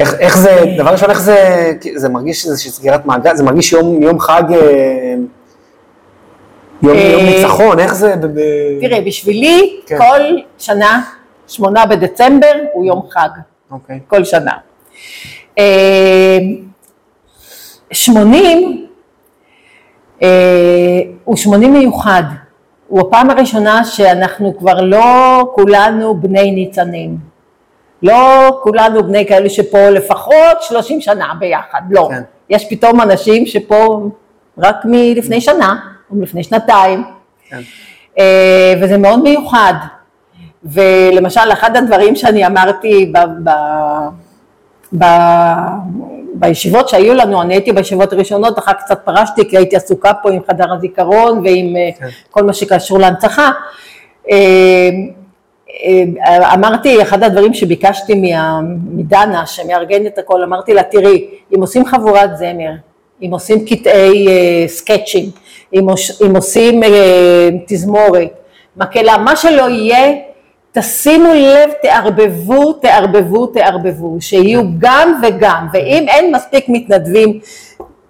איך, 0.00 0.14
איך 0.20 0.38
זה, 0.38 0.64
דבר 0.78 0.90
ראשון, 0.90 1.10
איך 1.10 1.20
זה, 1.20 1.72
זה 1.94 2.08
מרגיש 2.08 2.46
איזושהי 2.46 2.70
סגירת 2.70 3.06
מעגל, 3.06 3.36
זה 3.36 3.44
מרגיש 3.44 3.72
יום, 3.72 4.02
יום 4.02 4.20
חג, 4.20 4.42
אה, 4.52 5.14
יום, 6.82 6.96
אה, 6.96 7.10
יום 7.12 7.24
ניצחון, 7.24 7.78
איך 7.78 7.94
זה, 7.94 8.16
ב, 8.16 8.26
ב... 8.26 8.40
תראה, 8.80 9.00
בשבילי 9.00 9.80
כן. 9.86 9.98
כל 9.98 10.36
שנה, 10.58 11.02
שמונה 11.46 11.86
בדצמבר, 11.86 12.52
הוא 12.72 12.84
יום 12.84 13.02
חג. 13.10 13.28
אוקיי, 13.70 14.00
כל 14.08 14.24
שנה. 14.24 14.52
אה, 15.58 16.38
80 17.92 18.86
אה, 20.22 20.28
הוא 21.24 21.36
80 21.36 21.72
מיוחד, 21.72 22.22
הוא 22.88 23.00
הפעם 23.00 23.30
הראשונה 23.30 23.84
שאנחנו 23.84 24.58
כבר 24.58 24.80
לא 24.80 25.44
כולנו 25.54 26.20
בני 26.20 26.50
ניצנים, 26.50 27.29
לא 28.02 28.60
כולנו 28.62 29.04
בני 29.04 29.26
כאלה 29.26 29.48
שפה 29.48 29.90
לפחות 29.90 30.62
30 30.62 31.00
שנה 31.00 31.32
ביחד, 31.38 31.80
לא, 31.90 32.08
כן. 32.10 32.22
יש 32.50 32.66
פתאום 32.70 33.00
אנשים 33.00 33.46
שפה 33.46 34.08
רק 34.58 34.76
מלפני 34.84 35.40
שנה 35.40 35.76
או 36.10 36.16
מלפני 36.16 36.44
שנתיים, 36.44 37.04
כן. 37.48 37.60
אה, 38.18 38.74
וזה 38.80 38.98
מאוד 38.98 39.22
מיוחד. 39.22 39.74
ולמשל, 40.64 41.52
אחד 41.52 41.76
הדברים 41.76 42.16
שאני 42.16 42.46
אמרתי 42.46 43.12
ב, 43.14 43.18
ב, 43.44 43.50
ב, 44.98 45.04
בישיבות 46.34 46.88
שהיו 46.88 47.14
לנו, 47.14 47.42
אני 47.42 47.54
הייתי 47.54 47.72
בישיבות 47.72 48.12
הראשונות, 48.12 48.58
אחר 48.58 48.72
קצת 48.72 49.00
פרשתי 49.04 49.48
כי 49.48 49.56
הייתי 49.56 49.76
עסוקה 49.76 50.12
פה 50.22 50.30
עם 50.30 50.40
חדר 50.48 50.72
הזיכרון 50.72 51.38
ועם 51.38 51.76
אה, 51.76 51.90
כן. 51.98 52.06
כל 52.30 52.42
מה 52.42 52.52
שקשור 52.52 52.98
להנצחה. 52.98 53.50
אה, 55.84 56.02
אה, 56.26 56.54
אמרתי, 56.54 57.02
אחד 57.02 57.22
הדברים 57.22 57.54
שביקשתי 57.54 58.14
מה- 58.14 58.60
מדנה, 58.92 59.46
שמארגנת 59.46 60.06
את 60.06 60.18
הכל, 60.18 60.42
אמרתי 60.42 60.74
לה, 60.74 60.82
תראי, 60.82 61.24
אם 61.56 61.60
עושים 61.60 61.84
חבורת 61.86 62.36
זמר, 62.36 62.70
אם 63.22 63.30
עושים 63.32 63.64
קטעי 63.64 64.28
אה, 64.28 64.64
סקצ'ים, 64.68 65.24
אם, 65.74 65.88
עוש- 65.90 66.22
אם 66.26 66.36
עושים 66.36 66.82
אה, 66.82 66.88
תזמורת, 67.66 68.28
מקהלה, 68.76 69.18
מה 69.18 69.36
שלא 69.36 69.68
יהיה, 69.68 70.12
תשימו 70.72 71.32
לב, 71.34 71.70
תערבבו, 71.82 72.72
תערבבו, 72.72 73.46
תערבבו, 73.46 74.16
שיהיו 74.20 74.60
גם 74.78 75.20
וגם, 75.22 75.66
ואם 75.72 76.06
אין 76.08 76.34
מספיק 76.34 76.64
מתנדבים 76.68 77.38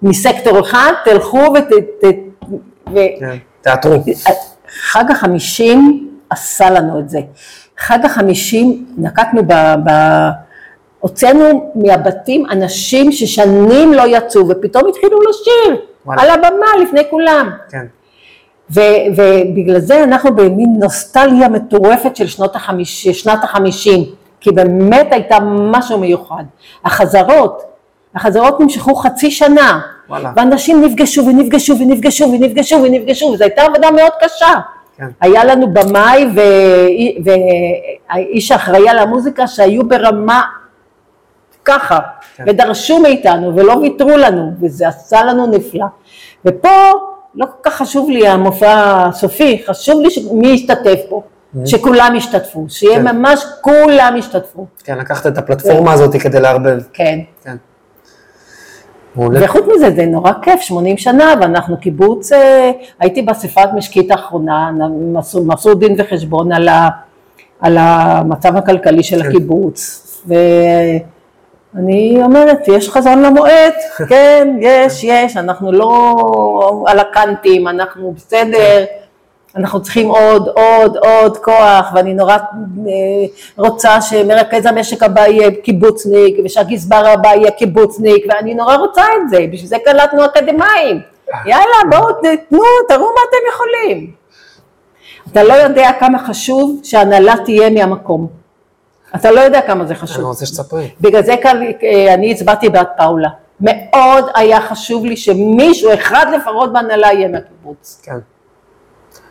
מסקטור 0.02 0.60
אחד, 0.60 0.92
תלכו 1.04 1.38
ות... 1.38 1.64
ת, 2.00 2.04
ו, 2.92 2.94
כן. 3.20 3.36
תיאטרו. 3.62 3.92
חג 4.90 5.04
החמישים 5.10 6.09
עשה 6.30 6.70
לנו 6.70 6.98
את 6.98 7.08
זה. 7.08 7.20
חג 7.78 7.98
החמישים 8.04 8.86
נקטנו 8.98 9.42
ב... 9.46 9.52
ב 9.84 9.90
הוצאנו 11.00 11.72
מהבתים 11.74 12.46
אנשים 12.50 13.12
ששנים 13.12 13.92
לא 13.94 14.02
יצאו 14.06 14.48
ופתאום 14.48 14.88
התחילו 14.88 15.18
לשיר 15.20 15.80
וואלה. 16.06 16.22
על 16.22 16.30
הבמה 16.30 16.66
לפני 16.82 17.00
כולם. 17.10 17.50
כן, 17.70 17.86
ו, 18.70 18.80
ובגלל 19.16 19.80
זה 19.80 20.04
אנחנו 20.04 20.36
במין 20.36 20.76
נוסטלגיה 20.78 21.48
מטורפת 21.48 22.16
של 22.16 22.26
שנות 22.26 22.56
החמיש, 22.56 23.08
שנת 23.08 23.44
החמישים, 23.44 24.04
כי 24.40 24.50
באמת 24.50 25.08
הייתה 25.10 25.38
משהו 25.72 25.98
מיוחד. 25.98 26.44
החזרות, 26.84 27.62
החזרות 28.14 28.60
נמשכו 28.60 28.94
חצי 28.94 29.30
שנה, 29.30 29.80
וואלה. 30.08 30.32
ואנשים 30.36 30.84
נפגשו 30.84 31.26
ונפגשו 31.26 31.78
ונפגשו 31.78 32.32
ונפגשו 32.32 32.82
ונפגשו, 32.82 33.26
וזו 33.26 33.44
הייתה 33.44 33.62
עבודה 33.62 33.90
מאוד 33.90 34.12
קשה. 34.20 34.54
כן. 35.00 35.06
היה 35.20 35.44
לנו 35.44 35.72
במאי 35.74 36.26
והאיש 37.24 38.52
האחראי 38.52 38.88
על 38.88 38.98
המוזיקה 38.98 39.46
שהיו 39.46 39.88
ברמה 39.88 40.42
ככה, 41.64 41.98
כן. 42.36 42.44
ודרשו 42.46 42.98
מאיתנו 42.98 43.56
ולא 43.56 43.72
ויתרו 43.72 44.16
לנו, 44.16 44.50
וזה 44.60 44.88
עשה 44.88 45.24
לנו 45.24 45.46
נפלא. 45.46 45.86
ופה 46.44 46.68
לא 47.34 47.46
כל 47.46 47.70
כך 47.70 47.74
חשוב 47.76 48.10
לי 48.10 48.28
המופע 48.28 49.04
הסופי, 49.08 49.62
חשוב 49.66 50.00
לי 50.00 50.10
ש- 50.10 50.18
מי 50.32 50.48
ישתתף 50.48 51.00
פה, 51.08 51.22
שכולם 51.66 52.14
ישתתפו, 52.16 52.64
שיהיה 52.68 52.96
כן. 53.02 53.16
ממש 53.16 53.44
כולם 53.60 54.14
ישתתפו. 54.18 54.66
כן, 54.84 54.98
לקחת 54.98 55.26
את 55.26 55.38
הפלטפורמה 55.38 55.92
הזאת 55.92 56.16
כדי 56.16 56.40
לערבב. 56.40 56.78
כן. 56.92 57.18
כן. 57.44 57.56
וחוץ 59.16 59.62
מזה, 59.74 59.90
זה 59.90 60.06
נורא 60.06 60.32
כיף, 60.42 60.60
80 60.60 60.96
שנה, 60.96 61.34
ואנחנו 61.40 61.76
קיבוץ, 61.76 62.32
אה, 62.32 62.70
הייתי 63.00 63.22
באספת 63.22 63.68
משקית 63.74 64.10
האחרונה, 64.10 64.68
הם 64.68 65.16
עשו- 65.16 65.38
הם 65.40 65.50
עשו 65.50 65.74
דין 65.74 65.94
וחשבון 65.98 66.52
על, 66.52 66.68
ה, 66.68 66.88
על 67.60 67.76
המצב 67.80 68.56
הכלכלי 68.56 69.02
של 69.02 69.22
כן. 69.22 69.28
הקיבוץ, 69.28 70.06
ואני 70.26 72.18
אומרת, 72.22 72.68
יש 72.68 72.90
חזון 72.90 73.22
למועד, 73.22 73.72
כן, 74.08 74.56
יש, 74.60 75.04
יש, 75.04 75.36
אנחנו 75.36 75.72
לא 75.72 76.14
על 76.86 76.98
הקאנטים, 76.98 77.68
אנחנו 77.68 78.12
בסדר. 78.16 78.84
אנחנו 79.56 79.82
צריכים 79.82 80.08
עוד, 80.08 80.48
עוד, 80.48 80.96
עוד 80.96 81.36
כוח, 81.38 81.92
ואני 81.94 82.14
נורא 82.14 82.36
אה, 82.36 82.38
רוצה 83.56 84.00
שמרכז 84.00 84.66
המשק 84.66 85.02
הבא 85.02 85.20
יהיה 85.20 85.50
קיבוצניק, 85.62 86.36
ושהגזבר 86.44 87.06
הבא 87.06 87.28
יהיה 87.28 87.50
קיבוצניק, 87.50 88.24
ואני 88.28 88.54
נורא 88.54 88.76
רוצה 88.76 89.02
את 89.02 89.30
זה, 89.30 89.46
בשביל 89.52 89.68
זה 89.68 89.76
קלטנו 89.84 90.24
אקדמאים. 90.24 91.00
יאללה, 91.46 91.76
בואו 91.90 92.12
תנו, 92.12 92.60
תראו 92.88 93.06
מה 93.06 93.20
אתם 93.28 93.36
יכולים. 93.52 94.12
אתה 95.32 95.42
לא 95.42 95.52
יודע 95.52 95.90
כמה 96.00 96.26
חשוב 96.26 96.80
שההנהלה 96.82 97.34
תהיה 97.44 97.70
מהמקום. 97.70 98.28
אתה 99.14 99.30
לא 99.30 99.40
יודע 99.40 99.60
כמה 99.60 99.84
זה 99.84 99.92
אני 99.92 100.00
חשוב. 100.00 100.24
רוצה 100.24 100.46
שתספרי. 100.46 100.90
בגלל 101.00 101.22
זה 101.22 101.34
כאן, 101.42 101.62
אה, 101.82 102.14
אני 102.14 102.32
הצבעתי 102.32 102.68
בעד 102.68 102.86
פאולה. 102.96 103.28
מאוד 103.60 104.24
היה 104.34 104.60
חשוב 104.60 105.04
לי 105.04 105.16
שמישהו 105.16 105.94
אחד 105.94 106.26
לפחות 106.34 106.72
בהנהלה 106.72 107.12
יהיה 107.12 107.28
מהקיבוץ. 107.28 108.00
כן. 108.04 108.18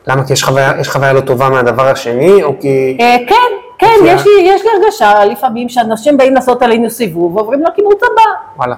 למה? 0.07 0.27
כי 0.27 0.33
יש 0.33 0.43
חוויה, 0.43 0.71
יש 0.79 0.89
חוויה 0.89 1.13
לא 1.13 1.21
טובה 1.21 1.49
מהדבר 1.49 1.87
השני, 1.87 2.43
או 2.43 2.53
כי... 2.59 2.97
אה, 3.01 3.17
כן, 3.27 3.35
כן. 3.79 3.95
יש 4.05 4.25
לי, 4.25 4.31
יש 4.43 4.61
לי 4.63 4.69
הרגשה 4.75 5.25
לפעמים 5.25 5.69
שאנשים 5.69 6.17
באים 6.17 6.35
לעשות 6.35 6.61
עלינו 6.61 6.89
סיבוב 6.89 7.35
ועוברים 7.35 7.63
לקיבוץ 7.63 7.99
הבא, 8.03 8.21
וואלה. 8.57 8.75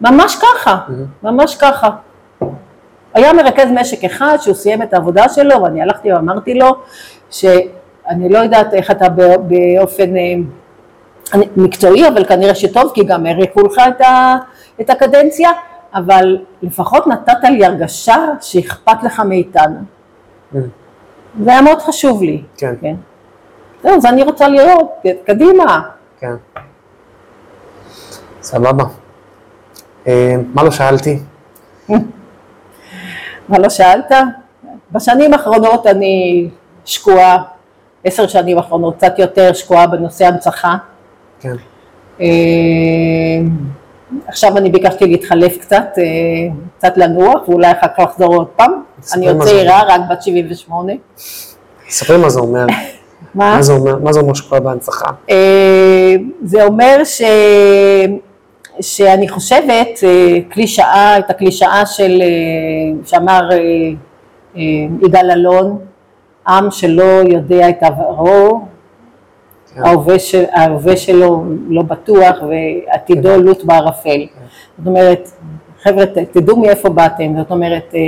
ממש 0.00 0.36
ככה, 0.36 0.78
ממש 1.22 1.56
ככה. 1.56 1.88
היה 3.14 3.32
מרכז 3.32 3.66
משק 3.74 4.04
אחד 4.04 4.36
שהוא 4.40 4.54
סיים 4.54 4.82
את 4.82 4.94
העבודה 4.94 5.28
שלו 5.28 5.62
ואני 5.62 5.82
הלכתי 5.82 6.12
ואמרתי 6.12 6.54
לו 6.54 6.66
שאני 7.30 8.28
לא 8.28 8.38
יודעת 8.38 8.74
איך 8.74 8.90
אתה 8.90 9.08
בא- 9.08 9.36
באופן 9.36 10.16
אה, 10.16 10.34
מקצועי 11.56 12.08
אבל 12.08 12.24
כנראה 12.24 12.54
שטוב 12.54 12.92
כי 12.94 13.04
גם 13.04 13.26
האריכו 13.26 13.60
לך 13.62 13.80
את, 13.88 14.00
ה, 14.00 14.36
את 14.80 14.90
הקדנציה 14.90 15.50
אבל 15.94 16.38
לפחות 16.62 17.06
נתת 17.06 17.44
לי 17.44 17.64
הרגשה 17.64 18.16
שאכפת 18.40 19.02
לך 19.02 19.20
מאיתנו. 19.20 19.76
זה 20.52 21.50
היה 21.50 21.62
מאוד 21.62 21.78
חשוב 21.78 22.22
לי. 22.22 22.42
כן. 22.56 22.74
כן. 22.80 22.94
זהו, 23.82 24.00
זה 24.00 24.08
אני 24.08 24.22
רוצה 24.22 24.48
לראות, 24.48 24.90
קדימה. 25.26 25.80
כן. 26.20 26.34
סבבה. 28.42 28.84
אה, 30.06 30.34
מה 30.54 30.62
לא 30.64 30.70
שאלתי? 30.70 31.18
מה 33.48 33.58
לא 33.58 33.68
שאלת? 33.68 34.12
בשנים 34.92 35.32
האחרונות 35.32 35.86
אני 35.86 36.48
שקועה, 36.84 37.42
עשר 38.04 38.26
שנים 38.26 38.56
האחרונות, 38.58 38.96
קצת 38.96 39.18
יותר 39.18 39.52
שקועה 39.52 39.86
בנושא 39.86 40.26
הנצחה. 40.26 40.76
כן. 41.40 41.54
עכשיו 44.26 44.56
אני 44.58 44.70
ביקשתי 44.70 45.06
להתחלף 45.06 45.58
קצת, 45.58 45.84
אה, 45.98 46.02
קצת 46.78 46.96
לנוח, 46.96 47.48
ואולי 47.48 47.70
אחר 47.70 47.86
כך 47.96 47.98
לחזור 47.98 48.34
עוד 48.34 48.46
פעם. 48.46 48.72
אני 49.14 49.28
עוד. 49.28 49.42
צעירה, 49.42 49.82
רק 49.88 50.00
בת 50.10 50.22
78. 50.22 50.92
ספרי 51.88 52.16
מה 52.16 52.28
זה 52.28 52.40
אומר. 52.40 52.66
מה? 53.34 53.56
מה 53.56 53.62
זה 53.62 53.72
אומר? 53.72 53.98
מה 53.98 54.12
זה 54.12 54.20
אומר 54.20 54.34
שקורה 54.34 54.60
בהנצחה? 54.60 55.10
אה, 55.30 56.14
זה 56.44 56.64
אומר 56.64 57.04
ש... 57.04 57.22
שאני 58.80 59.28
חושבת, 59.28 60.04
אה, 60.04 60.38
קלישאה, 60.48 61.18
את 61.18 61.30
הקלישאה 61.30 61.86
של, 61.86 62.22
שאמר 63.04 63.48
יגאל 65.02 65.30
אלון, 65.30 65.78
עם 66.48 66.70
שלא 66.70 67.22
יודע 67.28 67.68
את 67.68 67.82
עברו. 67.82 68.71
ההווה, 69.76 70.18
של, 70.18 70.44
ההווה 70.52 70.96
שלו 70.96 71.44
לא 71.68 71.82
בטוח 71.82 72.36
ועתידו 72.48 73.42
לוט 73.42 73.64
בערפל. 73.64 74.26
זאת 74.78 74.86
אומרת, 74.86 75.28
חבר'ה, 75.82 76.04
תדעו 76.32 76.56
מאיפה 76.56 76.88
באתם, 76.88 77.38
זאת 77.38 77.50
אומרת, 77.50 77.94
אה, 77.94 78.00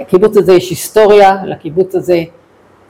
לקיבוץ 0.00 0.36
הזה 0.36 0.52
יש 0.52 0.70
היסטוריה, 0.70 1.36
לקיבוץ 1.44 1.94
הזה 1.94 2.22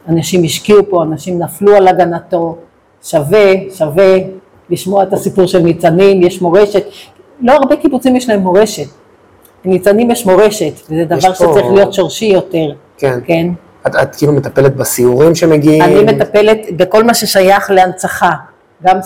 אנשים 0.09 0.45
השקיעו 0.45 0.83
פה, 0.91 1.03
אנשים 1.03 1.39
נפלו 1.39 1.77
על 1.77 1.89
הגנתו, 1.89 2.57
שווה, 3.03 3.53
שווה 3.71 4.17
לשמוע 4.71 5.03
את 5.03 5.13
הסיפור 5.13 5.47
של 5.47 5.59
ניצנים, 5.59 6.23
יש 6.23 6.43
מורשת, 6.43 6.85
לא 7.41 7.53
הרבה 7.53 7.77
קיבוצים 7.77 8.17
יש 8.17 8.29
להם 8.29 8.41
מורשת, 8.41 8.87
לניצנים 9.65 10.11
יש 10.11 10.27
מורשת, 10.27 10.73
וזה 10.91 11.05
דבר 11.05 11.21
שצריך 11.35 11.67
להיות 11.75 11.93
שורשי 11.93 12.25
יותר, 12.25 12.73
כן. 12.99 13.19
כן? 13.25 13.49
את, 13.87 13.97
את 14.03 14.15
כאילו 14.17 14.33
מטפלת 14.33 14.77
בסיורים 14.77 15.35
שמגיעים? 15.35 15.83
אני 15.83 16.05
מטפלת 16.05 16.59
בכל 16.77 17.05
מה 17.05 17.15
ששייך 17.15 17.71
להנצחה, 17.71 18.31
גם 18.87 18.99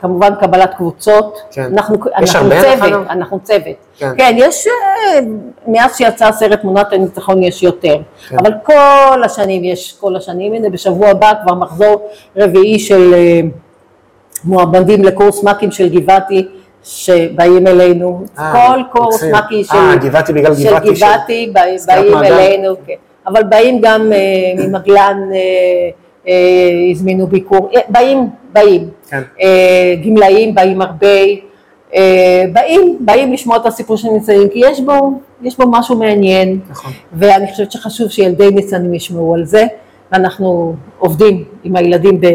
כמובן 0.00 0.34
קבלת 0.40 0.74
קבוצות, 0.74 1.38
כן. 1.50 1.62
אנחנו, 1.72 1.96
אנחנו 2.16 2.50
צוות, 2.50 2.82
הנחה? 2.82 3.12
אנחנו 3.12 3.40
צוות, 3.42 3.76
כן. 3.98 4.10
כן, 4.16 4.34
יש, 4.38 4.66
אה, 4.66 5.20
מאז 5.66 5.96
שיצא 5.96 6.26
הסרט 6.26 6.60
תמונת 6.60 6.92
הניצחון 6.92 7.42
יש 7.42 7.62
יותר, 7.62 7.96
כן. 8.28 8.36
אבל 8.38 8.52
כל 8.62 9.22
השנים 9.24 9.64
יש, 9.64 9.96
כל 10.00 10.16
השנים, 10.16 10.52
הנה 10.52 10.70
בשבוע 10.70 11.08
הבא 11.08 11.32
כבר 11.44 11.54
מחזור 11.54 12.08
רביעי 12.36 12.78
של 12.78 13.14
אה, 13.14 13.40
מועמדים 14.44 15.04
לקורס 15.04 15.44
מ"כים 15.44 15.70
של 15.70 15.88
גבעתי, 15.88 16.48
שבאים 16.84 17.66
אלינו, 17.66 18.24
אה, 18.38 18.52
כל 18.52 18.98
קורס. 18.98 19.22
מ"כי 19.22 19.64
של, 19.64 19.76
אה, 19.76 19.96
גבעתי 19.96 20.32
בגלל 20.32 20.54
של 20.54 20.68
גבעתי, 20.70 20.96
של- 20.96 21.06
גבעתי, 21.06 21.52
באים. 21.54 21.78
אלינו, 22.24 22.74
כן. 22.86 22.94
אבל 23.26 23.42
באים 23.42 23.80
גם 23.80 24.12
אה, 24.12 24.64
ממגלן, 24.66 25.18
אה, 25.32 25.38
אה, 26.28 26.90
הזמינו 26.90 27.26
ביקור, 27.26 27.70
באים, 27.88 28.28
באים. 28.52 28.88
כן. 29.10 29.22
גמלאים 30.04 30.54
באים 30.54 30.82
הרבה, 30.82 31.16
באים, 32.52 32.96
באים 33.00 33.32
לשמוע 33.32 33.56
את 33.56 33.66
הסיפור 33.66 33.96
של 33.96 34.08
ניצנים, 34.08 34.48
כי 34.48 34.58
יש 34.58 34.80
בו, 34.80 35.20
יש 35.42 35.56
בו 35.56 35.64
משהו 35.70 35.96
מעניין, 35.96 36.58
נכון. 36.70 36.92
ואני 37.12 37.50
חושבת 37.50 37.72
שחשוב 37.72 38.08
שילדי 38.08 38.50
ניצנים 38.50 38.94
ישמעו 38.94 39.34
על 39.34 39.44
זה, 39.44 39.66
ואנחנו 40.12 40.74
עובדים 40.98 41.44
עם 41.64 41.76
הילדים 41.76 42.20
ב, 42.20 42.26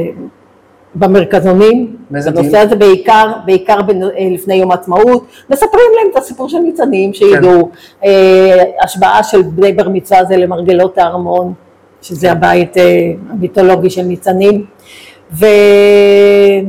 במרכזונים, 1.00 1.96
בנושא? 2.12 2.58
הזה 2.58 2.76
בעיקר, 2.76 3.32
בעיקר 3.46 3.82
בנ- 3.82 4.04
אה, 4.04 4.28
לפני 4.34 4.56
יום 4.56 4.72
העצמאות, 4.72 5.26
מספרים 5.50 5.92
להם 5.98 6.08
את 6.12 6.18
הסיפור 6.18 6.50
של 6.50 6.58
ניצנים, 6.60 7.14
שידעו, 7.14 7.70
כן. 7.72 8.08
אה, 8.08 8.64
השבעה 8.84 9.24
של 9.24 9.42
בני 9.42 9.74
בר 9.74 9.90
מצווה 9.90 10.26
זה 10.26 10.38
למרגלות 10.38 10.98
הארמון, 10.98 11.54
שזה 12.02 12.32
הבית 12.32 12.78
אה, 12.78 12.84
המיתולוגי 13.30 13.90
של 13.90 14.02
ניצנים, 14.02 14.66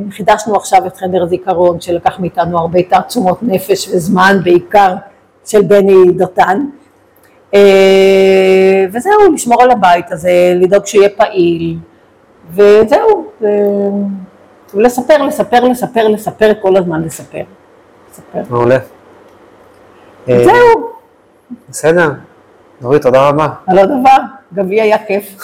וחידשנו 0.08 0.56
עכשיו 0.56 0.86
את 0.86 0.96
חדר 0.96 1.26
זיכרון, 1.26 1.80
שלקח 1.80 2.20
מאיתנו 2.20 2.58
הרבה 2.58 2.82
תעצומות 2.82 3.38
נפש 3.42 3.88
וזמן, 3.88 4.36
בעיקר 4.44 4.94
של 5.46 5.62
בני 5.62 6.12
דותן. 6.16 6.64
אה, 7.54 7.60
וזהו, 8.92 9.12
לשמור 9.34 9.62
על 9.62 9.70
הבית 9.70 10.12
הזה, 10.12 10.52
לדאוג 10.56 10.86
שיהיה 10.86 11.08
פעיל, 11.08 11.76
וזהו, 12.50 13.30
ולספר, 14.74 15.22
לספר, 15.22 15.64
לספר, 15.64 16.08
לספר, 16.08 16.52
כל 16.62 16.76
הזמן 16.76 17.02
לספר. 17.02 17.42
לספר. 18.10 18.42
מעולה. 18.50 18.78
זהו, 20.26 20.90
בסדר. 21.68 22.12
דורית, 22.82 23.02
תודה 23.02 23.28
רבה. 23.28 23.48
על 23.66 23.78
הדבר, 23.78 24.16
גם 24.54 24.68
לי 24.68 24.80
היה 24.80 25.06
כיף. 25.06 25.38